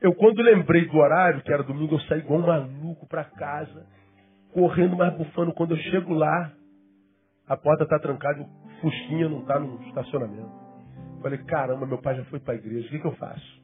Eu, 0.00 0.12
quando 0.12 0.42
lembrei 0.42 0.86
do 0.86 0.98
horário, 0.98 1.40
que 1.42 1.52
era 1.52 1.62
domingo, 1.62 1.94
eu 1.94 2.00
saí 2.00 2.18
igual 2.18 2.40
um 2.40 2.46
maluco 2.46 3.06
para 3.06 3.22
casa, 3.24 3.86
correndo, 4.52 4.96
mas 4.96 5.16
bufando. 5.16 5.54
Quando 5.54 5.74
eu 5.74 5.76
chego 5.76 6.12
lá, 6.12 6.52
a 7.46 7.56
porta 7.56 7.84
está 7.84 8.00
trancada, 8.00 8.42
o 8.42 8.80
Fusquinha 8.80 9.28
não 9.28 9.42
está 9.42 9.60
no 9.60 9.80
estacionamento. 9.86 10.50
Falei, 11.22 11.38
caramba, 11.44 11.86
meu 11.86 11.98
pai 11.98 12.16
já 12.16 12.24
foi 12.24 12.40
para 12.40 12.54
a 12.54 12.56
igreja, 12.56 12.88
o 12.88 12.90
que, 12.90 12.98
que 12.98 13.06
eu 13.06 13.14
faço? 13.14 13.62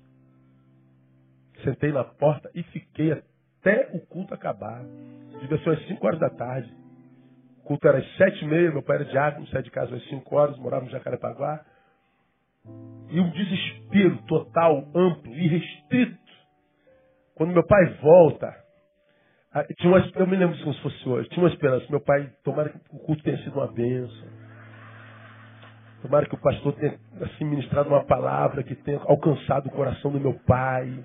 Sentei 1.65 1.91
na 1.91 2.05
porta 2.05 2.49
e 2.55 2.63
fiquei 2.63 3.21
até 3.61 3.91
o 3.95 4.01
culto 4.07 4.35
acabar. 4.35 4.85
Devia 5.41 5.59
ser 5.59 5.71
às 5.71 5.87
5 5.87 6.07
horas 6.07 6.21
da 6.21 6.31
tarde 6.31 6.79
culto 7.69 7.87
era 7.87 7.99
às 7.99 8.17
sete 8.17 8.43
e 8.43 8.49
meia, 8.49 8.71
meu 8.71 8.83
pai 8.83 8.97
era 8.97 9.05
diácono, 9.05 9.47
saía 9.49 9.63
de 9.63 9.71
casa 9.71 9.95
às 9.95 10.03
cinco 10.09 10.35
horas, 10.35 10.57
morava 10.57 10.87
no 10.87 10.91
Jacarepaguá. 10.91 11.61
E 13.11 13.21
um 13.21 13.31
desespero 13.31 14.17
total, 14.23 14.89
amplo 14.95 15.35
e 15.35 15.49
restrito. 15.49 16.19
Quando 17.35 17.53
meu 17.53 17.65
pai 17.67 17.85
volta, 18.01 18.55
tinha 19.79 19.93
uma, 19.93 20.11
eu 20.17 20.27
me 20.27 20.37
lembro 20.37 20.59
como 20.61 20.75
se 20.75 20.83
fosse 20.83 21.09
hoje, 21.09 21.29
tinha 21.29 21.45
uma 21.45 21.53
esperança. 21.53 21.87
Meu 21.91 22.01
pai, 22.01 22.31
tomara 22.43 22.71
que 22.71 22.79
o 22.91 22.99
culto 23.01 23.23
tenha 23.23 23.37
sido 23.39 23.57
uma 23.57 23.71
bênção. 23.71 24.29
Tomara 26.01 26.27
que 26.27 26.35
o 26.35 26.41
pastor 26.41 26.73
tenha 26.75 26.99
assim, 27.21 27.45
ministrado 27.45 27.91
uma 27.91 28.05
palavra 28.05 28.63
que 28.63 28.75
tenha 28.77 28.99
alcançado 29.01 29.67
o 29.67 29.73
coração 29.73 30.11
do 30.11 30.21
meu 30.21 30.35
pai. 30.47 31.05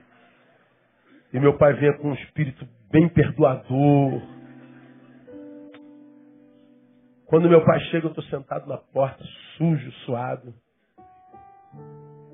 E 1.33 1.39
meu 1.39 1.57
pai 1.57 1.73
venha 1.73 1.97
com 1.97 2.09
um 2.09 2.13
espírito 2.13 2.67
bem 2.91 3.09
perdoador 3.09 4.21
quando 7.33 7.49
meu 7.49 7.65
pai 7.65 7.79
chega, 7.85 8.05
eu 8.05 8.09
estou 8.11 8.23
sentado 8.25 8.67
na 8.67 8.77
porta, 8.77 9.23
sujo, 9.57 9.91
suado. 10.05 10.53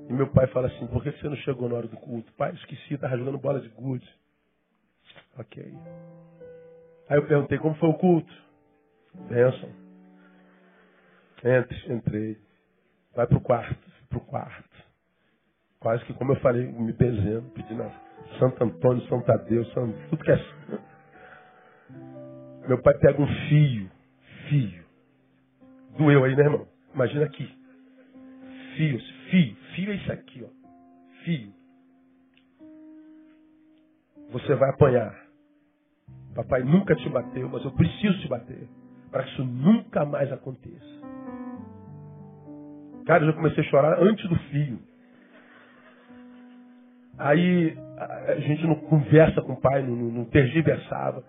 E 0.06 0.12
meu 0.12 0.30
pai 0.30 0.46
fala 0.48 0.66
assim, 0.66 0.86
por 0.88 1.02
que 1.02 1.10
você 1.10 1.26
não 1.26 1.36
chegou 1.36 1.70
na 1.70 1.76
hora 1.76 1.88
do 1.88 1.96
culto? 1.96 2.30
Pai, 2.34 2.52
esqueci, 2.52 2.92
estava 2.92 3.16
jogando 3.16 3.38
bola 3.38 3.62
de 3.62 3.68
gude. 3.70 4.06
Ok. 5.38 5.74
Aí 7.08 7.16
eu 7.16 7.26
perguntei, 7.26 7.56
como 7.56 7.74
foi 7.76 7.88
o 7.88 7.94
culto? 7.94 8.30
Benção. 9.26 9.70
Entre, 11.44 11.94
entrei. 11.94 12.38
Vai 13.16 13.26
pro 13.26 13.40
quarto, 13.40 13.90
pro 14.10 14.20
quarto. 14.20 14.84
Quase 15.78 16.04
que, 16.04 16.12
como 16.12 16.32
eu 16.32 16.40
falei, 16.40 16.66
me 16.66 16.92
benzendo, 16.92 17.48
pedindo 17.52 17.84
a 17.84 17.90
Santo 18.38 18.64
Antônio, 18.64 19.02
São 19.08 19.22
Tadeu, 19.22 19.64
São, 19.66 19.92
tudo 20.08 20.24
que 20.24 20.30
é 20.30 20.44
Meu 22.68 22.80
pai 22.82 22.94
pega 22.98 23.20
um 23.20 23.26
fio, 23.48 23.90
fio, 24.48 24.84
Doeu 25.96 26.24
aí, 26.24 26.34
né, 26.34 26.44
irmão? 26.44 26.66
Imagina 26.94 27.24
aqui. 27.24 27.46
Fios, 28.76 29.10
fio. 29.30 29.56
Fio 29.74 29.90
é 29.90 29.94
isso 29.96 30.12
aqui, 30.12 30.42
ó. 30.42 30.48
Fio. 31.24 31.52
Você 34.32 34.54
vai 34.54 34.70
apanhar. 34.70 35.14
Papai 36.34 36.62
nunca 36.62 36.94
te 36.94 37.08
bateu, 37.08 37.48
mas 37.48 37.64
eu 37.64 37.72
preciso 37.72 38.18
te 38.20 38.28
bater. 38.28 38.68
Para 39.10 39.24
que 39.24 39.30
isso 39.32 39.44
nunca 39.44 40.04
mais 40.04 40.32
aconteça. 40.32 41.00
Cara, 43.04 43.24
eu 43.24 43.30
já 43.30 43.32
comecei 43.32 43.64
a 43.64 43.66
chorar 43.66 44.00
antes 44.00 44.28
do 44.28 44.36
fio. 44.36 44.78
Aí 47.20 47.76
a 48.26 48.40
gente 48.40 48.66
não 48.66 48.74
conversa 48.74 49.42
com 49.42 49.52
o 49.52 49.60
pai, 49.60 49.82
não, 49.82 49.94
não 49.94 50.24
tergiversava. 50.24 51.22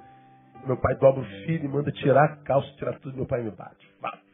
Meu 0.65 0.77
pai 0.77 0.95
dobra 0.95 1.21
o 1.21 1.25
filho 1.45 1.65
e 1.65 1.67
manda 1.67 1.91
tirar 1.91 2.23
a 2.23 2.35
calça, 2.43 2.71
tirar 2.77 2.97
tudo. 2.99 3.17
Meu 3.17 3.25
pai 3.25 3.43
me 3.43 3.51
bate. 3.51 3.87
bate. 4.01 4.31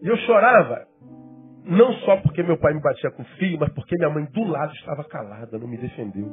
E 0.00 0.06
eu 0.06 0.16
chorava, 0.18 0.86
não 1.64 1.92
só 2.04 2.18
porque 2.18 2.42
meu 2.42 2.56
pai 2.56 2.72
me 2.72 2.80
batia 2.80 3.10
com 3.10 3.22
o 3.22 3.26
filho, 3.36 3.58
mas 3.58 3.72
porque 3.72 3.96
minha 3.96 4.10
mãe 4.10 4.24
do 4.26 4.44
lado 4.44 4.72
estava 4.74 5.02
calada, 5.04 5.58
não 5.58 5.66
me 5.66 5.76
defendeu. 5.76 6.30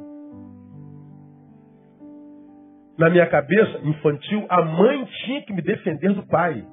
Na 2.96 3.10
minha 3.10 3.26
cabeça 3.26 3.78
infantil, 3.78 4.46
a 4.48 4.62
mãe 4.62 5.04
tinha 5.24 5.42
que 5.42 5.52
me 5.52 5.62
defender 5.62 6.14
do 6.14 6.26
pai. 6.28 6.64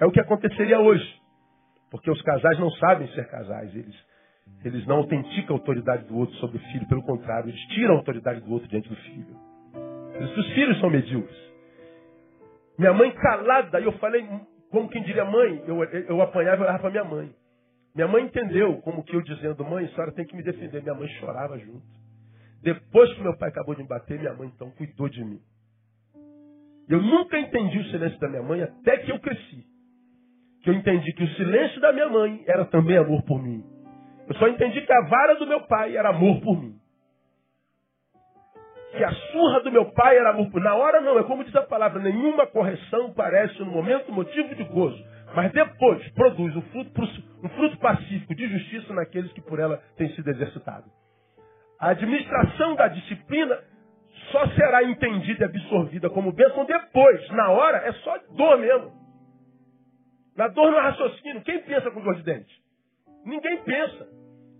É 0.00 0.04
o 0.04 0.10
que 0.10 0.20
aconteceria 0.20 0.80
hoje. 0.80 1.06
Porque 1.90 2.10
os 2.10 2.20
casais 2.22 2.58
não 2.58 2.70
sabem 2.72 3.08
ser 3.08 3.26
casais. 3.28 3.74
Eles, 3.74 3.94
eles 4.64 4.86
não 4.86 4.96
autenticam 4.96 5.56
a 5.56 5.58
autoridade 5.58 6.04
do 6.04 6.16
outro 6.16 6.34
sobre 6.36 6.58
o 6.58 6.60
filho. 6.72 6.88
Pelo 6.88 7.02
contrário, 7.02 7.50
eles 7.50 7.60
tiram 7.68 7.94
a 7.94 7.98
autoridade 7.98 8.40
do 8.40 8.52
outro 8.52 8.68
diante 8.68 8.88
do 8.88 8.96
filho. 8.96 9.36
Os 10.36 10.52
filhos 10.54 10.80
são 10.80 10.90
medíocres. 10.90 11.38
Minha 12.78 12.92
mãe 12.92 13.10
calada, 13.12 13.80
e 13.80 13.84
eu 13.84 13.92
falei, 13.98 14.26
como 14.70 14.88
quem 14.88 15.02
diria, 15.02 15.24
mãe, 15.24 15.62
eu, 15.66 15.82
eu 15.84 16.22
apanhava 16.22 16.62
e 16.62 16.62
olhava 16.62 16.78
para 16.78 16.90
minha 16.90 17.04
mãe. 17.04 17.30
Minha 17.94 18.08
mãe 18.08 18.24
entendeu, 18.24 18.80
como 18.82 19.02
que 19.02 19.14
eu 19.14 19.22
dizendo, 19.22 19.64
mãe, 19.64 19.84
a 19.84 19.88
senhora 19.88 20.12
tem 20.12 20.24
que 20.24 20.36
me 20.36 20.42
defender. 20.42 20.82
Minha 20.82 20.94
mãe 20.94 21.08
chorava 21.20 21.58
junto. 21.58 21.82
Depois 22.62 23.12
que 23.14 23.22
meu 23.22 23.36
pai 23.36 23.48
acabou 23.48 23.74
de 23.74 23.82
me 23.82 23.88
bater, 23.88 24.18
minha 24.18 24.34
mãe 24.34 24.50
então 24.54 24.70
cuidou 24.72 25.08
de 25.08 25.24
mim. 25.24 25.40
Eu 26.88 27.02
nunca 27.02 27.38
entendi 27.38 27.78
o 27.78 27.84
silêncio 27.90 28.18
da 28.18 28.28
minha 28.28 28.42
mãe 28.42 28.62
até 28.62 28.98
que 28.98 29.12
eu 29.12 29.20
cresci. 29.20 29.64
Que 30.62 30.70
eu 30.70 30.74
entendi 30.74 31.12
que 31.12 31.24
o 31.24 31.34
silêncio 31.34 31.80
da 31.80 31.92
minha 31.92 32.08
mãe 32.08 32.42
era 32.46 32.64
também 32.64 32.96
amor 32.96 33.22
por 33.22 33.42
mim. 33.42 33.62
Eu 34.28 34.34
só 34.36 34.48
entendi 34.48 34.80
que 34.82 34.92
a 34.92 35.08
vara 35.08 35.34
do 35.36 35.46
meu 35.46 35.62
pai 35.62 35.96
era 35.96 36.10
amor 36.10 36.40
por 36.40 36.60
mim 36.60 36.78
que 38.98 39.04
a 39.04 39.12
surra 39.12 39.60
do 39.60 39.70
meu 39.70 39.86
pai 39.92 40.16
era 40.16 40.30
amor. 40.30 40.50
Na 40.60 40.74
hora 40.74 41.00
não, 41.00 41.18
é 41.18 41.22
como 41.22 41.44
diz 41.44 41.54
a 41.54 41.62
palavra, 41.62 42.00
nenhuma 42.00 42.46
correção 42.46 43.12
parece 43.12 43.58
no 43.60 43.66
momento 43.66 44.12
motivo 44.12 44.54
de 44.54 44.64
gozo. 44.64 45.02
Mas 45.34 45.52
depois 45.52 46.08
produz 46.12 46.56
um 46.56 46.62
fruto, 46.62 47.02
um 47.44 47.48
fruto 47.50 47.78
pacífico 47.78 48.34
de 48.34 48.48
justiça 48.48 48.92
naqueles 48.94 49.32
que 49.32 49.40
por 49.40 49.60
ela 49.60 49.80
têm 49.96 50.08
sido 50.14 50.28
exercitados. 50.28 50.90
A 51.78 51.90
administração 51.90 52.74
da 52.74 52.88
disciplina 52.88 53.58
só 54.32 54.46
será 54.48 54.82
entendida 54.82 55.44
e 55.44 55.48
absorvida 55.48 56.10
como 56.10 56.32
bênção 56.32 56.64
depois. 56.64 57.28
Na 57.30 57.50
hora 57.50 57.78
é 57.78 57.92
só 57.92 58.18
dor 58.34 58.58
mesmo. 58.58 58.92
Na 60.36 60.48
dor 60.48 60.70
não 60.72 60.78
é 60.78 60.82
raciocínio. 60.82 61.42
Quem 61.42 61.62
pensa 61.62 61.90
com 61.90 62.00
dor 62.00 62.16
de 62.16 62.22
dente? 62.22 62.67
Ninguém 63.28 63.58
pensa. 63.58 64.08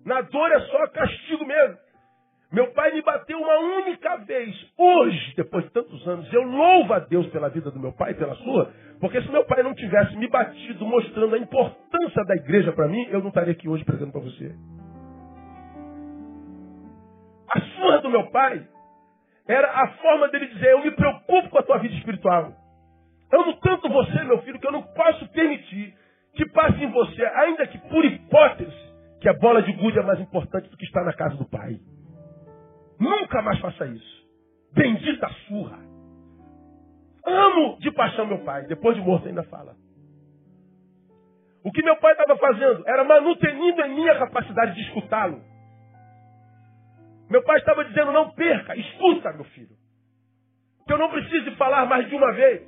Na 0.04 0.20
dor 0.20 0.52
é 0.52 0.60
só 0.60 0.86
castigo 0.88 1.44
mesmo. 1.46 1.76
Meu 2.52 2.70
pai 2.72 2.92
me 2.92 3.02
bateu 3.02 3.38
uma 3.38 3.58
única 3.80 4.16
vez. 4.18 4.54
Hoje, 4.76 5.34
depois 5.36 5.64
de 5.64 5.70
tantos 5.70 6.06
anos, 6.06 6.32
eu 6.32 6.42
louvo 6.42 6.92
a 6.92 6.98
Deus 6.98 7.26
pela 7.28 7.48
vida 7.48 7.70
do 7.70 7.80
meu 7.80 7.92
pai, 7.92 8.14
pela 8.14 8.34
sua, 8.36 8.72
porque 9.00 9.20
se 9.22 9.30
meu 9.30 9.44
pai 9.44 9.62
não 9.62 9.74
tivesse 9.74 10.16
me 10.16 10.28
batido 10.28 10.86
mostrando 10.86 11.34
a 11.34 11.38
importância 11.38 12.24
da 12.24 12.36
igreja 12.36 12.72
para 12.72 12.88
mim, 12.88 13.06
eu 13.10 13.20
não 13.20 13.28
estaria 13.28 13.52
aqui 13.52 13.68
hoje 13.68 13.84
pregando 13.84 14.12
para 14.12 14.20
você. 14.20 14.54
A 17.50 17.60
surra 17.60 18.00
do 18.02 18.10
meu 18.10 18.30
pai 18.30 18.66
era 19.46 19.70
a 19.82 19.88
forma 19.96 20.28
dele 20.28 20.46
dizer: 20.46 20.72
Eu 20.72 20.82
me 20.82 20.90
preocupo 20.90 21.48
com 21.50 21.58
a 21.58 21.62
tua 21.62 21.78
vida 21.78 21.94
espiritual. 21.94 22.52
Amo 23.32 23.54
tanto 23.60 23.88
você, 23.88 24.24
meu 24.24 24.42
filho, 24.42 24.58
que 24.58 24.66
eu 24.66 24.72
não 24.72 24.82
posso 24.82 25.26
permitir 25.28 25.94
que 26.38 26.48
passe 26.50 26.84
em 26.84 26.90
você, 26.92 27.24
ainda 27.24 27.66
que 27.66 27.76
por 27.78 28.04
hipótese, 28.04 28.88
que 29.20 29.28
a 29.28 29.32
bola 29.32 29.60
de 29.60 29.72
gude 29.72 29.98
é 29.98 30.02
mais 30.02 30.20
importante 30.20 30.70
do 30.70 30.76
que 30.76 30.84
estar 30.84 31.02
na 31.02 31.12
casa 31.12 31.36
do 31.36 31.44
pai. 31.44 31.80
Nunca 33.00 33.42
mais 33.42 33.58
faça 33.58 33.84
isso. 33.86 34.28
Bendita 34.72 35.28
surra. 35.48 35.80
Amo 37.26 37.76
de 37.80 37.90
paixão 37.90 38.24
meu 38.24 38.38
pai. 38.44 38.66
Depois 38.66 38.94
de 38.94 39.02
morto 39.02 39.26
ainda 39.26 39.42
fala. 39.42 39.74
O 41.64 41.72
que 41.72 41.82
meu 41.82 41.96
pai 41.96 42.12
estava 42.12 42.36
fazendo 42.38 42.84
era 42.86 43.02
manutenindo 43.02 43.82
em 43.82 43.96
mim 43.96 44.08
a 44.08 44.20
capacidade 44.20 44.76
de 44.76 44.82
escutá-lo. 44.82 45.42
Meu 47.28 47.42
pai 47.42 47.58
estava 47.58 47.84
dizendo, 47.84 48.12
não 48.12 48.30
perca, 48.30 48.76
escuta, 48.76 49.32
meu 49.32 49.44
filho. 49.46 49.76
Que 50.86 50.92
eu 50.92 50.98
não 50.98 51.10
precise 51.10 51.50
falar 51.56 51.84
mais 51.86 52.08
de 52.08 52.14
uma 52.14 52.32
vez. 52.32 52.62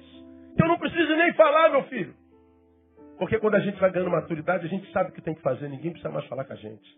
Que 0.57 0.63
eu 0.65 0.67
não 0.67 0.77
precise 0.77 1.15
nem 1.15 1.33
falar, 1.35 1.71
meu 1.71 1.85
filho. 1.85 2.20
Porque 3.21 3.39
quando 3.39 3.55
a 3.55 3.61
gente 3.61 3.79
vai 3.79 3.91
ganhando 3.91 4.11
maturidade, 4.11 4.65
a 4.65 4.69
gente 4.71 4.91
sabe 4.93 5.11
o 5.11 5.13
que 5.13 5.21
tem 5.21 5.35
que 5.35 5.43
fazer, 5.43 5.69
ninguém 5.69 5.91
precisa 5.91 6.11
mais 6.11 6.25
falar 6.25 6.43
com 6.43 6.55
a 6.55 6.57
gente. 6.57 6.89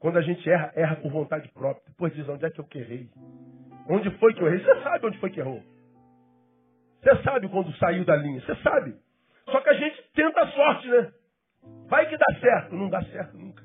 Quando 0.00 0.16
a 0.16 0.20
gente 0.20 0.50
erra, 0.50 0.72
erra 0.74 0.96
por 0.96 1.08
vontade 1.12 1.48
própria. 1.52 1.84
Depois 1.86 2.12
diz, 2.14 2.28
onde 2.28 2.44
é 2.44 2.50
que 2.50 2.58
eu 2.58 2.66
errei? 2.74 3.08
Onde 3.88 4.10
foi 4.18 4.34
que 4.34 4.42
eu 4.42 4.48
errei? 4.48 4.58
Você 4.58 4.82
sabe 4.82 5.06
onde 5.06 5.18
foi 5.18 5.30
que 5.30 5.38
errou. 5.38 5.62
Você 7.00 7.22
sabe 7.22 7.48
quando 7.48 7.72
saiu 7.76 8.04
da 8.04 8.16
linha, 8.16 8.40
você 8.40 8.56
sabe. 8.56 8.96
Só 9.48 9.60
que 9.60 9.70
a 9.70 9.74
gente 9.74 10.02
tenta 10.16 10.40
a 10.40 10.48
sorte, 10.48 10.88
né? 10.88 11.12
Vai 11.86 12.08
que 12.08 12.16
dá 12.16 12.40
certo. 12.40 12.74
Não 12.74 12.90
dá 12.90 13.04
certo 13.04 13.36
nunca. 13.38 13.62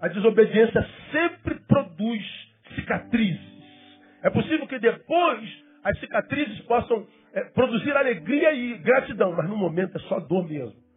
A 0.00 0.08
desobediência 0.08 0.84
sempre 1.12 1.60
produz 1.60 2.24
cicatrizes. 2.74 3.40
É 4.24 4.30
possível 4.30 4.66
que 4.66 4.80
depois 4.80 5.64
as 5.84 5.96
cicatrizes 6.00 6.60
possam 6.62 7.06
é, 7.34 7.44
produzir 7.50 7.96
alegria 7.96 8.52
e 8.52 8.78
gratidão, 8.78 9.32
mas 9.32 9.48
no 9.48 9.56
momento 9.56 9.96
é 9.96 10.00
só 10.00 10.18
dor 10.18 10.44
mesmo. 10.48 10.87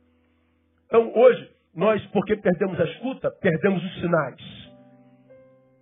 Então 0.92 1.10
hoje, 1.16 1.50
nós, 1.74 2.06
porque 2.08 2.36
perdemos 2.36 2.78
a 2.78 2.84
escuta, 2.84 3.32
perdemos 3.32 3.82
os 3.82 4.02
sinais. 4.02 4.72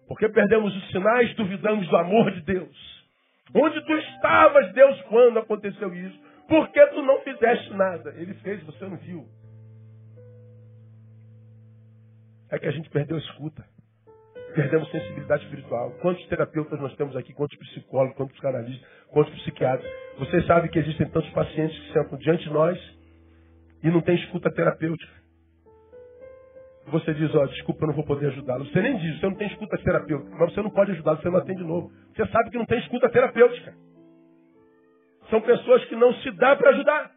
Porque 0.08 0.30
perdemos 0.30 0.76
os 0.76 0.92
sinais, 0.92 1.34
duvidamos 1.34 1.88
do 1.88 1.98
amor 1.98 2.32
de 2.32 2.42
Deus. 2.42 3.08
Onde 3.56 3.84
tu 3.84 3.94
estavas, 3.94 4.72
Deus, 4.74 5.02
quando 5.04 5.40
aconteceu 5.40 5.92
isso? 5.96 6.20
Por 6.48 6.70
que 6.70 6.86
tu 6.88 7.02
não 7.02 7.20
fizeste 7.22 7.74
nada? 7.74 8.14
Ele 8.18 8.36
fez, 8.36 8.62
você 8.64 8.86
não 8.86 8.98
viu. 8.98 9.28
É 12.52 12.60
que 12.60 12.68
a 12.68 12.72
gente 12.72 12.88
perdeu 12.92 13.18
a 13.18 13.20
escuta. 13.20 13.66
Perdemos 14.54 14.92
sensibilidade 14.92 15.44
espiritual. 15.46 15.92
Quantos 16.02 16.24
terapeutas 16.28 16.80
nós 16.80 16.96
temos 16.96 17.16
aqui? 17.16 17.34
Quantos 17.34 17.58
psicólogos? 17.58 18.16
Quantos 18.16 18.34
psicanalistas? 18.34 18.88
Quantos 19.08 19.34
psiquiatras? 19.42 19.92
Vocês 20.20 20.46
sabem 20.46 20.70
que 20.70 20.78
existem 20.78 21.10
tantos 21.10 21.30
pacientes 21.32 21.80
que 21.80 21.94
sentam 21.94 22.18
diante 22.20 22.44
de 22.44 22.54
nós 22.54 22.99
e 23.84 23.90
não 23.90 24.02
tem 24.02 24.16
escuta 24.16 24.52
terapêutica. 24.52 25.20
Você 26.88 27.14
diz, 27.14 27.34
ó, 27.36 27.44
oh, 27.44 27.48
desculpa, 27.48 27.84
eu 27.84 27.88
não 27.88 27.96
vou 27.96 28.06
poder 28.06 28.28
ajudá-lo. 28.28 28.66
Você 28.66 28.82
nem 28.82 28.98
diz, 28.98 29.20
você 29.20 29.26
não 29.28 29.36
tem 29.36 29.48
escuta 29.48 29.78
terapêutica, 29.78 30.36
mas 30.36 30.54
você 30.54 30.62
não 30.62 30.72
pode 30.72 30.92
ajudá-lo, 30.92 31.22
você 31.22 31.30
não 31.30 31.38
atende 31.38 31.62
de 31.62 31.68
novo. 31.68 31.92
Você 32.16 32.26
sabe 32.28 32.50
que 32.50 32.58
não 32.58 32.66
tem 32.66 32.80
escuta 32.80 33.10
terapêutica. 33.10 33.76
São 35.30 35.40
pessoas 35.42 35.86
que 35.86 35.96
não 35.96 36.14
se 36.16 36.32
dá 36.32 36.56
para 36.56 36.72
ajudar. 36.72 37.12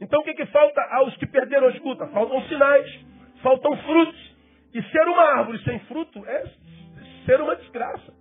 Então 0.00 0.20
o 0.20 0.24
que, 0.24 0.34
que 0.34 0.46
falta 0.46 0.80
aos 0.92 1.14
que 1.16 1.26
perderam 1.26 1.68
a 1.68 1.70
escuta? 1.70 2.06
Faltam 2.08 2.42
sinais, 2.48 3.06
faltam 3.42 3.76
frutos. 3.78 4.32
E 4.74 4.82
ser 4.84 5.02
uma 5.02 5.22
árvore 5.22 5.62
sem 5.64 5.78
fruto 5.80 6.24
é 6.26 6.44
ser 7.26 7.40
uma 7.40 7.54
desgraça. 7.56 8.14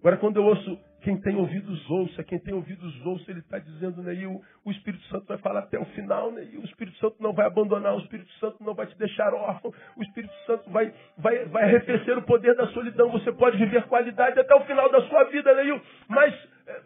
Agora, 0.00 0.16
quando 0.16 0.36
eu 0.38 0.44
ouço 0.44 0.78
quem 1.00 1.16
tem 1.20 1.36
ouvidos 1.36 1.88
ouça, 1.88 2.24
quem 2.24 2.38
tem 2.40 2.52
ouvidos 2.52 3.06
ouça, 3.06 3.30
ele 3.30 3.38
está 3.38 3.58
dizendo? 3.58 4.10
E 4.12 4.26
o, 4.26 4.70
Espírito 4.70 5.04
Santo 5.04 5.26
vai 5.26 5.38
falar 5.38 5.60
até 5.60 5.78
o 5.78 5.84
final? 5.86 6.32
E 6.40 6.58
o 6.58 6.64
Espírito 6.64 6.96
Santo 6.98 7.16
não 7.20 7.32
vai 7.32 7.46
abandonar, 7.46 7.94
o 7.94 8.00
Espírito 8.00 8.30
Santo 8.34 8.56
não 8.60 8.74
vai 8.74 8.86
te 8.86 8.98
deixar 8.98 9.32
órfão, 9.32 9.72
o 9.96 10.02
Espírito 10.02 10.34
Santo 10.44 10.68
vai, 10.70 10.92
vai, 11.16 11.44
vai 11.46 11.64
arrefecer 11.64 12.18
o 12.18 12.22
poder 12.22 12.54
da 12.56 12.66
solidão. 12.68 13.10
Você 13.12 13.30
pode 13.32 13.56
viver 13.56 13.84
qualidade 13.84 14.38
até 14.40 14.54
o 14.54 14.64
final 14.64 14.90
da 14.90 15.00
sua 15.02 15.24
vida, 15.24 15.54
né? 15.54 15.80
Mas 16.08 16.34
é, 16.66 16.80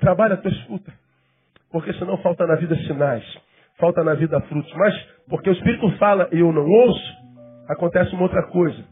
trabalha 0.00 0.34
a 0.34 0.38
tua 0.38 0.50
escuta, 0.50 0.92
porque 1.70 1.92
senão 1.94 2.16
falta 2.18 2.46
na 2.46 2.54
vida 2.54 2.74
sinais, 2.86 3.24
falta 3.78 4.02
na 4.02 4.14
vida 4.14 4.40
frutos. 4.42 4.72
Mas 4.74 4.94
porque 5.28 5.50
o 5.50 5.52
Espírito 5.52 5.90
fala 5.98 6.28
e 6.32 6.40
eu 6.40 6.50
não 6.50 6.66
ouço, 6.66 7.16
acontece 7.68 8.14
uma 8.14 8.22
outra 8.22 8.42
coisa. 8.44 8.82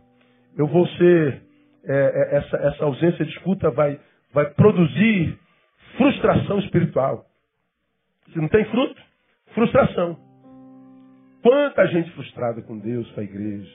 Eu 0.57 0.66
vou 0.66 0.86
ser 0.88 1.43
é, 1.87 1.95
é, 1.95 2.37
essa, 2.37 2.57
essa 2.57 2.85
ausência 2.85 3.24
de 3.24 3.32
escuta 3.32 3.70
vai, 3.70 4.01
vai 4.32 4.51
produzir 4.51 5.39
frustração 5.97 6.59
espiritual. 6.61 7.24
Se 8.32 8.39
não 8.39 8.49
tem 8.49 8.64
fruto, 8.66 9.01
frustração. 9.55 10.18
Quanta 11.43 11.87
gente 11.89 12.11
frustrada 12.12 12.62
com 12.62 12.78
Deus, 12.78 13.11
com 13.12 13.20
a 13.20 13.24
igreja. 13.24 13.70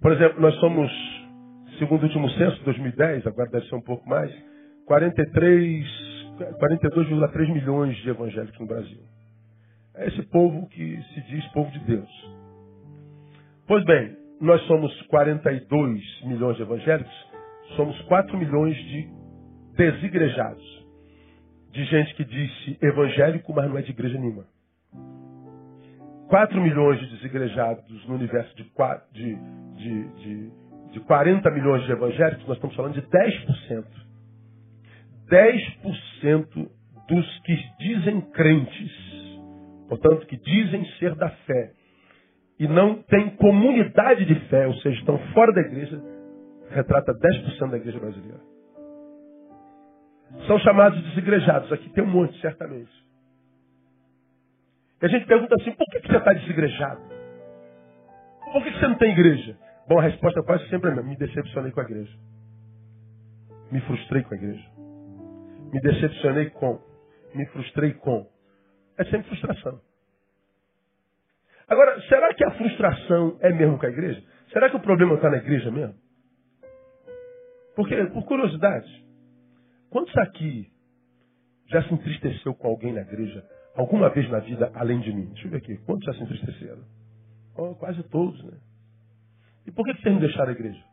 Por 0.00 0.12
exemplo, 0.12 0.40
nós 0.40 0.54
somos, 0.56 0.90
segundo 1.78 2.02
o 2.02 2.06
último 2.06 2.28
censo, 2.30 2.62
2010, 2.64 3.26
agora 3.26 3.50
deve 3.50 3.66
ser 3.68 3.74
um 3.74 3.80
pouco 3.80 4.06
mais, 4.08 4.30
43, 4.86 5.86
42,3 6.60 7.52
milhões 7.52 7.96
de 7.98 8.10
evangélicos 8.10 8.58
no 8.60 8.66
Brasil. 8.66 9.00
É 9.94 10.08
esse 10.08 10.22
povo 10.24 10.68
que 10.68 11.02
se 11.14 11.20
diz 11.22 11.46
povo 11.52 11.70
de 11.70 11.78
Deus. 11.80 12.30
Pois 13.66 13.84
bem, 13.84 14.16
nós 14.42 14.60
somos 14.66 14.92
42 15.02 16.02
milhões 16.24 16.56
de 16.56 16.62
evangélicos, 16.62 17.14
somos 17.76 17.98
4 18.02 18.36
milhões 18.36 18.76
de 18.76 19.08
desigrejados. 19.76 20.82
De 21.70 21.84
gente 21.84 22.14
que 22.16 22.24
disse 22.24 22.76
evangélico, 22.82 23.54
mas 23.54 23.68
não 23.68 23.78
é 23.78 23.82
de 23.82 23.92
igreja 23.92 24.18
nenhuma. 24.18 24.44
4 26.28 26.60
milhões 26.60 26.98
de 26.98 27.06
desigrejados 27.16 28.08
no 28.08 28.16
universo 28.16 28.54
de, 28.56 28.64
de, 29.12 29.36
de, 29.76 30.08
de, 30.14 30.50
de 30.90 31.00
40 31.00 31.48
milhões 31.52 31.84
de 31.84 31.92
evangélicos, 31.92 32.44
nós 32.48 32.56
estamos 32.56 32.74
falando 32.74 32.94
de 32.94 33.02
10%. 33.02 33.84
10% 35.30 36.68
dos 37.08 37.38
que 37.40 37.56
dizem 37.78 38.20
crentes, 38.32 38.90
portanto, 39.88 40.26
que 40.26 40.36
dizem 40.36 40.84
ser 40.98 41.14
da 41.14 41.30
fé, 41.30 41.72
e 42.62 42.68
não 42.68 43.02
tem 43.02 43.28
comunidade 43.30 44.24
de 44.24 44.36
fé, 44.48 44.68
ou 44.68 44.74
seja, 44.74 44.96
estão 45.00 45.18
fora 45.34 45.52
da 45.52 45.62
igreja, 45.62 46.00
retrata 46.70 47.12
10% 47.12 47.70
da 47.70 47.76
igreja 47.76 47.98
brasileira. 47.98 48.40
São 50.46 50.60
chamados 50.60 51.02
desigrejados. 51.08 51.72
Aqui 51.72 51.90
tem 51.90 52.04
um 52.04 52.10
monte, 52.10 52.40
certamente. 52.40 52.92
E 55.02 55.06
a 55.06 55.08
gente 55.08 55.26
pergunta 55.26 55.56
assim, 55.60 55.72
por 55.72 55.84
que, 55.86 56.06
você 56.06 56.16
está 56.16 56.32
desigrejado? 56.32 57.00
Por 58.52 58.62
que, 58.62 58.70
você 58.70 58.86
não 58.86 58.94
tem 58.96 59.10
igreja? 59.10 59.58
Bom, 59.88 59.98
a 59.98 60.02
resposta 60.02 60.40
quase 60.44 60.68
sempre 60.68 60.90
é. 60.90 61.02
Me 61.02 61.16
decepcionei 61.16 61.72
com 61.72 61.80
a 61.80 61.82
igreja. 61.82 62.16
Me 63.72 63.80
frustrei 63.80 64.22
com 64.22 64.34
a 64.34 64.36
igreja. 64.36 64.70
Me 65.72 65.80
decepcionei 65.80 66.50
com. 66.50 66.80
Me 67.34 67.44
frustrei 67.46 67.92
com. 67.94 68.24
É 68.96 69.04
sempre 69.06 69.26
frustração. 69.30 69.80
Agora, 71.72 71.98
será 72.02 72.34
que 72.34 72.44
a 72.44 72.50
frustração 72.50 73.38
é 73.40 73.50
mesmo 73.50 73.78
com 73.78 73.86
a 73.86 73.88
igreja? 73.88 74.22
Será 74.52 74.68
que 74.68 74.76
o 74.76 74.80
problema 74.80 75.14
está 75.14 75.30
na 75.30 75.38
igreja 75.38 75.70
mesmo? 75.70 75.94
Porque, 77.74 77.96
por 78.08 78.26
curiosidade, 78.26 79.06
quantos 79.88 80.14
aqui 80.18 80.70
já 81.68 81.82
se 81.84 81.94
entristeceu 81.94 82.54
com 82.54 82.68
alguém 82.68 82.92
na 82.92 83.00
igreja 83.00 83.42
alguma 83.74 84.10
vez 84.10 84.28
na 84.28 84.40
vida 84.40 84.70
além 84.74 85.00
de 85.00 85.14
mim? 85.14 85.24
Deixa 85.28 85.46
eu 85.46 85.50
ver 85.52 85.56
aqui. 85.56 85.78
Quantos 85.86 86.04
já 86.04 86.12
se 86.12 86.22
entristeceram? 86.22 86.84
Oh, 87.56 87.74
quase 87.76 88.02
todos, 88.10 88.44
né? 88.44 88.58
E 89.66 89.70
por 89.70 89.86
que 89.86 89.94
vocês 89.94 90.12
não 90.12 90.20
deixaram 90.20 90.50
a 90.50 90.52
igreja? 90.52 90.84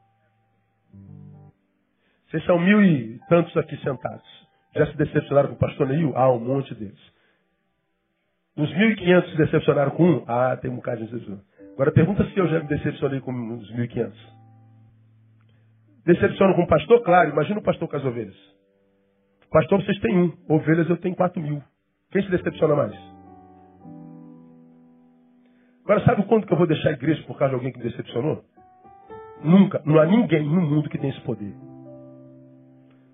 Vocês 2.32 2.46
são 2.46 2.58
mil 2.58 2.82
e 2.82 3.20
tantos 3.28 3.58
aqui 3.58 3.76
sentados. 3.84 4.48
Já 4.74 4.88
se 4.88 4.96
decepcionaram 4.96 5.50
com 5.50 5.56
o 5.56 5.60
pastor 5.60 5.90
Neil? 5.90 6.16
Ah, 6.16 6.32
um 6.32 6.40
monte 6.40 6.74
deles. 6.74 7.19
Os 8.60 8.70
1.500 8.74 9.30
se 9.32 9.38
decepcionaram 9.38 9.92
com 9.92 10.04
um? 10.04 10.24
Ah, 10.28 10.58
tem 10.58 10.70
um 10.70 10.76
bocado 10.76 11.06
de 11.06 11.10
decepção. 11.10 11.40
Agora 11.76 11.94
pergunta 11.94 12.26
se 12.26 12.38
eu 12.38 12.46
já 12.50 12.60
me 12.60 12.68
decepcionei 12.68 13.22
com 13.22 13.32
os 13.32 13.72
1.500. 13.72 14.12
Decepciono 16.06 16.54
com 16.56 16.64
o 16.64 16.68
pastor? 16.68 17.02
Claro, 17.04 17.30
imagina 17.30 17.60
o 17.60 17.64
pastor 17.64 17.88
com 17.88 17.96
as 17.96 18.04
ovelhas. 18.04 18.36
Pastor, 19.50 19.82
vocês 19.82 19.98
têm 20.00 20.18
um. 20.18 20.34
Ovelhas 20.50 20.90
eu 20.90 20.98
tenho 20.98 21.16
4 21.16 21.42
mil. 21.42 21.64
Quem 22.12 22.22
se 22.22 22.30
decepciona 22.30 22.76
mais? 22.76 22.94
Agora, 25.86 26.04
sabe 26.04 26.24
quanto 26.24 26.46
que 26.46 26.52
eu 26.52 26.58
vou 26.58 26.68
deixar 26.68 26.90
a 26.90 26.94
igreja 26.94 27.24
por 27.24 27.38
causa 27.38 27.52
de 27.52 27.56
alguém 27.56 27.72
que 27.72 27.78
me 27.80 27.86
decepcionou? 27.86 28.44
Nunca. 29.42 29.82
Não 29.86 30.00
há 30.00 30.06
ninguém 30.06 30.44
no 30.44 30.62
mundo 30.62 30.90
que 30.90 30.98
tem 30.98 31.12
esse 31.12 31.22
poder. 31.22 31.54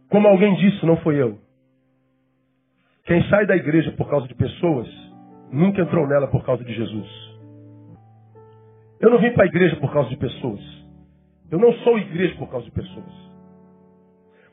Como 0.09 0.27
alguém 0.27 0.55
disse, 0.55 0.83
não 0.87 0.97
foi 0.97 1.21
eu. 1.21 1.37
Quem 3.03 3.21
sai 3.29 3.45
da 3.45 3.55
igreja 3.55 3.91
por 3.91 4.09
causa 4.09 4.27
de 4.27 4.33
pessoas, 4.33 4.87
nunca 5.51 5.81
entrou 5.81 6.07
nela 6.07 6.27
por 6.27 6.45
causa 6.45 6.63
de 6.63 6.73
Jesus. 6.73 7.07
Eu 8.99 9.09
não 9.09 9.19
vim 9.19 9.31
para 9.33 9.43
a 9.43 9.47
igreja 9.47 9.75
por 9.77 9.91
causa 9.91 10.09
de 10.09 10.17
pessoas. 10.17 10.61
Eu 11.51 11.59
não 11.59 11.71
sou 11.79 11.97
igreja 11.97 12.35
por 12.37 12.49
causa 12.49 12.65
de 12.65 12.71
pessoas. 12.71 13.13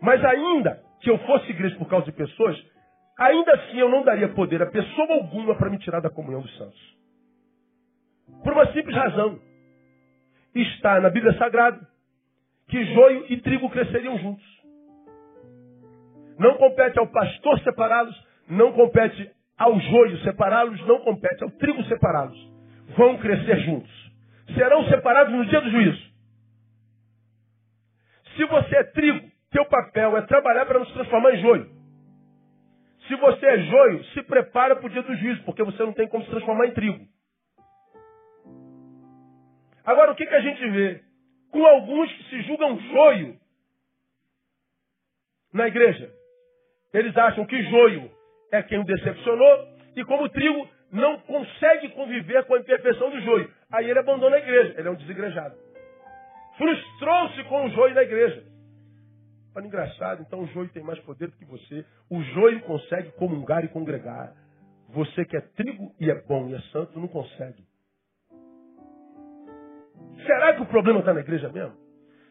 Mas 0.01 0.25
ainda 0.25 0.83
que 1.01 1.11
eu 1.11 1.19
fosse 1.19 1.51
igreja 1.51 1.77
por 1.77 1.89
causa 1.89 2.07
de 2.07 2.13
pessoas, 2.13 2.57
ainda 3.19 3.53
assim 3.53 3.79
eu 3.79 3.89
não 3.89 4.05
daria 4.05 4.29
poder 4.29 4.63
a 4.63 4.67
pessoa 4.67 5.15
alguma 5.15 5.55
para 5.57 5.71
me 5.71 5.79
tirar 5.79 6.01
da 6.01 6.11
comunhão 6.11 6.43
dos 6.43 6.59
santos. 6.59 6.97
Por 8.43 8.53
uma 8.53 8.67
simples 8.73 8.97
razão. 8.97 9.39
Está 10.55 11.01
na 11.01 11.09
Bíblia 11.09 11.33
Sagrada 11.39 11.81
que 12.69 12.85
joio 12.85 13.27
e 13.29 13.41
trigo 13.41 13.71
cresceriam 13.71 14.19
juntos. 14.19 14.45
Não 16.39 16.57
compete 16.57 16.99
ao 16.99 17.07
pastor 17.07 17.59
separá-los, 17.61 18.15
não 18.49 18.73
compete 18.73 19.31
ao 19.63 19.79
joio 19.79 20.19
separá-los 20.19 20.85
não 20.89 20.99
compete, 21.01 21.45
ao 21.45 21.51
trigo 21.53 21.85
separá-los. 21.85 22.37
Vão 22.97 23.17
crescer 23.19 23.61
juntos. 23.61 24.13
Serão 24.57 24.85
separados 24.89 25.33
no 25.33 25.47
dia 25.47 25.61
do 25.61 25.71
juízo. 25.71 26.13
Se 28.37 28.45
você 28.47 28.77
é 28.77 28.85
trigo, 28.85 29.31
teu 29.53 29.65
papel 29.67 30.17
é 30.17 30.23
trabalhar 30.23 30.67
para 30.67 30.81
não 30.81 30.87
se 30.87 30.93
transformar 30.93 31.35
em 31.35 31.41
joio. 31.41 31.71
Se 33.07 33.15
você 33.15 33.47
é 33.47 33.59
joio, 33.59 34.05
se 34.07 34.23
prepara 34.25 34.75
para 34.75 34.87
o 34.87 34.91
dia 34.91 35.03
do 35.03 35.15
juízo, 35.15 35.45
porque 35.45 35.63
você 35.63 35.81
não 35.85 35.93
tem 35.93 36.09
como 36.09 36.25
se 36.25 36.31
transformar 36.31 36.67
em 36.67 36.73
trigo. 36.73 37.07
Agora, 39.85 40.11
o 40.11 40.17
que, 40.17 40.27
que 40.27 40.35
a 40.35 40.41
gente 40.41 40.69
vê? 40.71 41.05
Com 41.53 41.65
alguns 41.65 42.13
que 42.13 42.25
se 42.31 42.43
julgam 42.43 42.81
joio 42.81 43.37
na 45.53 45.69
igreja. 45.69 46.13
Eles 46.93 47.17
acham 47.17 47.47
que 47.47 47.63
joio 47.65 48.11
é 48.53 48.63
quem 48.63 48.79
o 48.79 48.85
decepcionou 48.85 49.69
e 49.97 50.05
como 50.05 50.29
trigo 50.29 50.69
não 50.93 51.19
consegue 51.21 51.89
conviver 51.91 52.45
com 52.45 52.55
a 52.55 52.59
imperfeição 52.59 53.11
do 53.11 53.21
joio. 53.23 53.51
Aí 53.73 53.89
ele 53.89 53.99
abandona 53.99 54.37
a 54.37 54.39
igreja, 54.39 54.75
ele 54.79 54.89
é 54.89 54.91
um 54.91 54.95
desigrejado. 54.95 55.57
Frustrou-se 56.59 57.43
com 57.45 57.65
o 57.65 57.71
joio 57.71 57.95
na 57.95 58.03
igreja. 58.03 58.45
Olha, 59.57 59.67
engraçado, 59.67 60.23
então 60.23 60.41
o 60.41 60.47
joio 60.49 60.69
tem 60.69 60.83
mais 60.83 60.99
poder 61.01 61.29
do 61.29 61.37
que 61.37 61.45
você. 61.47 61.85
O 62.11 62.23
joio 62.23 62.61
consegue 62.61 63.11
comungar 63.13 63.65
e 63.65 63.69
congregar. 63.69 64.35
Você 64.91 65.25
que 65.25 65.37
é 65.37 65.41
trigo 65.41 65.95
e 65.99 66.11
é 66.11 66.15
bom 66.23 66.49
e 66.49 66.55
é 66.55 66.61
santo, 66.73 66.99
não 66.99 67.09
consegue. 67.09 67.65
Será 70.27 70.55
que 70.55 70.63
o 70.63 70.67
problema 70.67 71.01
está 71.01 71.15
na 71.15 71.21
igreja 71.21 71.49
mesmo? 71.49 71.77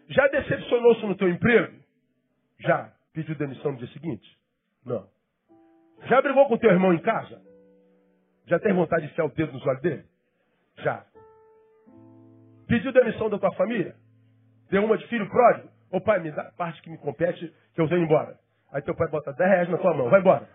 Já 0.08 0.28
decepcionou-se 0.28 1.06
no 1.06 1.16
teu 1.16 1.30
emprego? 1.30 1.74
Já. 2.60 2.94
Pediu 3.14 3.36
demissão 3.36 3.72
no 3.72 3.78
dia 3.78 3.88
seguinte? 3.88 4.38
Não. 4.86 5.08
Já 6.08 6.22
brigou 6.22 6.48
com 6.48 6.58
teu 6.58 6.72
irmão 6.72 6.94
em 6.94 7.00
casa? 7.00 7.42
Já 8.48 8.60
tem 8.60 8.74
vontade 8.74 9.06
de 9.06 9.12
enfiar 9.12 9.26
o 9.26 9.30
dedo 9.30 9.54
nos 9.54 9.66
olhos 9.66 9.82
dele? 9.82 10.04
Já. 10.78 11.06
Pediu 12.68 12.92
demissão 12.92 13.30
da 13.30 13.38
tua 13.38 13.52
família? 13.54 13.96
Deu 14.70 14.84
uma 14.84 14.98
de 14.98 15.08
filho 15.08 15.30
pródigo? 15.30 15.70
Ô 15.92 16.00
pai, 16.00 16.20
me 16.20 16.32
dá 16.32 16.44
a 16.44 16.52
parte 16.54 16.82
que 16.82 16.90
me 16.90 16.98
compete 16.98 17.54
que 17.74 17.82
eu 17.82 17.88
venho 17.88 18.04
embora. 18.04 18.40
Aí 18.72 18.82
teu 18.82 18.96
pai 18.96 19.10
bota 19.10 19.34
10 19.34 19.50
reais 19.50 19.70
na 19.70 19.78
tua 19.78 19.94
mão, 19.94 20.10
vai 20.10 20.22
embora. 20.22 20.48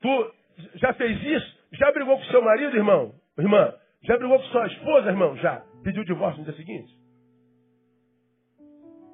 Tu 0.00 0.34
já 0.76 0.94
fez 0.94 1.22
isso? 1.22 1.60
Já 1.72 1.92
brigou 1.92 2.16
com 2.16 2.24
seu 2.24 2.42
marido, 2.42 2.76
irmão? 2.76 3.14
Irmã? 3.38 3.74
Já 4.02 4.16
brigou 4.16 4.38
com 4.38 4.44
sua 4.46 4.66
esposa, 4.66 5.08
irmão? 5.08 5.36
Já. 5.36 5.62
Pediu 5.84 6.04
divórcio 6.04 6.40
no 6.40 6.46
dia 6.46 6.56
seguinte? 6.56 6.98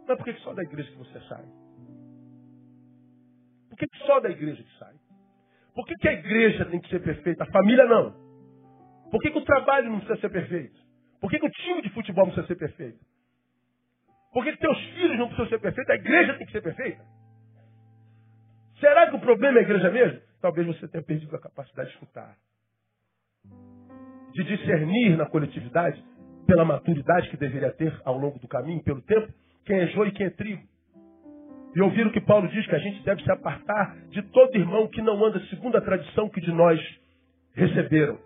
Mas 0.06 0.16
por 0.16 0.24
que 0.24 0.34
só 0.34 0.54
da 0.54 0.62
igreja 0.62 0.90
que 0.90 0.98
você 0.98 1.20
sai? 1.28 1.44
Por 3.76 3.86
que 3.86 3.98
só 4.06 4.20
da 4.20 4.30
igreja 4.30 4.62
que 4.62 4.78
sai? 4.78 4.94
Por 5.74 5.86
que, 5.86 5.94
que 5.96 6.08
a 6.08 6.12
igreja 6.14 6.64
tem 6.64 6.80
que 6.80 6.88
ser 6.88 7.00
perfeita? 7.00 7.44
A 7.44 7.52
família 7.52 7.84
não. 7.84 8.14
Por 9.10 9.20
que, 9.20 9.30
que 9.30 9.38
o 9.38 9.44
trabalho 9.44 9.90
não 9.90 9.98
precisa 9.98 10.18
ser 10.18 10.30
perfeito? 10.30 10.80
Por 11.20 11.30
que, 11.30 11.38
que 11.38 11.46
o 11.46 11.50
time 11.50 11.82
de 11.82 11.90
futebol 11.90 12.24
não 12.24 12.32
precisa 12.32 12.46
ser 12.46 12.58
perfeito? 12.58 12.98
Por 14.32 14.44
que, 14.44 14.52
que 14.52 14.58
teus 14.58 14.78
filhos 14.78 15.18
não 15.18 15.26
precisam 15.26 15.48
ser 15.50 15.60
perfeitos? 15.60 15.90
A 15.90 15.96
igreja 15.96 16.34
tem 16.34 16.46
que 16.46 16.52
ser 16.52 16.62
perfeita. 16.62 17.04
Será 18.80 19.10
que 19.10 19.16
o 19.16 19.20
problema 19.20 19.58
é 19.58 19.60
a 19.60 19.64
igreja 19.64 19.90
mesmo? 19.90 20.20
Talvez 20.40 20.66
você 20.66 20.88
tenha 20.88 21.04
perdido 21.04 21.36
a 21.36 21.40
capacidade 21.40 21.90
de 21.90 21.94
escutar. 21.94 22.34
De 24.32 24.44
discernir 24.44 25.18
na 25.18 25.26
coletividade, 25.26 26.02
pela 26.46 26.64
maturidade 26.64 27.28
que 27.28 27.36
deveria 27.36 27.72
ter 27.72 27.94
ao 28.04 28.16
longo 28.16 28.38
do 28.38 28.48
caminho, 28.48 28.82
pelo 28.82 29.02
tempo, 29.02 29.32
quem 29.66 29.80
é 29.80 29.86
joio 29.88 30.08
e 30.08 30.12
quem 30.12 30.26
é 30.26 30.30
trigo. 30.30 30.62
E 31.76 31.82
ouvir 31.82 32.06
o 32.06 32.10
que 32.10 32.22
Paulo 32.22 32.48
diz, 32.48 32.66
que 32.66 32.74
a 32.74 32.78
gente 32.78 33.02
deve 33.02 33.22
se 33.22 33.30
apartar 33.30 33.94
de 34.08 34.22
todo 34.32 34.56
irmão 34.56 34.88
que 34.88 35.02
não 35.02 35.22
anda 35.22 35.38
segundo 35.50 35.76
a 35.76 35.80
tradição 35.82 36.26
que 36.30 36.40
de 36.40 36.50
nós 36.50 36.80
receberam. 37.54 38.18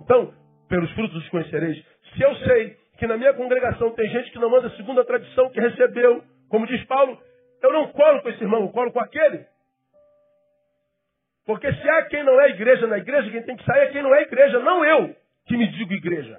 Então, 0.00 0.32
pelos 0.68 0.88
frutos 0.92 1.16
os 1.16 1.28
conhecereis. 1.28 1.84
Se 2.14 2.22
eu 2.22 2.32
sei 2.36 2.76
que 2.96 3.08
na 3.08 3.16
minha 3.16 3.34
congregação 3.34 3.90
tem 3.90 4.08
gente 4.10 4.30
que 4.30 4.38
não 4.38 4.54
anda 4.54 4.70
segundo 4.76 5.00
a 5.00 5.04
tradição 5.04 5.50
que 5.50 5.60
recebeu, 5.60 6.22
como 6.48 6.68
diz 6.68 6.84
Paulo, 6.84 7.18
eu 7.64 7.72
não 7.72 7.88
colo 7.88 8.22
com 8.22 8.28
esse 8.28 8.44
irmão, 8.44 8.60
eu 8.60 8.68
colo 8.68 8.92
com 8.92 9.00
aquele. 9.00 9.44
Porque 11.44 11.72
se 11.72 11.90
há 11.90 12.02
quem 12.04 12.22
não 12.22 12.40
é 12.40 12.50
igreja 12.50 12.86
na 12.86 12.98
igreja, 12.98 13.28
quem 13.28 13.42
tem 13.42 13.56
que 13.56 13.64
sair 13.64 13.88
é 13.88 13.90
quem 13.90 14.04
não 14.04 14.14
é 14.14 14.22
igreja, 14.22 14.60
não 14.60 14.84
eu 14.84 15.16
que 15.46 15.56
me 15.56 15.66
digo 15.66 15.92
igreja. 15.94 16.38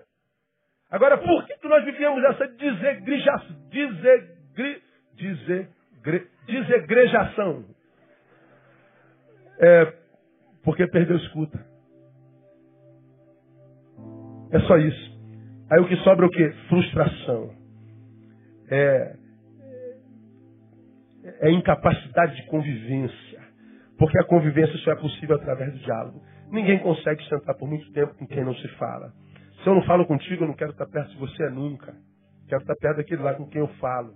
Agora, 0.90 1.18
por 1.18 1.46
que, 1.46 1.58
que 1.58 1.68
nós 1.68 1.84
vivíamos 1.84 2.24
essa 2.24 2.48
desegrejação? 2.48 3.56
Desegre, 3.70 4.82
desegre, 5.16 6.30
desegrejação? 6.46 7.66
É 9.60 10.06
porque 10.66 10.88
perdeu 10.88 11.16
escuta. 11.18 11.64
É 14.52 14.60
só 14.62 14.78
isso. 14.78 15.16
Aí 15.72 15.80
o 15.80 15.88
que 15.88 15.96
sobra 15.98 16.26
é 16.26 16.28
o 16.28 16.32
quê? 16.32 16.52
Frustração. 16.68 17.54
É, 18.70 19.16
é 21.42 21.52
incapacidade 21.52 22.36
de 22.36 22.48
convivência. 22.48 23.46
Porque 23.98 24.20
a 24.20 24.24
convivência 24.26 24.76
só 24.80 24.92
é 24.92 24.96
possível 24.96 25.36
através 25.36 25.72
do 25.72 25.80
diálogo. 25.80 26.22
Ninguém 26.50 26.80
consegue 26.80 27.24
sentar 27.30 27.56
por 27.56 27.68
muito 27.68 27.92
tempo 27.92 28.16
com 28.16 28.28
quem 28.28 28.44
não 28.44 28.56
se 28.56 28.68
fala. 28.70 29.14
Se 29.64 29.70
eu 29.70 29.76
não 29.76 29.84
falo 29.84 30.06
contigo, 30.06 30.44
eu 30.44 30.48
não 30.48 30.56
quero 30.56 30.72
estar 30.72 30.86
perto 30.88 31.12
de 31.12 31.18
você 31.18 31.50
nunca. 31.50 31.94
Quero 32.48 32.62
estar 32.62 32.76
perto 32.76 32.98
daquele 32.98 33.22
lá 33.22 33.34
com 33.36 33.48
quem 33.48 33.62
eu 33.62 33.68
falo. 33.80 34.14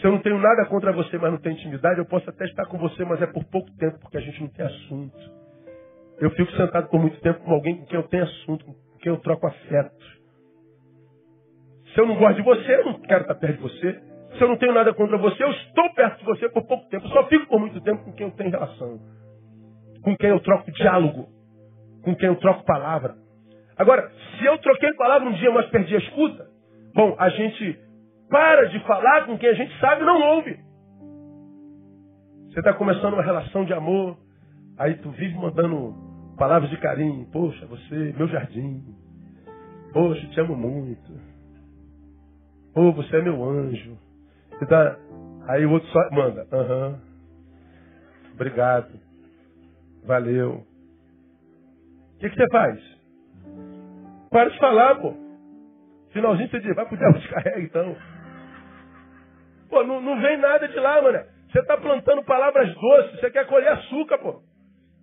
Se 0.00 0.06
eu 0.06 0.12
não 0.12 0.20
tenho 0.20 0.38
nada 0.38 0.64
contra 0.66 0.92
você, 0.92 1.18
mas 1.18 1.32
não 1.32 1.38
tenho 1.38 1.56
intimidade, 1.56 1.98
eu 1.98 2.06
posso 2.06 2.28
até 2.30 2.44
estar 2.44 2.66
com 2.66 2.78
você, 2.78 3.04
mas 3.04 3.20
é 3.20 3.26
por 3.26 3.44
pouco 3.44 3.68
tempo, 3.76 3.98
porque 3.98 4.16
a 4.16 4.20
gente 4.20 4.40
não 4.40 4.48
tem 4.48 4.64
assunto. 4.64 5.18
Eu 6.20 6.30
fico 6.30 6.52
sentado 6.52 6.88
por 6.88 7.00
muito 7.00 7.20
tempo 7.20 7.40
com 7.40 7.52
alguém 7.52 7.78
com 7.78 7.86
quem 7.86 7.98
eu 7.98 8.06
tenho 8.08 8.22
assunto, 8.22 8.64
com 8.64 8.98
quem 9.00 9.12
eu 9.12 9.18
troco 9.18 9.46
afeto. 9.46 10.18
Se 11.92 12.00
eu 12.00 12.06
não 12.06 12.16
gosto 12.16 12.36
de 12.36 12.42
você, 12.42 12.76
eu 12.76 12.84
não 12.84 13.00
quero 13.00 13.22
estar 13.22 13.34
perto 13.34 13.56
de 13.56 13.62
você. 13.62 14.00
Se 14.36 14.42
eu 14.42 14.48
não 14.48 14.56
tenho 14.56 14.72
nada 14.72 14.94
contra 14.94 15.16
você, 15.16 15.42
eu 15.42 15.50
estou 15.50 15.92
perto 15.94 16.18
de 16.18 16.24
você 16.24 16.48
por 16.48 16.64
pouco 16.66 16.88
tempo. 16.88 17.06
Eu 17.06 17.10
só 17.10 17.26
fico 17.26 17.46
por 17.46 17.58
muito 17.58 17.80
tempo 17.80 18.04
com 18.04 18.12
quem 18.12 18.26
eu 18.26 18.32
tenho 18.32 18.50
relação. 18.50 19.00
Com 20.02 20.16
quem 20.16 20.30
eu 20.30 20.38
troco 20.40 20.70
diálogo. 20.72 21.28
Com 22.04 22.14
quem 22.14 22.28
eu 22.28 22.36
troco 22.36 22.64
palavra. 22.64 23.16
Agora, 23.76 24.10
se 24.38 24.44
eu 24.44 24.58
troquei 24.58 24.92
palavra 24.94 25.28
um 25.28 25.32
dia, 25.32 25.50
mas 25.50 25.66
perdi 25.70 25.94
a 25.94 25.98
escuta, 25.98 26.46
bom, 26.94 27.16
a 27.18 27.28
gente 27.30 27.87
para 28.28 28.68
de 28.68 28.80
falar 28.80 29.26
com 29.26 29.38
quem 29.38 29.48
a 29.48 29.54
gente 29.54 29.78
sabe 29.80 30.04
não 30.04 30.20
ouve. 30.36 30.58
Você 32.48 32.60
está 32.60 32.72
começando 32.74 33.14
uma 33.14 33.22
relação 33.22 33.64
de 33.64 33.72
amor, 33.72 34.16
aí 34.78 34.94
tu 34.96 35.10
vive 35.10 35.34
mandando 35.36 35.94
palavras 36.36 36.70
de 36.70 36.76
carinho. 36.78 37.26
Poxa, 37.30 37.66
você, 37.66 38.14
meu 38.16 38.28
jardim. 38.28 38.82
Poxa, 39.92 40.26
te 40.28 40.40
amo 40.40 40.56
muito. 40.56 41.12
Pô, 42.74 42.92
você 42.92 43.16
é 43.16 43.22
meu 43.22 43.42
anjo. 43.44 43.98
Você 44.50 44.66
tá... 44.66 44.96
Aí 45.48 45.64
o 45.64 45.70
outro 45.72 45.88
só 45.88 46.00
manda. 46.10 46.46
Aham. 46.52 46.88
Uhum. 46.88 47.08
Obrigado. 48.34 49.00
Valeu. 50.04 50.64
O 52.14 52.18
que, 52.18 52.30
que 52.30 52.36
você 52.36 52.48
faz? 52.50 52.98
Para 54.30 54.50
de 54.50 54.58
falar, 54.58 54.96
pô. 54.96 55.14
Finalzinho 56.12 56.48
você 56.48 56.60
diz, 56.60 56.74
vai 56.74 56.86
pro 56.86 56.96
diabo 56.96 57.18
descarrega 57.18 57.60
então. 57.60 57.96
Pô, 59.68 59.84
não, 59.84 60.00
não 60.00 60.20
vem 60.20 60.36
nada 60.38 60.66
de 60.68 60.78
lá, 60.78 61.02
mano. 61.02 61.18
Você 61.50 61.60
está 61.60 61.76
plantando 61.76 62.22
palavras 62.24 62.72
doces, 62.74 63.20
você 63.20 63.30
quer 63.30 63.46
colher 63.46 63.72
açúcar, 63.72 64.18
pô. 64.18 64.42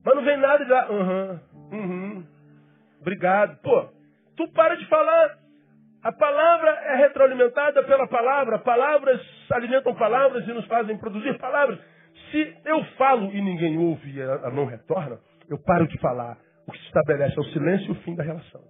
Mas 0.05 0.15
não 0.15 0.23
vem 0.23 0.37
nada 0.37 0.63
de 0.63 0.71
lá. 0.71 0.91
Uhum, 0.91 1.39
uhum. 1.71 2.23
Obrigado. 3.01 3.59
Pô, 3.61 3.89
tu 4.37 4.51
para 4.53 4.75
de 4.75 4.85
falar. 4.87 5.37
A 6.03 6.11
palavra 6.11 6.69
é 6.69 6.95
retroalimentada 6.97 7.83
pela 7.83 8.07
palavra. 8.07 8.59
Palavras 8.59 9.19
alimentam 9.51 9.95
palavras 9.95 10.47
e 10.47 10.53
nos 10.53 10.65
fazem 10.67 10.97
produzir 10.99 11.35
palavras. 11.39 11.79
Se 12.29 12.57
eu 12.65 12.83
falo 12.97 13.31
e 13.31 13.41
ninguém 13.41 13.77
ouve 13.77 14.11
e 14.11 14.21
ela 14.21 14.51
não 14.51 14.65
retorna, 14.65 15.17
eu 15.49 15.57
paro 15.63 15.87
de 15.87 15.99
falar. 15.99 16.37
O 16.67 16.71
que 16.71 16.77
se 16.77 16.85
estabelece 16.85 17.37
é 17.37 17.41
o 17.41 17.45
silêncio 17.45 17.87
e 17.87 17.91
o 17.91 18.01
fim 18.01 18.15
da 18.15 18.23
relação. 18.23 18.61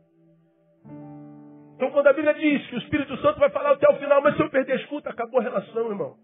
Então, 1.76 1.92
quando 1.92 2.08
a 2.08 2.14
Bíblia 2.14 2.34
diz 2.34 2.66
que 2.68 2.76
o 2.76 2.80
Espírito 2.80 3.16
Santo 3.18 3.40
vai 3.40 3.50
falar 3.50 3.74
até 3.74 3.92
o 3.92 3.98
final, 3.98 4.22
mas 4.22 4.36
se 4.36 4.42
eu 4.42 4.50
perder 4.50 4.74
a 4.74 4.76
escuta, 4.78 5.10
acabou 5.10 5.40
a 5.42 5.44
relação, 5.44 5.90
irmão. 5.90 6.16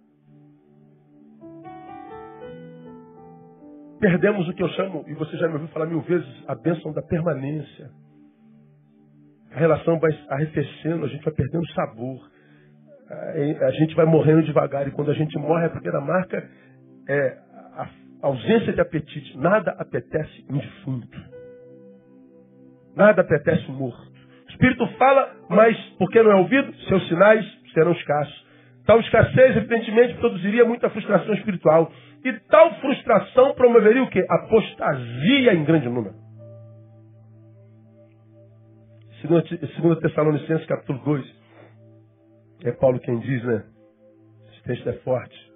Perdemos 3.99 4.47
o 4.47 4.53
que 4.53 4.63
eu 4.63 4.69
chamo, 4.69 5.03
e 5.07 5.13
você 5.13 5.37
já 5.37 5.47
me 5.47 5.53
ouviu 5.53 5.67
falar 5.67 5.85
mil 5.85 6.01
vezes, 6.01 6.27
a 6.47 6.55
bênção 6.55 6.91
da 6.93 7.01
permanência. 7.01 7.91
A 9.51 9.59
relação 9.59 9.99
vai 9.99 10.11
arrefecendo, 10.29 11.05
a 11.05 11.07
gente 11.09 11.23
vai 11.23 11.33
perdendo 11.33 11.67
sabor. 11.73 12.31
A 13.61 13.71
gente 13.71 13.93
vai 13.93 14.05
morrendo 14.05 14.43
devagar. 14.43 14.87
E 14.87 14.91
quando 14.91 15.11
a 15.11 15.13
gente 15.13 15.37
morre, 15.37 15.65
a 15.65 15.69
primeira 15.69 15.99
marca 15.99 16.49
é 17.09 17.37
a 17.75 17.89
ausência 18.21 18.71
de 18.71 18.79
apetite. 18.79 19.37
Nada 19.37 19.71
apetece 19.71 20.45
um 20.49 20.57
defunto. 20.57 21.17
Nada 22.95 23.21
apetece 23.21 23.69
um 23.69 23.75
morto. 23.75 24.10
Espírito 24.61 24.85
fala, 24.99 25.35
mas 25.49 25.75
porque 25.97 26.21
não 26.21 26.31
é 26.31 26.35
ouvido, 26.35 26.71
seus 26.87 27.07
sinais 27.07 27.43
serão 27.73 27.93
escassos. 27.93 28.45
Tal 28.85 28.99
escassez, 28.99 29.57
evidentemente, 29.57 30.13
produziria 30.15 30.63
muita 30.65 30.87
frustração 30.91 31.33
espiritual. 31.33 31.91
E 32.23 32.31
tal 32.47 32.71
frustração 32.75 33.55
promoveria 33.55 34.03
o 34.03 34.09
quê? 34.09 34.23
Apostasia 34.29 35.55
em 35.55 35.63
grande 35.63 35.89
número. 35.89 36.13
Segundo 39.21 39.95
Tessalonicenses 39.99 40.67
capítulo 40.67 40.99
2. 41.05 41.41
É 42.65 42.71
Paulo 42.71 42.99
quem 42.99 43.17
diz, 43.19 43.43
né? 43.43 43.63
Esse 44.51 44.63
texto 44.63 44.89
é 44.89 44.93
forte. 44.99 45.51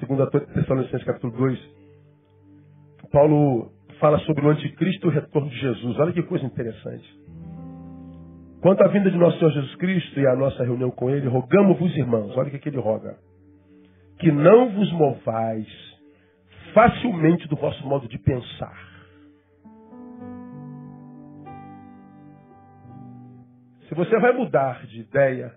Segundo 0.00 0.26
Tessalonicenses 0.26 1.06
capítulo 1.06 1.32
2. 1.34 1.58
Paulo 3.10 3.73
fala 3.94 4.18
sobre 4.20 4.46
o 4.46 4.50
anticristo 4.50 5.06
e 5.06 5.08
o 5.08 5.12
retorno 5.12 5.48
de 5.48 5.56
Jesus. 5.56 5.98
Olha 5.98 6.12
que 6.12 6.22
coisa 6.22 6.44
interessante. 6.44 7.08
Quanto 8.60 8.82
à 8.82 8.88
vinda 8.88 9.10
de 9.10 9.18
nosso 9.18 9.38
Senhor 9.38 9.52
Jesus 9.52 9.74
Cristo 9.76 10.18
e 10.18 10.26
à 10.26 10.34
nossa 10.34 10.64
reunião 10.64 10.90
com 10.90 11.10
Ele, 11.10 11.28
rogamos-vos, 11.28 11.94
irmãos, 11.96 12.34
olha 12.36 12.48
o 12.48 12.58
que, 12.58 12.68
ele 12.68 12.80
roga, 12.80 13.18
que 14.18 14.32
não 14.32 14.70
vos 14.70 14.90
movais 14.92 15.68
facilmente 16.72 17.46
do 17.48 17.56
vosso 17.56 17.86
modo 17.86 18.08
de 18.08 18.18
pensar. 18.18 18.94
Se 23.86 23.94
você 23.94 24.18
vai 24.18 24.32
mudar 24.32 24.86
de 24.86 25.00
ideia, 25.00 25.54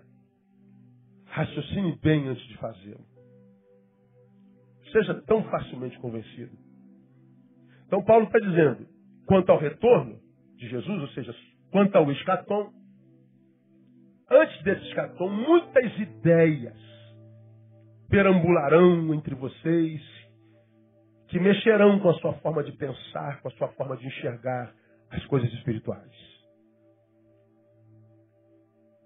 raciocine 1.26 1.98
bem 2.02 2.28
antes 2.28 2.46
de 2.46 2.56
fazê-lo. 2.58 3.04
Seja 4.92 5.14
tão 5.22 5.42
facilmente 5.44 5.98
convencido. 5.98 6.67
Então 7.88 8.04
Paulo 8.04 8.26
está 8.26 8.38
dizendo, 8.38 8.86
quanto 9.26 9.50
ao 9.50 9.58
retorno 9.58 10.20
de 10.56 10.68
Jesus, 10.68 11.02
ou 11.02 11.08
seja, 11.08 11.34
quanto 11.72 11.96
ao 11.96 12.10
escatom, 12.12 12.72
Antes 14.30 14.62
desse 14.62 14.86
escatom, 14.88 15.30
muitas 15.30 15.98
ideias 15.98 16.76
perambularão 18.10 19.14
entre 19.14 19.34
vocês 19.34 20.02
que 21.28 21.38
mexerão 21.40 21.98
com 21.98 22.10
a 22.10 22.14
sua 22.14 22.34
forma 22.34 22.62
de 22.62 22.72
pensar, 22.72 23.40
com 23.40 23.48
a 23.48 23.50
sua 23.52 23.68
forma 23.68 23.96
de 23.96 24.06
enxergar 24.06 24.72
as 25.10 25.24
coisas 25.26 25.50
espirituais. 25.54 26.12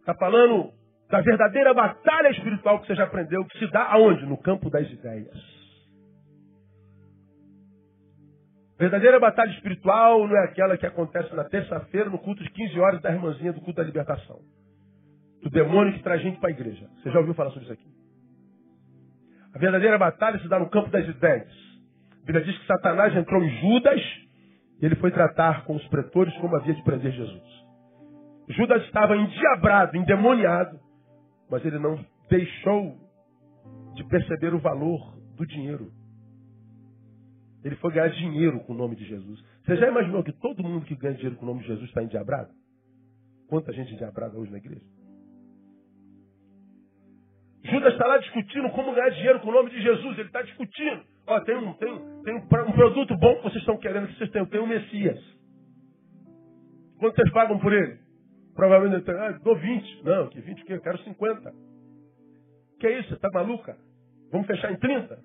Está 0.01 0.15
falando 0.17 0.73
da 1.09 1.21
verdadeira 1.21 1.73
batalha 1.73 2.31
espiritual 2.31 2.81
que 2.81 2.89
você 2.89 2.97
já 2.97 3.05
aprendeu, 3.05 3.45
que 3.45 3.59
se 3.59 3.71
dá 3.71 3.93
aonde? 3.93 4.27
No 4.27 4.37
campo 4.39 4.71
das 4.71 4.91
ideias. 4.91 5.52
Verdadeira 8.83 9.21
batalha 9.21 9.53
espiritual 9.53 10.27
não 10.27 10.37
é 10.37 10.43
aquela 10.43 10.77
que 10.77 10.85
acontece 10.85 11.33
na 11.37 11.45
terça-feira, 11.45 12.11
no 12.11 12.19
culto 12.19 12.43
de 12.43 12.51
15 12.51 12.81
horas 12.81 13.01
da 13.01 13.13
irmãzinha 13.13 13.53
do 13.53 13.61
culto 13.61 13.77
da 13.77 13.85
libertação 13.85 14.41
do 15.41 15.49
demônio 15.51 15.93
que 15.93 16.03
traz 16.03 16.21
gente 16.21 16.41
para 16.41 16.49
a 16.49 16.53
igreja. 16.53 16.91
Você 16.97 17.13
já 17.13 17.21
ouviu 17.21 17.33
falar 17.33 17.51
sobre 17.51 17.63
isso 17.63 17.73
aqui? 17.75 17.87
A 19.55 19.59
verdadeira 19.61 19.97
batalha 19.97 20.41
se 20.41 20.49
dá 20.49 20.59
no 20.59 20.69
campo 20.69 20.91
das 20.91 21.07
ideias. 21.07 21.49
A 22.23 22.27
Bíblia 22.27 22.45
diz 22.45 22.59
que 22.59 22.67
Satanás 22.67 23.15
entrou 23.15 23.41
em 23.41 23.51
Judas 23.61 24.01
e 24.81 24.85
ele 24.85 24.97
foi 24.97 25.13
tratar 25.13 25.65
com 25.65 25.77
os 25.77 25.87
pretores 25.87 26.37
como 26.39 26.57
havia 26.57 26.75
de 26.75 26.83
prender 26.83 27.13
Jesus. 27.13 27.65
Judas 28.49 28.83
estava 28.83 29.17
endiabrado, 29.17 29.97
endemoniado, 29.97 30.77
mas 31.49 31.65
ele 31.65 31.79
não 31.79 32.05
deixou 32.29 32.97
de 33.95 34.03
perceber 34.09 34.53
o 34.53 34.59
valor 34.59 35.17
do 35.37 35.47
dinheiro. 35.47 36.02
Ele 37.65 37.77
foi 37.77 37.93
ganhar 37.93 38.09
dinheiro 38.09 38.61
com 38.61 38.73
o 38.73 38.77
nome 38.77 38.97
de 38.97 39.05
Jesus. 39.05 39.41
Você 39.65 39.77
já 39.77 39.89
imaginou 39.89 40.23
que 40.23 40.33
todo 40.33 40.63
mundo 40.63 40.85
que 40.85 40.97
ganha 40.97 41.15
dinheiro 41.15 41.37
com 41.37 41.45
o 41.45 41.49
nome 41.49 41.61
de 41.61 41.69
Jesus 41.69 41.89
está 41.89 42.03
endiabrado? 42.03 42.51
Quanta 43.49 43.73
gente 43.73 43.95
endiabrada 43.95 44.37
hoje 44.37 44.51
na 44.51 44.59
igreja? 44.59 44.85
Judas 47.65 47.93
está 47.93 48.07
lá 48.07 48.19
discutindo 48.19 48.69
como 48.71 48.95
ganhar 48.95 49.11
dinheiro 49.11 49.41
com 49.41 49.49
o 49.49 49.53
nome 49.53 49.71
de 49.71 49.81
Jesus. 49.81 50.19
Ele 50.19 50.27
está 50.27 50.43
discutindo. 50.43 51.05
Ó, 51.27 51.41
tem, 51.41 51.57
um, 51.57 51.73
tem, 51.75 52.23
tem 52.25 52.35
um, 52.35 52.73
produto 52.73 53.17
bom 53.17 53.37
que 53.37 53.43
vocês 53.45 53.63
estão 53.63 53.79
querendo 53.79 54.09
que 54.09 54.19
vocês 54.19 54.31
tenham. 54.31 54.47
Tem 54.47 54.61
o 54.61 54.65
um 54.65 54.67
Messias. 54.67 55.21
Quanto 56.99 57.15
vocês 57.15 57.33
pagam 57.33 57.59
por 57.61 57.73
ele? 57.73 57.99
Provavelmente 58.55 59.09
ele 59.09 59.19
ah, 59.19 59.33
dou 59.43 59.57
20. 59.57 60.05
Não, 60.05 60.29
que 60.29 60.41
20 60.41 60.63
o 60.63 60.65
quê? 60.65 60.73
Eu 60.75 60.81
quero 60.81 60.99
50. 60.99 61.53
Que 62.81 62.87
é 62.89 62.99
isso? 62.99 63.11
Você 63.11 63.15
está 63.15 63.29
maluca? 63.33 63.77
Vamos 64.33 64.47
fechar 64.47 64.73
em 64.73 64.77
30? 64.77 65.19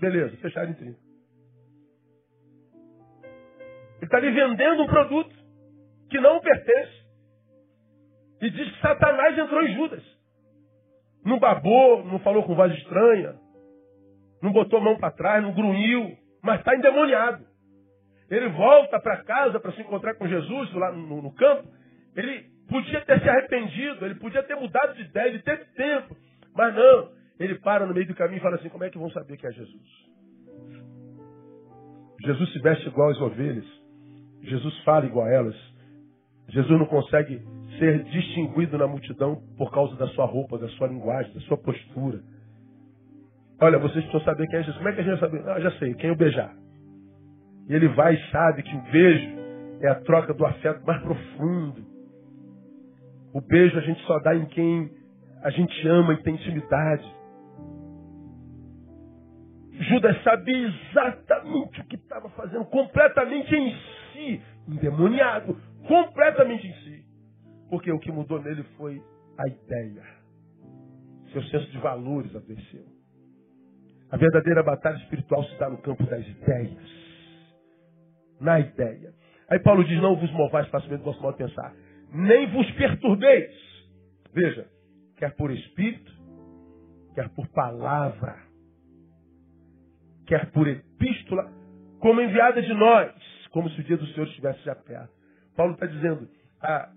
Beleza, 0.00 0.36
fechar 0.38 0.68
em 0.68 0.74
30. 0.74 0.98
Ele 4.02 4.08
está 4.08 4.18
lhe 4.18 4.32
vendendo 4.32 4.82
um 4.82 4.86
produto 4.86 5.32
que 6.10 6.18
não 6.18 6.40
pertence. 6.40 7.02
E 8.40 8.50
diz 8.50 8.68
que 8.72 8.80
Satanás 8.80 9.38
entrou 9.38 9.62
em 9.62 9.74
Judas. 9.76 10.02
Não 11.24 11.38
babou, 11.38 12.04
não 12.04 12.18
falou 12.18 12.42
com 12.42 12.56
voz 12.56 12.72
estranha, 12.78 13.36
não 14.42 14.50
botou 14.50 14.80
a 14.80 14.82
mão 14.82 14.98
para 14.98 15.12
trás, 15.12 15.40
não 15.40 15.54
grunhiu, 15.54 16.18
mas 16.42 16.58
está 16.58 16.74
endemoniado. 16.74 17.46
Ele 18.28 18.48
volta 18.48 18.98
para 18.98 19.22
casa 19.22 19.60
para 19.60 19.70
se 19.70 19.82
encontrar 19.82 20.14
com 20.16 20.26
Jesus 20.26 20.74
lá 20.74 20.90
no, 20.90 21.22
no, 21.22 21.32
campo. 21.36 21.68
Ele 22.16 22.50
podia 22.68 23.02
ter 23.02 23.20
se 23.20 23.28
arrependido, 23.28 24.04
ele 24.04 24.16
podia 24.16 24.42
ter 24.42 24.56
mudado 24.56 24.96
de 24.96 25.02
ideia, 25.02 25.28
ele 25.28 25.42
teve 25.42 25.64
tempo. 25.76 26.16
Mas 26.56 26.74
não, 26.74 27.12
ele 27.38 27.54
para 27.60 27.86
no 27.86 27.94
meio 27.94 28.08
do 28.08 28.16
caminho 28.16 28.38
e 28.38 28.42
fala 28.42 28.56
assim: 28.56 28.68
como 28.68 28.82
é 28.82 28.90
que 28.90 28.98
vão 28.98 29.10
saber 29.10 29.36
que 29.36 29.46
é 29.46 29.52
Jesus? 29.52 30.10
Jesus 32.24 32.52
se 32.52 32.58
veste 32.58 32.88
igual 32.88 33.10
às 33.10 33.20
ovelhas. 33.20 33.81
Jesus 34.42 34.76
fala 34.84 35.06
igual 35.06 35.26
a 35.26 35.30
elas. 35.30 35.56
Jesus 36.48 36.78
não 36.78 36.86
consegue 36.86 37.40
ser 37.78 38.04
distinguido 38.04 38.76
na 38.76 38.86
multidão 38.86 39.42
por 39.56 39.70
causa 39.72 39.96
da 39.96 40.06
sua 40.08 40.26
roupa, 40.26 40.58
da 40.58 40.68
sua 40.70 40.88
linguagem, 40.88 41.32
da 41.32 41.40
sua 41.42 41.56
postura. 41.56 42.20
Olha, 43.60 43.78
vocês 43.78 44.04
precisam 44.04 44.20
saber 44.22 44.48
quem 44.48 44.58
é 44.58 44.62
Jesus. 44.62 44.76
Como 44.76 44.88
é 44.88 44.92
que 44.92 45.00
a 45.00 45.04
gente 45.04 45.20
vai 45.20 45.30
saber? 45.30 45.48
Ah, 45.48 45.60
já 45.60 45.70
sei, 45.78 45.94
quem 45.94 46.10
o 46.10 46.16
beijar. 46.16 46.52
E 47.68 47.74
ele 47.74 47.88
vai 47.88 48.14
e 48.14 48.30
sabe 48.30 48.62
que 48.62 48.74
o 48.74 48.82
beijo 48.90 49.28
é 49.80 49.88
a 49.88 49.94
troca 50.00 50.34
do 50.34 50.44
afeto 50.44 50.84
mais 50.84 51.00
profundo. 51.02 51.82
O 53.32 53.40
beijo 53.40 53.78
a 53.78 53.82
gente 53.82 54.02
só 54.02 54.18
dá 54.18 54.34
em 54.34 54.46
quem 54.46 54.90
a 55.42 55.50
gente 55.50 55.88
ama 55.88 56.12
e 56.14 56.22
tem 56.22 56.34
intimidade. 56.34 57.04
Judas 59.80 60.22
sabia 60.22 60.68
exatamente 60.68 61.80
o 61.80 61.84
que 61.84 61.96
estava 61.96 62.28
fazendo, 62.30 62.64
completamente 62.66 63.54
em 63.54 63.74
si, 64.22 64.42
endemoniado, 64.68 65.56
completamente 65.86 66.66
em 66.66 66.74
si. 66.82 67.04
Porque 67.68 67.90
o 67.90 67.98
que 67.98 68.12
mudou 68.12 68.40
nele 68.40 68.62
foi 68.76 69.02
a 69.38 69.48
ideia. 69.48 70.04
Seu 71.32 71.42
senso 71.44 71.70
de 71.70 71.78
valores 71.78 72.34
adoeceu. 72.34 72.84
A 74.10 74.16
verdadeira 74.16 74.62
batalha 74.62 74.96
espiritual 74.96 75.42
se 75.44 75.58
dá 75.58 75.70
no 75.70 75.78
campo 75.78 76.04
das 76.04 76.26
ideias. 76.26 77.02
Na 78.40 78.60
ideia. 78.60 79.14
Aí 79.48 79.58
Paulo 79.58 79.84
diz: 79.84 80.00
Não 80.02 80.16
vos 80.16 80.30
movais 80.32 80.68
facilmente 80.68 81.02
do 81.02 81.06
vosso 81.06 81.22
modo 81.22 81.36
de 81.36 81.44
pensar, 81.44 81.74
nem 82.12 82.50
vos 82.50 82.70
perturbeis. 82.72 83.54
Veja, 84.34 84.66
quer 85.16 85.34
por 85.34 85.50
espírito, 85.50 86.12
quer 87.14 87.28
por 87.30 87.46
palavra, 87.48 88.36
quer 90.26 90.50
por 90.52 90.68
epístola, 90.68 91.50
como 92.00 92.20
enviada 92.20 92.60
de 92.60 92.74
nós, 92.74 93.12
como 93.52 93.70
se 93.70 93.80
o 93.80 93.84
dia 93.84 93.96
do 93.96 94.06
Senhor 94.08 94.26
estivesse 94.26 94.62
já 94.64 94.74
perto. 94.74 95.12
Paulo 95.56 95.74
está 95.74 95.86
dizendo: 95.86 96.28
a, 96.60 96.90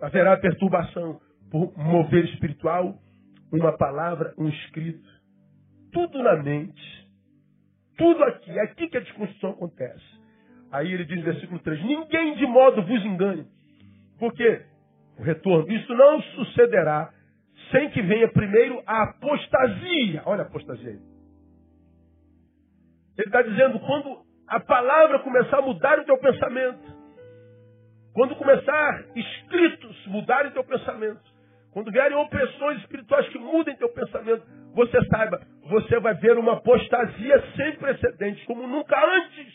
haverá 0.00 0.36
perturbação 0.38 1.20
por 1.50 1.76
mover 1.76 2.24
espiritual, 2.26 2.98
uma 3.52 3.76
palavra, 3.76 4.32
um 4.38 4.48
escrito. 4.48 5.08
Tudo 5.92 6.22
na 6.22 6.42
mente. 6.42 7.08
Tudo 7.96 8.22
aqui. 8.24 8.50
É 8.50 8.62
aqui 8.62 8.88
que 8.88 8.96
a 8.96 9.00
desconstrução 9.00 9.50
acontece. 9.50 10.04
Aí 10.70 10.92
ele 10.92 11.04
diz 11.04 11.18
no 11.18 11.24
versículo 11.24 11.58
3: 11.60 11.84
Ninguém 11.84 12.36
de 12.36 12.46
modo 12.46 12.82
vos 12.82 13.04
engane. 13.04 13.46
Porque 14.18 14.62
o 15.18 15.22
retorno, 15.22 15.70
isso 15.72 15.92
não 15.94 16.20
sucederá 16.22 17.12
sem 17.72 17.90
que 17.90 18.02
venha 18.02 18.28
primeiro 18.28 18.82
a 18.86 19.04
apostasia. 19.04 20.22
Olha 20.26 20.42
a 20.42 20.46
apostasia 20.46 20.90
aí. 20.90 21.00
Ele 23.18 23.26
está 23.26 23.42
dizendo, 23.42 23.80
quando 23.80 24.27
a 24.48 24.60
palavra 24.60 25.18
começar 25.20 25.58
a 25.58 25.62
mudar 25.62 25.98
o 25.98 26.04
teu 26.04 26.18
pensamento, 26.18 26.98
quando 28.14 28.34
começar 28.36 29.04
escritos 29.14 30.06
mudarem 30.06 30.50
teu 30.52 30.64
pensamento, 30.64 31.22
quando 31.72 31.92
vierem 31.92 32.16
opressões 32.16 32.78
espirituais 32.80 33.28
que 33.28 33.38
mudem 33.38 33.76
teu 33.76 33.88
pensamento, 33.90 34.44
você 34.74 34.98
saiba, 35.06 35.40
você 35.68 36.00
vai 36.00 36.14
ver 36.14 36.38
uma 36.38 36.54
apostasia 36.54 37.44
sem 37.56 37.76
precedentes, 37.76 38.44
como 38.46 38.66
nunca 38.66 38.96
antes. 38.98 39.54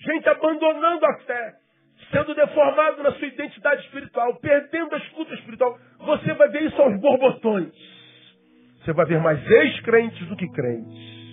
Gente 0.00 0.28
abandonando 0.28 1.04
a 1.06 1.18
fé, 1.20 1.54
sendo 2.12 2.34
deformado 2.34 3.02
na 3.02 3.12
sua 3.12 3.26
identidade 3.26 3.82
espiritual, 3.86 4.36
perdendo 4.36 4.94
a 4.94 4.98
escuta 4.98 5.34
espiritual. 5.34 5.76
Você 5.98 6.32
vai 6.34 6.48
ver 6.50 6.62
isso 6.62 6.80
aos 6.80 7.00
borbotões. 7.00 7.72
Você 8.84 8.92
vai 8.92 9.06
ver 9.06 9.20
mais 9.20 9.44
ex-crentes 9.50 10.28
do 10.28 10.36
que 10.36 10.48
crentes. 10.52 11.25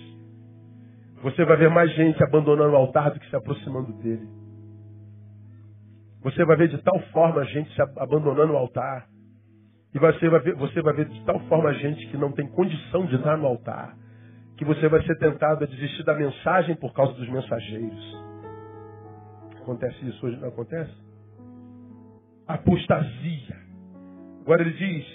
Você 1.24 1.42
vai 1.42 1.56
ver 1.56 1.70
mais 1.70 1.90
gente 1.94 2.22
abandonando 2.22 2.74
o 2.74 2.76
altar 2.76 3.10
do 3.10 3.18
que 3.18 3.30
se 3.30 3.34
aproximando 3.34 3.94
dele. 3.94 4.28
Você 6.20 6.44
vai 6.44 6.54
ver 6.54 6.68
de 6.68 6.76
tal 6.82 7.00
forma 7.12 7.40
a 7.40 7.44
gente 7.44 7.74
se 7.74 7.80
abandonando 7.80 8.52
o 8.52 8.56
altar. 8.58 9.06
E 9.94 9.98
você 9.98 10.28
vai, 10.28 10.40
ver, 10.40 10.54
você 10.54 10.82
vai 10.82 10.92
ver 10.92 11.08
de 11.08 11.24
tal 11.24 11.40
forma 11.48 11.72
gente 11.74 12.06
que 12.08 12.18
não 12.18 12.30
tem 12.30 12.46
condição 12.48 13.06
de 13.06 13.16
dar 13.16 13.38
no 13.38 13.46
altar, 13.46 13.96
que 14.58 14.66
você 14.66 14.86
vai 14.86 15.02
ser 15.04 15.16
tentado 15.16 15.64
a 15.64 15.66
desistir 15.66 16.02
da 16.02 16.14
mensagem 16.14 16.76
por 16.76 16.92
causa 16.92 17.14
dos 17.14 17.28
mensageiros. 17.30 18.22
Acontece 19.62 20.06
isso 20.06 20.26
hoje, 20.26 20.36
não 20.38 20.48
acontece? 20.48 20.92
Apostasia. 22.46 23.56
Agora 24.42 24.60
ele 24.60 24.74
diz, 24.74 25.06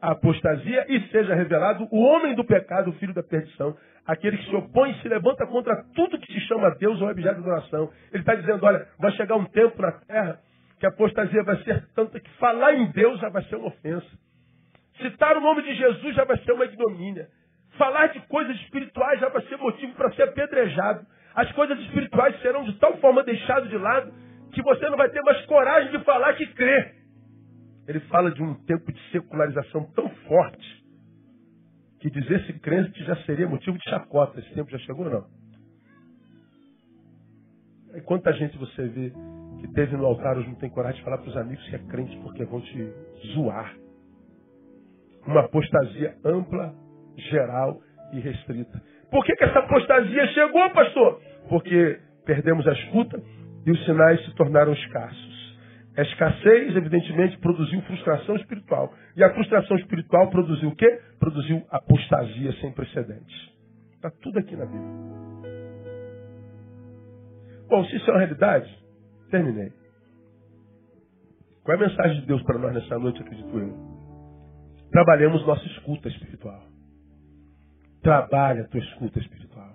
a 0.00 0.12
apostasia 0.12 0.86
e 0.88 1.00
seja 1.08 1.34
revelado 1.34 1.86
o 1.90 2.00
homem 2.00 2.34
do 2.34 2.44
pecado, 2.44 2.90
o 2.90 2.94
filho 2.94 3.12
da 3.12 3.22
perdição, 3.22 3.76
aquele 4.08 4.38
que 4.38 4.48
se 4.48 4.56
opõe 4.56 4.90
e 4.90 5.02
se 5.02 5.08
levanta 5.08 5.46
contra 5.46 5.84
tudo 5.94 6.18
que 6.18 6.32
se 6.32 6.40
chama 6.46 6.74
Deus 6.76 6.98
ou 7.02 7.10
objeto 7.10 7.34
de 7.34 7.40
adoração. 7.42 7.92
Ele 8.10 8.22
está 8.22 8.34
dizendo, 8.34 8.64
olha, 8.64 8.88
vai 8.98 9.12
chegar 9.12 9.36
um 9.36 9.44
tempo 9.44 9.80
na 9.82 9.92
terra 9.92 10.40
que 10.80 10.86
a 10.86 10.88
apostasia 10.88 11.42
vai 11.42 11.62
ser 11.62 11.86
tanta 11.94 12.18
que 12.18 12.30
falar 12.38 12.72
em 12.72 12.90
Deus 12.90 13.20
já 13.20 13.28
vai 13.28 13.42
ser 13.44 13.56
uma 13.56 13.68
ofensa. 13.68 14.08
Citar 15.02 15.36
o 15.36 15.40
nome 15.40 15.62
de 15.62 15.74
Jesus 15.74 16.14
já 16.14 16.24
vai 16.24 16.38
ser 16.38 16.52
uma 16.52 16.64
ignomínia. 16.64 17.28
Falar 17.76 18.06
de 18.06 18.20
coisas 18.28 18.56
espirituais 18.62 19.20
já 19.20 19.28
vai 19.28 19.42
ser 19.42 19.58
motivo 19.58 19.92
para 19.92 20.10
ser 20.12 20.22
apedrejado. 20.22 21.06
As 21.34 21.52
coisas 21.52 21.78
espirituais 21.80 22.40
serão 22.40 22.64
de 22.64 22.72
tal 22.78 22.96
forma 22.98 23.22
deixadas 23.22 23.68
de 23.68 23.76
lado 23.76 24.10
que 24.52 24.62
você 24.62 24.88
não 24.88 24.96
vai 24.96 25.10
ter 25.10 25.20
mais 25.20 25.44
coragem 25.44 25.90
de 25.90 26.02
falar 26.04 26.32
que 26.32 26.46
crê. 26.54 26.94
Ele 27.86 28.00
fala 28.00 28.30
de 28.30 28.42
um 28.42 28.54
tempo 28.64 28.90
de 28.90 29.10
secularização 29.10 29.84
tão 29.94 30.08
forte 30.26 30.77
que 32.00 32.10
dizer-se 32.10 32.52
crente 32.60 33.02
já 33.04 33.16
seria 33.24 33.48
motivo 33.48 33.78
de 33.78 33.84
chacota. 33.90 34.38
Esse 34.40 34.54
tempo 34.54 34.70
já 34.70 34.78
chegou 34.78 35.06
ou 35.06 35.12
não? 35.12 35.26
E 37.94 38.00
quanta 38.02 38.32
gente 38.32 38.56
você 38.58 38.86
vê 38.88 39.12
que 39.60 39.68
teve 39.68 39.96
no 39.96 40.06
altar 40.06 40.36
hoje 40.36 40.48
não 40.48 40.54
tem 40.56 40.70
coragem 40.70 40.98
de 40.98 41.04
falar 41.04 41.18
para 41.18 41.30
os 41.30 41.36
amigos 41.36 41.66
que 41.68 41.74
é 41.74 41.78
crente 41.78 42.16
porque 42.18 42.44
vão 42.44 42.60
te 42.60 42.92
zoar 43.34 43.74
uma 45.26 45.40
apostasia 45.40 46.16
ampla, 46.24 46.74
geral 47.30 47.80
e 48.12 48.20
restrita. 48.20 48.80
Por 49.10 49.24
que, 49.24 49.34
que 49.36 49.44
essa 49.44 49.58
apostasia 49.58 50.26
chegou, 50.28 50.70
pastor? 50.70 51.20
Porque 51.48 52.00
perdemos 52.24 52.66
a 52.66 52.72
escuta 52.72 53.22
e 53.66 53.70
os 53.70 53.84
sinais 53.84 54.24
se 54.24 54.34
tornaram 54.34 54.72
escassos. 54.72 55.27
A 55.98 56.02
escassez, 56.02 56.76
evidentemente, 56.76 57.36
produziu 57.38 57.82
frustração 57.82 58.36
espiritual. 58.36 58.94
E 59.16 59.24
a 59.24 59.34
frustração 59.34 59.76
espiritual 59.78 60.30
produziu 60.30 60.68
o 60.68 60.76
quê? 60.76 61.00
Produziu 61.18 61.66
apostasia 61.68 62.52
sem 62.60 62.72
precedentes. 62.72 63.52
Está 63.94 64.08
tudo 64.22 64.38
aqui 64.38 64.54
na 64.54 64.64
Bíblia. 64.64 65.08
Bom, 67.68 67.84
se 67.86 67.96
isso 67.96 68.08
é 68.08 68.12
uma 68.12 68.20
realidade, 68.20 68.78
terminei. 69.28 69.72
Qual 71.64 71.76
é 71.76 71.84
a 71.84 71.88
mensagem 71.88 72.20
de 72.20 72.26
Deus 72.28 72.44
para 72.44 72.60
nós 72.60 72.74
nessa 72.74 72.96
noite, 72.96 73.20
acredito 73.20 73.58
eu? 73.58 73.74
Trabalhemos 74.92 75.44
nossa 75.44 75.66
escuta 75.66 76.08
espiritual. 76.08 76.62
Trabalha 78.02 78.62
a 78.62 78.68
tua 78.68 78.80
escuta 78.80 79.18
espiritual. 79.18 79.74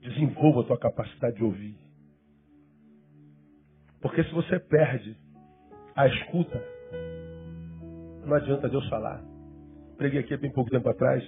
Desenvolva 0.00 0.60
a 0.60 0.64
tua 0.64 0.78
capacidade 0.78 1.34
de 1.38 1.42
ouvir. 1.42 1.89
Porque 4.00 4.24
se 4.24 4.32
você 4.32 4.58
perde 4.58 5.16
a 5.94 6.06
escuta, 6.06 6.62
não 8.24 8.34
adianta 8.34 8.68
Deus 8.68 8.88
falar. 8.88 9.22
Preguei 9.96 10.20
aqui 10.20 10.34
há 10.34 10.38
bem 10.38 10.52
pouco 10.52 10.70
tempo 10.70 10.88
atrás. 10.88 11.22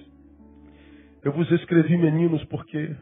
Eu 1.22 1.32
vos 1.32 1.50
escrevi 1.50 1.96
meninos 1.96 2.42
porque 2.46 2.96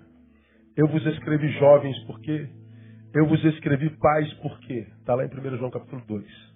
eu 0.77 0.89
vos 0.89 1.05
escrevi 1.07 1.49
jovens 1.53 1.99
porque 2.05 2.49
eu 3.15 3.27
vos 3.27 3.43
escrevi 3.45 3.91
pais 3.99 4.33
porque. 4.35 4.87
Está 4.99 5.15
lá 5.15 5.25
em 5.25 5.29
1 5.29 5.57
João 5.59 5.71
capítulo 5.71 6.03
2. 6.07 6.51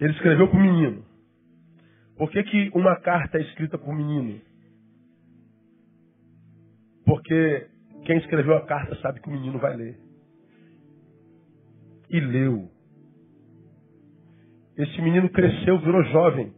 Ele 0.00 0.12
escreveu 0.12 0.48
para 0.48 0.58
o 0.58 0.62
menino. 0.62 1.04
Por 2.16 2.30
que, 2.30 2.42
que 2.42 2.70
uma 2.74 2.96
carta 3.00 3.38
é 3.38 3.42
escrita 3.42 3.78
para 3.78 3.90
o 3.90 3.94
menino? 3.94 4.40
Porque 7.04 7.68
quem 8.04 8.18
escreveu 8.18 8.56
a 8.56 8.66
carta 8.66 8.96
sabe 9.00 9.20
que 9.20 9.28
o 9.28 9.32
menino 9.32 9.58
vai 9.58 9.76
ler. 9.76 10.07
E 12.10 12.20
leu. 12.20 12.70
Esse 14.76 15.02
menino 15.02 15.28
cresceu, 15.30 15.78
virou 15.80 16.02
jovem. 16.04 16.52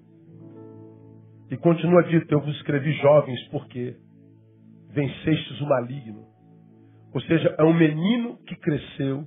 E 1.50 1.56
continua 1.56 2.02
dito, 2.04 2.32
eu 2.32 2.40
vos 2.40 2.54
escrevi 2.56 2.92
jovens 2.94 3.42
porque 3.48 3.96
vencestes 4.90 5.60
o 5.60 5.66
maligno. 5.66 6.26
Ou 7.12 7.20
seja, 7.22 7.54
é 7.58 7.64
um 7.64 7.74
menino 7.74 8.36
que 8.46 8.54
cresceu 8.56 9.26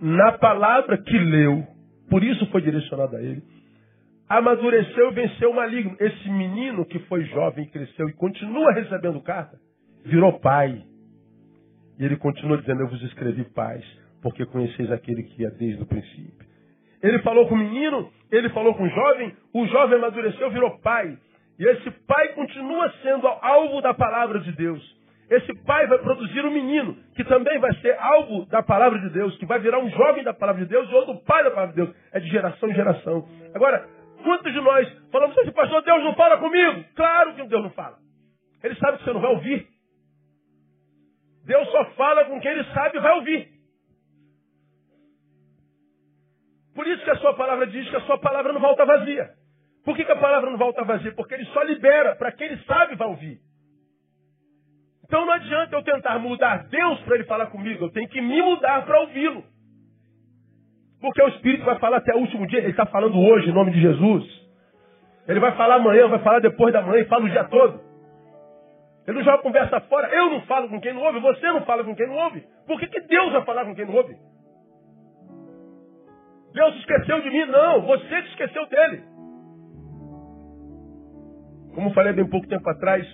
na 0.00 0.32
palavra 0.38 0.96
que 0.96 1.18
leu 1.18 1.66
por 2.08 2.24
isso 2.24 2.46
foi 2.46 2.62
direcionado 2.62 3.16
a 3.16 3.22
ele. 3.22 3.42
Amadureceu 4.28 5.10
e 5.10 5.14
venceu 5.14 5.50
o 5.50 5.56
maligno. 5.56 5.96
Esse 6.00 6.28
menino 6.30 6.84
que 6.84 6.98
foi 7.00 7.24
jovem, 7.24 7.66
cresceu 7.66 8.08
e 8.08 8.12
continua 8.12 8.72
recebendo 8.72 9.20
carta, 9.20 9.58
virou 10.04 10.38
pai. 10.40 10.82
E 11.98 12.04
ele 12.04 12.16
continua 12.16 12.58
dizendo: 12.58 12.82
Eu 12.82 12.88
vos 12.88 13.02
escrevi 13.02 13.44
paz, 13.44 13.84
porque 14.28 14.44
conheceis 14.44 14.90
aquele 14.92 15.22
que 15.22 15.44
é 15.44 15.50
desde 15.50 15.82
o 15.82 15.86
princípio. 15.86 16.46
Ele 17.02 17.18
falou 17.20 17.48
com 17.48 17.54
o 17.54 17.58
menino, 17.58 18.10
ele 18.30 18.50
falou 18.50 18.74
com 18.74 18.84
o 18.84 18.88
jovem, 18.88 19.34
o 19.54 19.66
jovem 19.66 19.98
amadureceu, 19.98 20.50
virou 20.50 20.78
pai. 20.80 21.16
E 21.58 21.64
esse 21.64 21.90
pai 22.06 22.28
continua 22.34 22.92
sendo 23.02 23.26
alvo 23.26 23.80
da 23.80 23.94
palavra 23.94 24.40
de 24.40 24.52
Deus. 24.52 24.98
Esse 25.30 25.54
pai 25.64 25.86
vai 25.86 25.98
produzir 25.98 26.44
um 26.44 26.50
menino, 26.50 26.96
que 27.14 27.24
também 27.24 27.58
vai 27.58 27.74
ser 27.76 27.96
alvo 27.98 28.46
da 28.46 28.62
palavra 28.62 28.98
de 28.98 29.10
Deus, 29.10 29.36
que 29.38 29.46
vai 29.46 29.58
virar 29.60 29.78
um 29.78 29.90
jovem 29.90 30.24
da 30.24 30.34
palavra 30.34 30.62
de 30.62 30.68
Deus, 30.68 30.90
ou 30.92 31.06
do 31.06 31.16
pai 31.24 31.42
da 31.44 31.50
palavra 31.50 31.74
de 31.74 31.82
Deus. 31.82 31.96
É 32.12 32.20
de 32.20 32.28
geração 32.28 32.68
em 32.68 32.74
geração. 32.74 33.26
Agora, 33.54 33.86
quantos 34.22 34.52
de 34.52 34.60
nós 34.60 34.88
falamos 35.10 35.38
assim, 35.38 35.50
pastor, 35.52 35.82
Deus 35.82 36.04
não 36.04 36.14
fala 36.14 36.36
comigo? 36.38 36.84
Claro 36.94 37.34
que 37.34 37.46
Deus 37.46 37.62
não 37.62 37.70
fala. 37.70 37.96
Ele 38.62 38.74
sabe 38.76 38.98
que 38.98 39.04
você 39.04 39.12
não 39.12 39.20
vai 39.20 39.30
ouvir. 39.30 39.66
Deus 41.46 41.70
só 41.70 41.84
fala 41.92 42.24
com 42.26 42.40
quem 42.40 42.50
ele 42.50 42.64
sabe 42.74 42.98
e 42.98 43.00
vai 43.00 43.12
ouvir. 43.14 43.57
Por 46.78 46.86
isso 46.86 47.02
que 47.02 47.10
a 47.10 47.16
sua 47.16 47.34
palavra 47.34 47.66
diz 47.66 47.90
que 47.90 47.96
a 47.96 48.00
sua 48.02 48.18
palavra 48.18 48.52
não 48.52 48.60
volta 48.60 48.84
vazia. 48.86 49.30
Por 49.84 49.96
que, 49.96 50.04
que 50.04 50.12
a 50.12 50.16
palavra 50.16 50.48
não 50.48 50.56
volta 50.56 50.84
vazia? 50.84 51.10
Porque 51.10 51.34
ele 51.34 51.44
só 51.46 51.60
libera 51.64 52.14
para 52.14 52.30
quem 52.30 52.46
ele 52.46 52.62
sabe 52.68 52.94
vai 52.94 53.08
ouvir. 53.08 53.40
Então 55.04 55.26
não 55.26 55.32
adianta 55.32 55.74
eu 55.74 55.82
tentar 55.82 56.20
mudar 56.20 56.68
Deus 56.68 57.00
para 57.00 57.16
ele 57.16 57.24
falar 57.24 57.46
comigo, 57.46 57.84
eu 57.84 57.90
tenho 57.90 58.08
que 58.08 58.20
me 58.20 58.40
mudar 58.40 58.86
para 58.86 59.00
ouvi-lo. 59.00 59.42
Porque 61.00 61.20
o 61.20 61.26
Espírito 61.30 61.64
vai 61.64 61.80
falar 61.80 61.96
até 61.96 62.14
o 62.14 62.20
último 62.20 62.46
dia, 62.46 62.60
ele 62.60 62.70
está 62.70 62.86
falando 62.86 63.18
hoje 63.18 63.50
em 63.50 63.52
nome 63.52 63.72
de 63.72 63.80
Jesus. 63.80 64.24
Ele 65.26 65.40
vai 65.40 65.56
falar 65.56 65.74
amanhã, 65.74 66.06
vai 66.06 66.20
falar 66.20 66.38
depois 66.38 66.72
da 66.72 66.80
manhã, 66.80 67.04
fala 67.06 67.24
o 67.24 67.28
dia 67.28 67.42
todo. 67.42 67.80
Ele 69.04 69.16
não 69.16 69.24
joga 69.24 69.42
conversa 69.42 69.80
fora. 69.80 70.14
Eu 70.14 70.30
não 70.30 70.42
falo 70.42 70.68
com 70.68 70.80
quem 70.80 70.92
não 70.92 71.02
ouve, 71.02 71.18
você 71.18 71.44
não 71.48 71.64
fala 71.64 71.82
com 71.82 71.96
quem 71.96 72.06
não 72.06 72.14
ouve. 72.14 72.44
Por 72.68 72.78
que, 72.78 72.86
que 72.86 73.00
Deus 73.00 73.32
vai 73.32 73.44
falar 73.44 73.64
com 73.64 73.74
quem 73.74 73.84
não 73.84 73.96
ouve? 73.96 74.14
Deus 76.58 76.74
esqueceu 76.74 77.20
de 77.20 77.30
mim? 77.30 77.44
Não, 77.46 77.82
você 77.82 78.22
que 78.22 78.28
esqueceu 78.30 78.66
dele. 78.66 79.02
Como 81.72 81.94
falei 81.94 82.12
bem 82.12 82.28
pouco 82.28 82.48
tempo 82.48 82.68
atrás, 82.68 83.06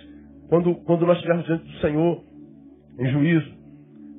quando, 0.49 0.73
quando 0.83 1.05
nós 1.05 1.17
estivermos 1.17 1.45
diante 1.45 1.63
do 1.63 1.77
Senhor 1.79 2.23
em 2.97 3.07
juízo 3.11 3.55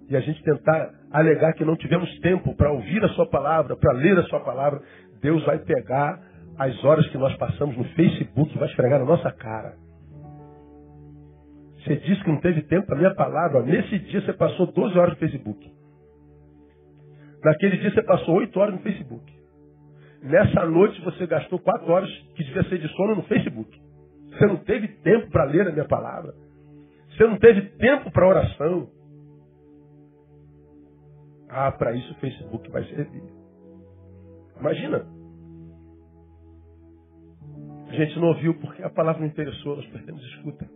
e 0.09 0.17
a 0.17 0.21
gente 0.21 0.41
tentar 0.45 0.93
alegar 1.11 1.55
que 1.55 1.65
não 1.65 1.75
tivemos 1.75 2.09
tempo 2.21 2.55
para 2.55 2.71
ouvir 2.71 3.05
a 3.05 3.09
Sua 3.09 3.29
palavra, 3.29 3.77
para 3.77 3.93
ler 3.95 4.17
a 4.17 4.23
Sua 4.25 4.39
palavra, 4.39 4.81
Deus 5.21 5.45
vai 5.45 5.59
pegar 5.59 6.23
as 6.57 6.85
horas 6.85 7.09
que 7.09 7.19
nós 7.19 7.35
passamos 7.37 7.77
no 7.77 7.85
Facebook 7.97 8.55
e 8.55 8.59
vai 8.59 8.69
esfregar 8.69 9.01
na 9.01 9.07
nossa 9.07 9.33
cara. 9.33 9.75
Você 11.83 11.97
disse 11.97 12.23
que 12.23 12.31
não 12.31 12.41
teve 12.41 12.63
tempo 12.63 12.87
para 12.87 12.95
a 12.95 12.99
minha 12.99 13.15
palavra. 13.17 13.63
Nesse 13.63 13.99
dia 13.99 14.21
você 14.21 14.33
passou 14.33 14.67
12 14.69 14.97
horas 14.97 15.15
no 15.15 15.19
Facebook. 15.19 15.76
Naquele 17.45 17.77
dia 17.79 17.91
você 17.93 18.03
passou 18.03 18.37
8 18.37 18.59
horas 18.59 18.75
no 18.75 18.81
Facebook. 18.81 19.33
Nessa 20.23 20.67
noite 20.67 21.01
você 21.03 21.27
gastou 21.27 21.59
4 21.59 21.91
horas 21.91 22.11
que 22.35 22.45
devia 22.45 22.65
ser 22.65 22.79
de 22.79 22.89
sono 22.97 23.17
no 23.17 23.23
Facebook. 23.25 23.71
Você 24.31 24.47
não 24.47 24.57
teve 24.57 24.89
tempo 24.89 25.31
para 25.31 25.45
ler 25.45 25.69
a 25.69 25.73
minha 25.73 25.87
palavra. 25.87 26.35
Você 27.11 27.27
não 27.27 27.39
teve 27.39 27.63
tempo 27.77 28.11
para 28.11 28.29
oração. 28.29 28.91
Ah, 31.49 31.73
para 31.73 31.93
isso 31.93 32.13
o 32.13 32.17
Facebook 32.17 32.71
vai 32.71 32.85
servir. 32.85 33.23
Imagina. 34.61 35.07
A 37.89 37.93
gente 37.93 38.19
não 38.19 38.29
ouviu 38.29 38.55
porque 38.55 38.83
a 38.83 38.91
palavra 38.91 39.21
não 39.21 39.29
interessou, 39.29 39.77
nós 39.77 39.87
perdemos 39.87 40.23
escuta. 40.25 40.69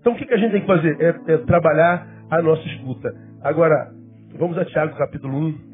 Então 0.00 0.14
o 0.14 0.16
que, 0.16 0.26
que 0.26 0.34
a 0.34 0.36
gente 0.36 0.50
tem 0.50 0.60
que 0.62 0.66
fazer? 0.66 1.00
É, 1.00 1.34
é 1.34 1.38
trabalhar 1.38 2.26
a 2.28 2.42
nossa 2.42 2.66
escuta. 2.66 3.08
Agora, 3.40 3.94
vamos 4.38 4.58
a 4.58 4.64
Tiago 4.64 4.96
capítulo 4.96 5.36
1. 5.36 5.72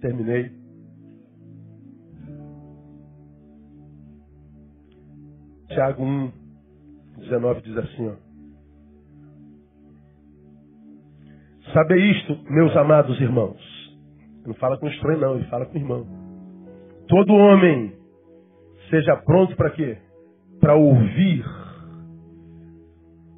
Terminei. 0.00 0.50
Tiago 5.68 6.02
1, 6.02 6.32
19 7.18 7.60
diz 7.62 7.76
assim, 7.76 8.08
ó. 8.08 8.14
Saber 11.72 11.98
isto, 11.98 12.38
meus 12.50 12.74
amados 12.76 13.20
irmãos. 13.20 13.60
Não 14.46 14.54
fala 14.54 14.78
com 14.78 14.86
estranho, 14.88 15.20
não, 15.20 15.34
ele 15.36 15.44
fala 15.48 15.66
com 15.66 15.76
irmão. 15.76 16.06
Todo 17.08 17.34
homem 17.34 17.92
seja 18.88 19.16
pronto 19.16 19.54
para 19.56 19.70
quê? 19.70 19.98
Para 20.60 20.74
ouvir. 20.76 21.44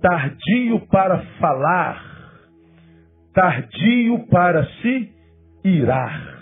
Tardio 0.01 0.87
para 0.89 1.19
falar. 1.41 2.08
Tardio 3.35 4.27
para 4.29 4.65
se 4.67 5.13
irar. 5.65 6.39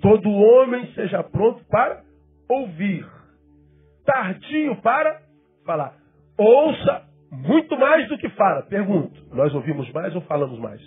Todo 0.00 0.30
homem 0.30 0.86
seja 0.94 1.22
pronto 1.22 1.62
para 1.68 2.02
ouvir. 2.48 3.06
Tardio 4.04 4.76
para 4.76 5.20
falar. 5.64 5.94
Ouça 6.38 7.02
muito 7.30 7.78
mais 7.78 8.08
do 8.08 8.18
que 8.18 8.28
fala. 8.30 8.62
Pergunto: 8.62 9.22
nós 9.34 9.54
ouvimos 9.54 9.90
mais 9.92 10.14
ou 10.14 10.22
falamos 10.22 10.58
mais? 10.58 10.80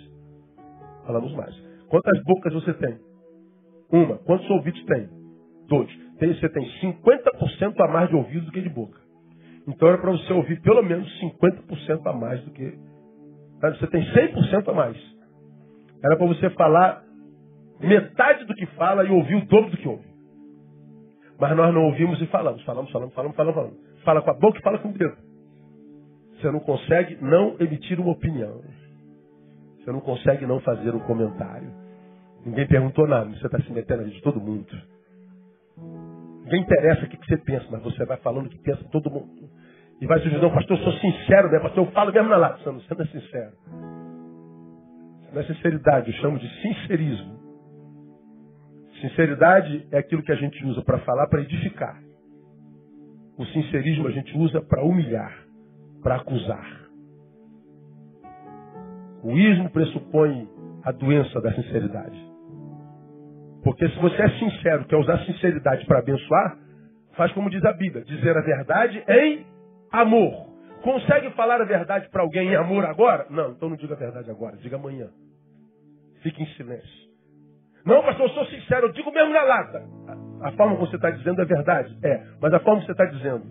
Falamos 1.06 1.32
mais. 1.34 1.54
Quantas 1.88 2.22
bocas 2.24 2.52
você 2.52 2.74
tem? 2.74 2.98
Uma. 3.92 4.18
Quantos 4.18 4.48
ouvidos 4.50 4.84
tem? 4.84 5.08
Dois. 5.68 5.88
Tem, 6.18 6.34
você 6.34 6.48
tem 6.48 6.64
50% 6.80 7.80
a 7.80 7.88
mais 7.88 8.08
de 8.08 8.16
ouvido 8.16 8.46
do 8.46 8.52
que 8.52 8.60
de 8.60 8.68
boca. 8.68 8.98
Então 9.66 9.88
era 9.88 9.98
para 9.98 10.10
você 10.10 10.32
ouvir 10.32 10.60
pelo 10.60 10.82
menos 10.82 11.08
50% 11.20 12.06
a 12.06 12.12
mais 12.12 12.42
do 12.44 12.50
que. 12.50 12.78
Você 13.60 13.86
tem 13.86 14.02
100% 14.02 14.68
a 14.68 14.72
mais. 14.72 15.13
Era 16.04 16.16
para 16.18 16.26
você 16.26 16.50
falar 16.50 17.02
metade 17.80 18.44
do 18.44 18.54
que 18.54 18.66
fala 18.66 19.04
e 19.04 19.10
ouvir 19.10 19.36
o 19.36 19.46
dobro 19.46 19.70
do 19.70 19.76
que 19.78 19.88
ouve. 19.88 20.04
Mas 21.40 21.56
nós 21.56 21.72
não 21.72 21.84
ouvimos 21.84 22.20
e 22.20 22.26
falamos. 22.26 22.62
Falamos, 22.62 22.90
falamos, 22.90 23.14
falamos, 23.14 23.34
falamos, 23.34 23.54
falamos. 23.54 23.78
Fala 24.04 24.20
com 24.20 24.30
a 24.30 24.34
boca 24.34 24.58
e 24.58 24.62
fala 24.62 24.78
com 24.78 24.90
o 24.90 24.92
dedo. 24.92 25.16
Você 26.34 26.50
não 26.50 26.60
consegue 26.60 27.16
não 27.22 27.56
emitir 27.58 27.98
uma 27.98 28.12
opinião. 28.12 28.60
Você 29.78 29.90
não 29.90 30.00
consegue 30.00 30.46
não 30.46 30.60
fazer 30.60 30.94
um 30.94 31.00
comentário. 31.00 31.70
Ninguém 32.44 32.66
perguntou 32.66 33.06
nada, 33.08 33.30
você 33.30 33.46
está 33.46 33.58
se 33.60 33.72
metendo 33.72 34.00
na 34.00 34.04
vida 34.04 34.16
de 34.16 34.22
todo 34.22 34.38
mundo. 34.38 34.66
Ninguém 36.44 36.60
interessa 36.60 37.06
o 37.06 37.08
que 37.08 37.16
você 37.16 37.38
pensa, 37.38 37.66
mas 37.70 37.82
você 37.82 38.04
vai 38.04 38.18
falando 38.18 38.46
o 38.46 38.50
que 38.50 38.58
pensa 38.58 38.84
todo 38.92 39.10
mundo. 39.10 39.48
E 40.02 40.06
vai 40.06 40.20
dizer, 40.20 40.38
não, 40.38 40.50
pastor, 40.50 40.76
eu 40.76 40.84
sou 40.84 40.92
sincero, 40.94 41.50
né? 41.50 41.60
Pastor, 41.60 41.86
eu 41.86 41.92
falo 41.92 42.12
mesmo 42.12 42.28
na 42.28 42.36
lata. 42.36 42.58
Você 42.62 42.94
não 42.94 43.04
é 43.04 43.06
sincero. 43.06 43.93
É 45.36 45.42
sinceridade, 45.44 46.10
eu 46.10 46.16
chamo 46.18 46.38
de 46.38 46.48
sincerismo. 46.62 47.34
Sinceridade 49.00 49.86
é 49.90 49.98
aquilo 49.98 50.22
que 50.22 50.32
a 50.32 50.36
gente 50.36 50.64
usa 50.64 50.82
para 50.82 50.98
falar, 51.00 51.26
para 51.26 51.42
edificar. 51.42 52.00
O 53.36 53.44
sincerismo 53.46 54.06
a 54.06 54.12
gente 54.12 54.36
usa 54.38 54.60
para 54.60 54.84
humilhar, 54.84 55.36
para 56.02 56.16
acusar. 56.16 56.84
O 59.22 59.32
ismo 59.32 59.70
pressupõe 59.70 60.48
a 60.84 60.92
doença 60.92 61.40
da 61.40 61.52
sinceridade. 61.52 62.34
Porque 63.64 63.88
se 63.88 63.98
você 63.98 64.22
é 64.22 64.28
sincero, 64.38 64.84
quer 64.84 64.96
usar 64.96 65.18
sinceridade 65.24 65.84
para 65.86 65.98
abençoar, 65.98 66.58
faz 67.16 67.32
como 67.32 67.50
diz 67.50 67.64
a 67.64 67.72
Bíblia, 67.72 68.04
dizer 68.04 68.36
a 68.36 68.42
verdade 68.42 69.02
em 69.08 69.46
amor. 69.90 70.54
Consegue 70.82 71.30
falar 71.30 71.60
a 71.60 71.64
verdade 71.64 72.08
para 72.10 72.22
alguém 72.22 72.50
em 72.50 72.56
amor 72.56 72.84
agora? 72.84 73.26
Não, 73.30 73.52
então 73.52 73.70
não 73.70 73.76
diga 73.76 73.94
a 73.94 73.98
verdade 73.98 74.30
agora, 74.30 74.56
diga 74.58 74.76
amanhã. 74.76 75.08
Fique 76.24 76.42
em 76.42 76.46
silêncio. 76.54 77.04
Não, 77.84 78.02
pastor, 78.02 78.26
eu 78.26 78.34
sou 78.34 78.46
sincero, 78.46 78.86
eu 78.86 78.92
digo 78.92 79.12
mesmo 79.12 79.30
na 79.30 79.42
lata. 79.42 79.82
A, 80.40 80.52
forma 80.52 80.74
como 80.74 80.88
você 80.88 80.96
está 80.96 81.10
dizendo 81.10 81.42
é 81.42 81.44
verdade? 81.44 81.94
É. 82.02 82.22
Mas 82.40 82.54
a 82.54 82.60
forma 82.60 82.80
que 82.80 82.86
você 82.86 82.92
está 82.92 83.04
dizendo 83.04 83.44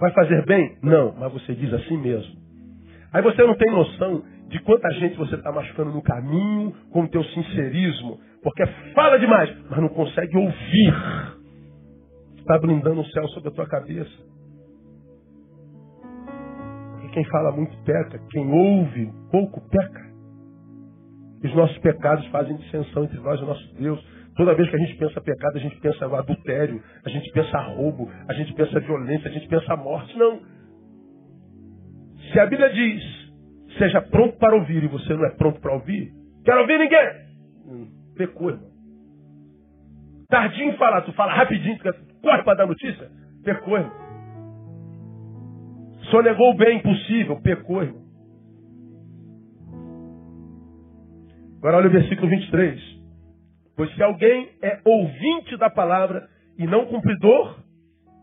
vai 0.00 0.12
fazer 0.12 0.44
bem? 0.44 0.78
Não, 0.82 1.14
mas 1.16 1.32
você 1.32 1.54
diz 1.54 1.72
assim 1.72 1.96
mesmo. 1.96 2.34
Aí 3.12 3.22
você 3.22 3.46
não 3.46 3.54
tem 3.54 3.70
noção 3.70 4.24
de 4.48 4.58
quanta 4.62 4.90
gente 4.94 5.16
você 5.16 5.36
está 5.36 5.52
machucando 5.52 5.92
no 5.92 6.02
caminho 6.02 6.74
com 6.90 7.02
o 7.02 7.08
teu 7.08 7.22
sincerismo, 7.22 8.18
porque 8.42 8.66
fala 8.94 9.16
demais, 9.18 9.56
mas 9.70 9.78
não 9.78 9.88
consegue 9.88 10.36
ouvir. 10.36 10.94
Está 12.38 12.58
blindando 12.58 13.00
o 13.00 13.06
céu 13.06 13.28
sobre 13.28 13.50
a 13.50 13.52
tua 13.52 13.68
cabeça. 13.68 14.10
Porque 16.90 17.08
quem 17.10 17.24
fala 17.26 17.52
muito 17.52 17.76
peca, 17.84 18.20
quem 18.32 18.50
ouve 18.50 19.08
pouco 19.30 19.60
peca. 19.70 20.11
Os 21.44 21.54
nossos 21.54 21.78
pecados 21.78 22.26
fazem 22.26 22.56
dissensão 22.56 23.04
entre 23.04 23.18
nós 23.18 23.40
e 23.40 23.42
o 23.42 23.46
nosso 23.46 23.74
Deus. 23.74 24.04
Toda 24.36 24.54
vez 24.54 24.68
que 24.70 24.76
a 24.76 24.78
gente 24.78 24.96
pensa 24.96 25.20
pecado, 25.20 25.56
a 25.56 25.60
gente 25.60 25.76
pensa 25.80 26.06
adultério, 26.06 26.82
a 27.04 27.08
gente 27.08 27.30
pensa 27.32 27.58
roubo, 27.58 28.10
a 28.28 28.32
gente 28.32 28.54
pensa 28.54 28.80
violência, 28.80 29.28
a 29.28 29.32
gente 29.32 29.48
pensa 29.48 29.76
morte. 29.76 30.16
Não. 30.16 30.40
Se 32.32 32.38
a 32.40 32.46
Bíblia 32.46 32.70
diz 32.70 33.22
Seja 33.78 34.02
pronto 34.02 34.36
para 34.38 34.54
ouvir 34.54 34.84
e 34.84 34.88
você 34.88 35.14
não 35.14 35.24
é 35.24 35.30
pronto 35.30 35.60
para 35.60 35.72
ouvir. 35.72 36.12
Quero 36.44 36.60
ouvir 36.60 36.78
ninguém. 36.78 37.08
Hum, 37.66 37.88
pecou, 38.16 38.50
irmão. 38.50 38.70
Tardinho 40.28 40.76
falar, 40.76 41.02
tu 41.02 41.12
fala 41.12 41.32
rapidinho, 41.32 41.78
tu 41.78 42.20
corre 42.22 42.42
para 42.42 42.58
dar 42.58 42.66
notícia. 42.66 43.08
Pecou, 43.44 43.76
irmão. 43.76 43.92
Sonegou 46.10 46.50
o 46.50 46.56
bem 46.56 46.78
impossível. 46.78 47.40
Pecou, 47.40 47.82
irmão. 47.82 48.01
Agora 51.62 51.76
olha 51.76 51.86
o 51.86 51.92
versículo 51.92 52.28
23. 52.28 52.82
Pois 53.76 53.94
se 53.94 54.02
alguém 54.02 54.50
é 54.60 54.80
ouvinte 54.84 55.56
da 55.56 55.70
palavra 55.70 56.28
e 56.58 56.66
não 56.66 56.86
cumpridor, 56.86 57.56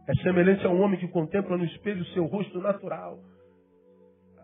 é 0.09 0.13
semelhante 0.23 0.65
a 0.65 0.69
um 0.69 0.81
homem 0.81 0.99
que 0.99 1.07
contempla 1.07 1.57
no 1.57 1.63
espelho 1.63 2.01
o 2.01 2.07
seu 2.07 2.25
rosto 2.25 2.59
natural. 2.59 3.17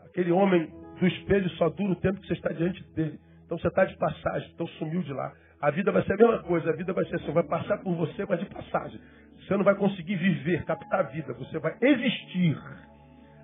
Aquele 0.06 0.32
homem 0.32 0.72
do 0.98 1.08
espelho 1.08 1.50
só 1.58 1.68
dura 1.68 1.92
o 1.92 1.96
tempo 1.98 2.22
que 2.22 2.28
você 2.28 2.36
está 2.36 2.54
diante 2.54 2.82
dele. 2.94 3.20
Então 3.46 3.58
você 3.58 3.68
está 3.68 3.84
de 3.84 3.98
passagem, 3.98 4.50
então 4.54 4.66
sumiu 4.80 5.02
de 5.02 5.12
lá. 5.12 5.34
A 5.62 5.72
vida 5.72 5.92
vai 5.92 6.02
ser 6.04 6.14
a 6.14 6.18
mesma 6.18 6.44
coisa, 6.44 6.70
a 6.70 6.76
vida 6.78 6.94
vai 6.94 7.04
ser 7.08 7.18
assim, 7.18 7.34
vai 7.34 7.44
passar 7.44 7.78
por 7.80 7.94
você, 7.98 8.26
mas 8.26 8.40
de 8.40 8.46
passagem. 8.46 8.98
Você 9.42 9.58
não 9.58 9.66
vai 9.66 9.76
conseguir 9.76 10.16
viver, 10.16 10.64
captar 10.64 11.02
a 11.02 11.10
vida, 11.10 11.34
você 11.34 11.60
vai 11.60 11.76
existir. 11.82 12.58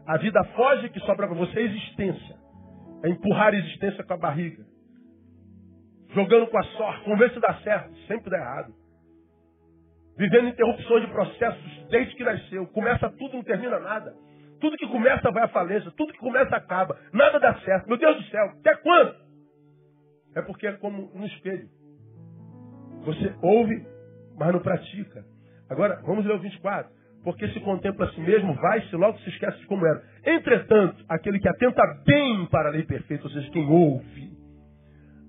A 0.08 0.16
vida 0.16 0.42
foge 0.56 0.88
que 0.88 1.00
sobra 1.02 1.28
para 1.28 1.36
você 1.36 1.60
é 1.60 1.64
existência. 1.64 2.36
É 3.04 3.10
empurrar 3.10 3.54
a 3.54 3.58
existência 3.58 4.02
com 4.02 4.14
a 4.14 4.18
barriga. 4.18 4.71
Jogando 6.14 6.48
com 6.48 6.58
a 6.58 6.64
sorte, 6.64 7.04
vamos 7.06 7.20
ver 7.20 7.32
se 7.32 7.40
dá 7.40 7.54
certo, 7.64 7.96
sempre 8.08 8.30
dá 8.30 8.38
errado. 8.38 8.74
Vivendo 10.18 10.50
interrupções 10.50 11.06
de 11.06 11.12
processos 11.12 11.88
desde 11.90 12.16
que 12.16 12.24
nasceu. 12.24 12.68
Começa 12.68 13.10
tudo, 13.12 13.38
não 13.38 13.44
termina 13.44 13.80
nada. 13.80 14.14
Tudo 14.60 14.78
que 14.78 14.88
começa 14.88 15.32
vai 15.32 15.44
à 15.44 15.48
falência, 15.48 15.92
tudo 15.98 16.14
que 16.14 16.20
começa 16.20 16.56
acaba. 16.56 16.98
Nada 17.14 17.40
dá 17.40 17.56
certo. 17.62 17.88
Meu 17.88 17.98
Deus 17.98 18.18
do 18.18 18.24
céu, 18.30 18.46
até 18.60 18.76
quando? 18.76 19.16
É 20.36 20.42
porque 20.42 20.68
é 20.68 20.74
como 20.74 21.12
no 21.16 21.26
espelho. 21.26 21.68
Você 23.06 23.34
ouve, 23.42 23.86
mas 24.38 24.54
não 24.54 24.60
pratica. 24.60 25.26
Agora, 25.70 26.02
vamos 26.06 26.26
ler 26.26 26.36
o 26.36 26.40
24. 26.40 26.92
Porque 27.24 27.48
se 27.50 27.60
contempla 27.60 28.08
a 28.08 28.12
si 28.12 28.20
mesmo, 28.20 28.54
vai-se 28.56 28.96
logo 28.96 29.18
se 29.20 29.30
esquece 29.30 29.60
de 29.60 29.66
como 29.68 29.86
era. 29.86 30.04
Entretanto, 30.26 31.04
aquele 31.08 31.40
que 31.40 31.48
atenta 31.48 31.82
bem 32.06 32.46
para 32.48 32.70
a 32.70 32.72
lei 32.72 32.84
perfeita, 32.84 33.24
ou 33.26 33.30
seja, 33.30 33.50
quem 33.52 33.68
ouve, 33.70 34.31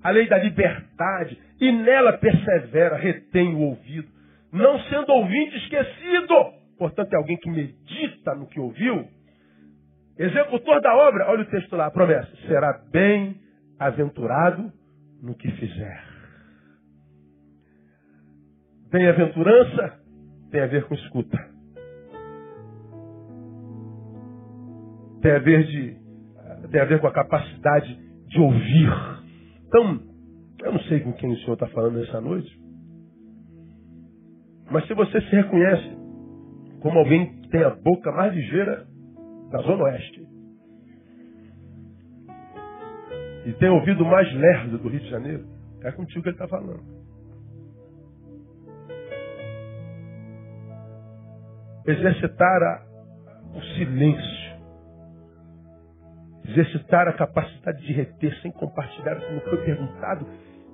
a 0.02 0.10
lei 0.10 0.28
da 0.28 0.38
liberdade, 0.38 1.38
e 1.60 1.72
nela 1.72 2.18
persevera, 2.18 2.96
retém 2.96 3.54
o 3.54 3.60
ouvido, 3.60 4.08
não 4.52 4.78
sendo 4.84 5.12
ouvinte 5.12 5.56
esquecido. 5.56 6.34
Portanto, 6.78 7.12
é 7.12 7.16
alguém 7.16 7.36
que 7.36 7.50
medita 7.50 8.34
no 8.34 8.46
que 8.46 8.58
ouviu 8.58 9.06
Executor 10.18 10.80
da 10.80 10.94
obra, 10.94 11.28
olha 11.30 11.42
o 11.42 11.46
texto 11.46 11.74
lá, 11.74 11.86
a 11.86 11.90
promessa. 11.90 12.30
Será 12.46 12.80
bem-aventurado 12.92 14.70
no 15.22 15.34
que 15.34 15.50
fizer. 15.52 16.04
Bem-aventurança 18.90 19.98
tem 20.50 20.60
a 20.60 20.66
ver 20.66 20.84
com 20.84 20.94
escuta. 20.94 21.38
Tem 25.22 25.32
a 25.32 25.38
ver, 25.38 25.64
de, 25.64 25.96
tem 26.70 26.80
a 26.80 26.84
ver 26.84 27.00
com 27.00 27.06
a 27.06 27.12
capacidade 27.12 27.98
de 28.26 28.38
ouvir. 28.38 29.21
Então, 29.72 29.98
eu 30.64 30.72
não 30.72 30.80
sei 30.80 31.00
com 31.00 31.14
quem 31.14 31.32
o 31.32 31.36
Senhor 31.38 31.54
está 31.54 31.66
falando 31.68 31.98
nessa 31.98 32.20
noite. 32.20 32.60
Mas 34.70 34.86
se 34.86 34.92
você 34.92 35.18
se 35.22 35.34
reconhece 35.34 35.96
como 36.82 36.98
alguém 36.98 37.40
que 37.40 37.48
tem 37.48 37.64
a 37.64 37.70
boca 37.70 38.12
mais 38.12 38.34
ligeira 38.34 38.86
na 39.50 39.62
Zona 39.62 39.84
Oeste. 39.84 40.20
E 43.46 43.52
tem 43.54 43.70
ouvido 43.70 44.04
mais 44.04 44.30
lerdo 44.34 44.76
do 44.76 44.88
Rio 44.90 45.00
de 45.00 45.08
Janeiro. 45.08 45.46
É 45.82 45.90
contigo 45.90 46.22
que 46.22 46.28
ele 46.28 46.36
está 46.36 46.48
falando. 46.48 46.82
Exercitar 51.86 52.86
o 53.54 53.60
silêncio. 53.78 54.31
Exercitar 56.44 57.08
a 57.08 57.12
capacidade 57.12 57.80
de 57.86 57.92
reter 57.92 58.34
sem 58.40 58.50
compartilhar 58.52 59.20
como 59.20 59.40
foi 59.42 59.64
perguntado. 59.64 60.26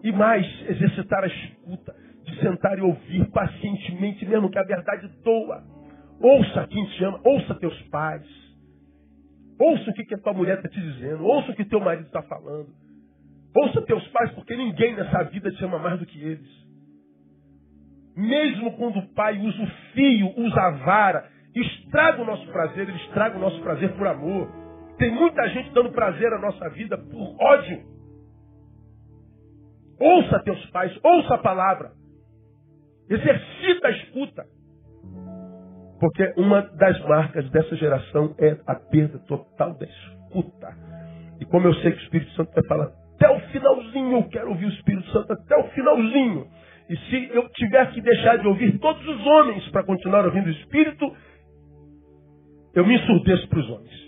E 0.03 0.13
mais, 0.13 0.47
exercitar 0.69 1.25
a 1.25 1.27
escuta, 1.27 1.95
de 2.25 2.41
sentar 2.41 2.79
e 2.79 2.83
ouvir 2.83 3.31
pacientemente, 3.31 4.25
mesmo 4.27 4.51
que 4.51 4.59
a 4.59 4.63
verdade 4.63 5.09
doa. 5.23 5.63
Ouça 6.21 6.67
quem 6.69 6.85
te 6.87 7.05
ama, 7.05 7.21
ouça 7.25 7.55
teus 7.57 7.81
pais. 7.89 8.27
Ouça 9.59 9.91
o 9.91 9.95
que, 9.95 10.05
que 10.05 10.15
a 10.15 10.19
tua 10.19 10.33
mulher 10.33 10.57
está 10.59 10.69
te 10.69 10.81
dizendo. 10.81 11.25
Ouça 11.25 11.53
o 11.53 11.55
que 11.55 11.65
teu 11.65 11.81
marido 11.81 12.07
está 12.07 12.23
falando. 12.23 12.69
Ouça 13.55 13.83
teus 13.83 14.07
pais, 14.09 14.31
porque 14.33 14.57
ninguém 14.57 14.95
nessa 14.95 15.25
vida 15.25 15.51
te 15.51 15.65
ama 15.65 15.79
mais 15.79 15.99
do 15.99 16.07
que 16.07 16.19
eles. 16.23 16.49
mesmo 18.17 18.77
quando 18.77 18.99
o 18.99 19.09
pai 19.15 19.39
usa 19.39 19.63
o 19.63 19.67
fio, 19.93 20.33
usa 20.37 20.61
a 20.61 20.71
vara, 20.71 21.31
estraga 21.55 22.23
o 22.23 22.25
nosso 22.25 22.47
prazer, 22.49 22.89
ele 22.89 22.99
estraga 22.99 23.37
o 23.37 23.41
nosso 23.41 23.61
prazer 23.61 23.93
por 23.97 24.07
amor. 24.07 24.49
Tem 24.99 25.13
muita 25.13 25.49
gente 25.51 25.71
dando 25.71 25.93
prazer 25.93 26.33
à 26.33 26.39
nossa 26.39 26.69
vida 26.71 26.99
por 26.99 27.37
ódio. 27.41 27.83
Ouça 30.01 30.43
teus 30.43 30.65
pais, 30.71 30.97
ouça 31.03 31.35
a 31.35 31.39
palavra. 31.39 31.93
Exercita 33.09 33.89
a 33.89 33.91
escuta. 33.91 34.45
Porque 36.01 36.33
uma 36.37 36.63
das 36.63 37.01
marcas 37.07 37.49
dessa 37.51 37.75
geração 37.77 38.35
é 38.39 38.59
a 38.67 38.75
perda 38.75 39.19
total 39.21 39.75
da 39.75 39.87
escuta. 39.87 40.77
E 41.41 41.45
como 41.45 41.67
eu 41.67 41.75
sei 41.75 41.93
que 41.93 41.99
o 41.99 42.03
Espírito 42.03 42.33
Santo 42.33 42.53
vai 42.53 42.65
falar 42.67 42.93
até 43.15 43.29
o 43.31 43.41
finalzinho, 43.51 44.19
eu 44.19 44.29
quero 44.29 44.51
ouvir 44.51 44.67
o 44.67 44.71
Espírito 44.71 45.11
Santo 45.11 45.33
até 45.33 45.57
o 45.57 45.69
finalzinho. 45.71 46.47
E 46.89 46.97
se 46.97 47.31
eu 47.35 47.49
tiver 47.51 47.91
que 47.93 48.01
deixar 48.01 48.39
de 48.39 48.47
ouvir 48.47 48.79
todos 48.79 49.07
os 49.07 49.27
homens 49.27 49.69
para 49.71 49.85
continuar 49.85 50.25
ouvindo 50.25 50.47
o 50.47 50.51
Espírito, 50.51 51.13
eu 52.75 52.87
me 52.87 52.95
ensurdeço 52.95 53.49
para 53.49 53.59
os 53.59 53.71
homens. 53.71 54.08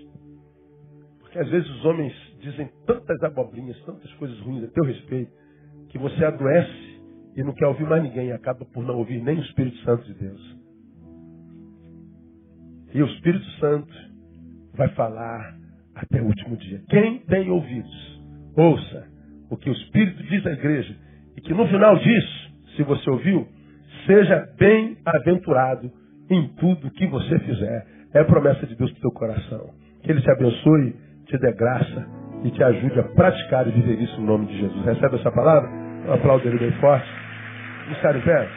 Porque 1.31 1.39
às 1.39 1.49
vezes 1.49 1.70
os 1.70 1.85
homens 1.85 2.12
dizem 2.41 2.68
tantas 2.85 3.22
abobrinhas, 3.22 3.81
tantas 3.85 4.12
coisas 4.14 4.37
ruins 4.41 4.64
a 4.64 4.68
teu 4.68 4.83
respeito, 4.83 5.31
que 5.89 5.97
você 5.97 6.24
adoece 6.24 7.01
e 7.37 7.45
não 7.45 7.55
quer 7.55 7.68
ouvir 7.68 7.87
mais 7.87 8.03
ninguém 8.03 8.26
e 8.28 8.33
acaba 8.33 8.64
por 8.64 8.83
não 8.83 8.97
ouvir 8.97 9.22
nem 9.22 9.39
o 9.39 9.43
Espírito 9.43 9.76
Santo 9.85 10.05
de 10.07 10.14
Deus. 10.14 10.57
E 12.93 13.01
o 13.01 13.07
Espírito 13.07 13.45
Santo 13.61 13.95
vai 14.74 14.89
falar 14.89 15.57
até 15.95 16.20
o 16.20 16.26
último 16.26 16.57
dia. 16.57 16.83
Quem 16.89 17.20
tem 17.20 17.49
ouvidos, 17.49 18.20
ouça 18.57 19.07
o 19.49 19.57
que 19.57 19.70
o 19.70 19.72
Espírito 19.72 20.20
diz 20.24 20.45
à 20.45 20.51
igreja. 20.51 20.97
E 21.37 21.41
que 21.41 21.55
no 21.55 21.68
final 21.68 21.97
disso, 21.97 22.53
se 22.74 22.83
você 22.83 23.09
ouviu, 23.09 23.47
seja 24.05 24.53
bem-aventurado 24.59 25.93
em 26.28 26.49
tudo 26.57 26.91
que 26.91 27.07
você 27.07 27.39
fizer. 27.39 27.87
É 28.14 28.18
a 28.18 28.24
promessa 28.24 28.66
de 28.66 28.74
Deus 28.74 28.91
para 28.91 28.99
o 28.99 29.03
teu 29.03 29.12
coração. 29.12 29.70
Que 30.03 30.11
Ele 30.11 30.20
te 30.20 30.31
abençoe, 30.33 31.10
te 31.31 31.39
dê 31.39 31.53
graça 31.53 32.07
e 32.45 32.51
te 32.51 32.62
ajude 32.62 32.99
a 32.99 33.05
praticar 33.05 33.66
e 33.68 33.70
viver 33.70 34.03
isso 34.03 34.20
em 34.20 34.24
nome 34.24 34.47
de 34.47 34.59
Jesus. 34.59 34.85
Recebe 34.85 35.16
essa 35.16 35.31
palavra? 35.31 35.68
Um 36.09 36.12
aplauso 36.12 36.45
dele 36.45 36.59
bem 36.59 36.72
forte. 36.81 37.09
Ministério 37.87 38.22
Pé. 38.22 38.49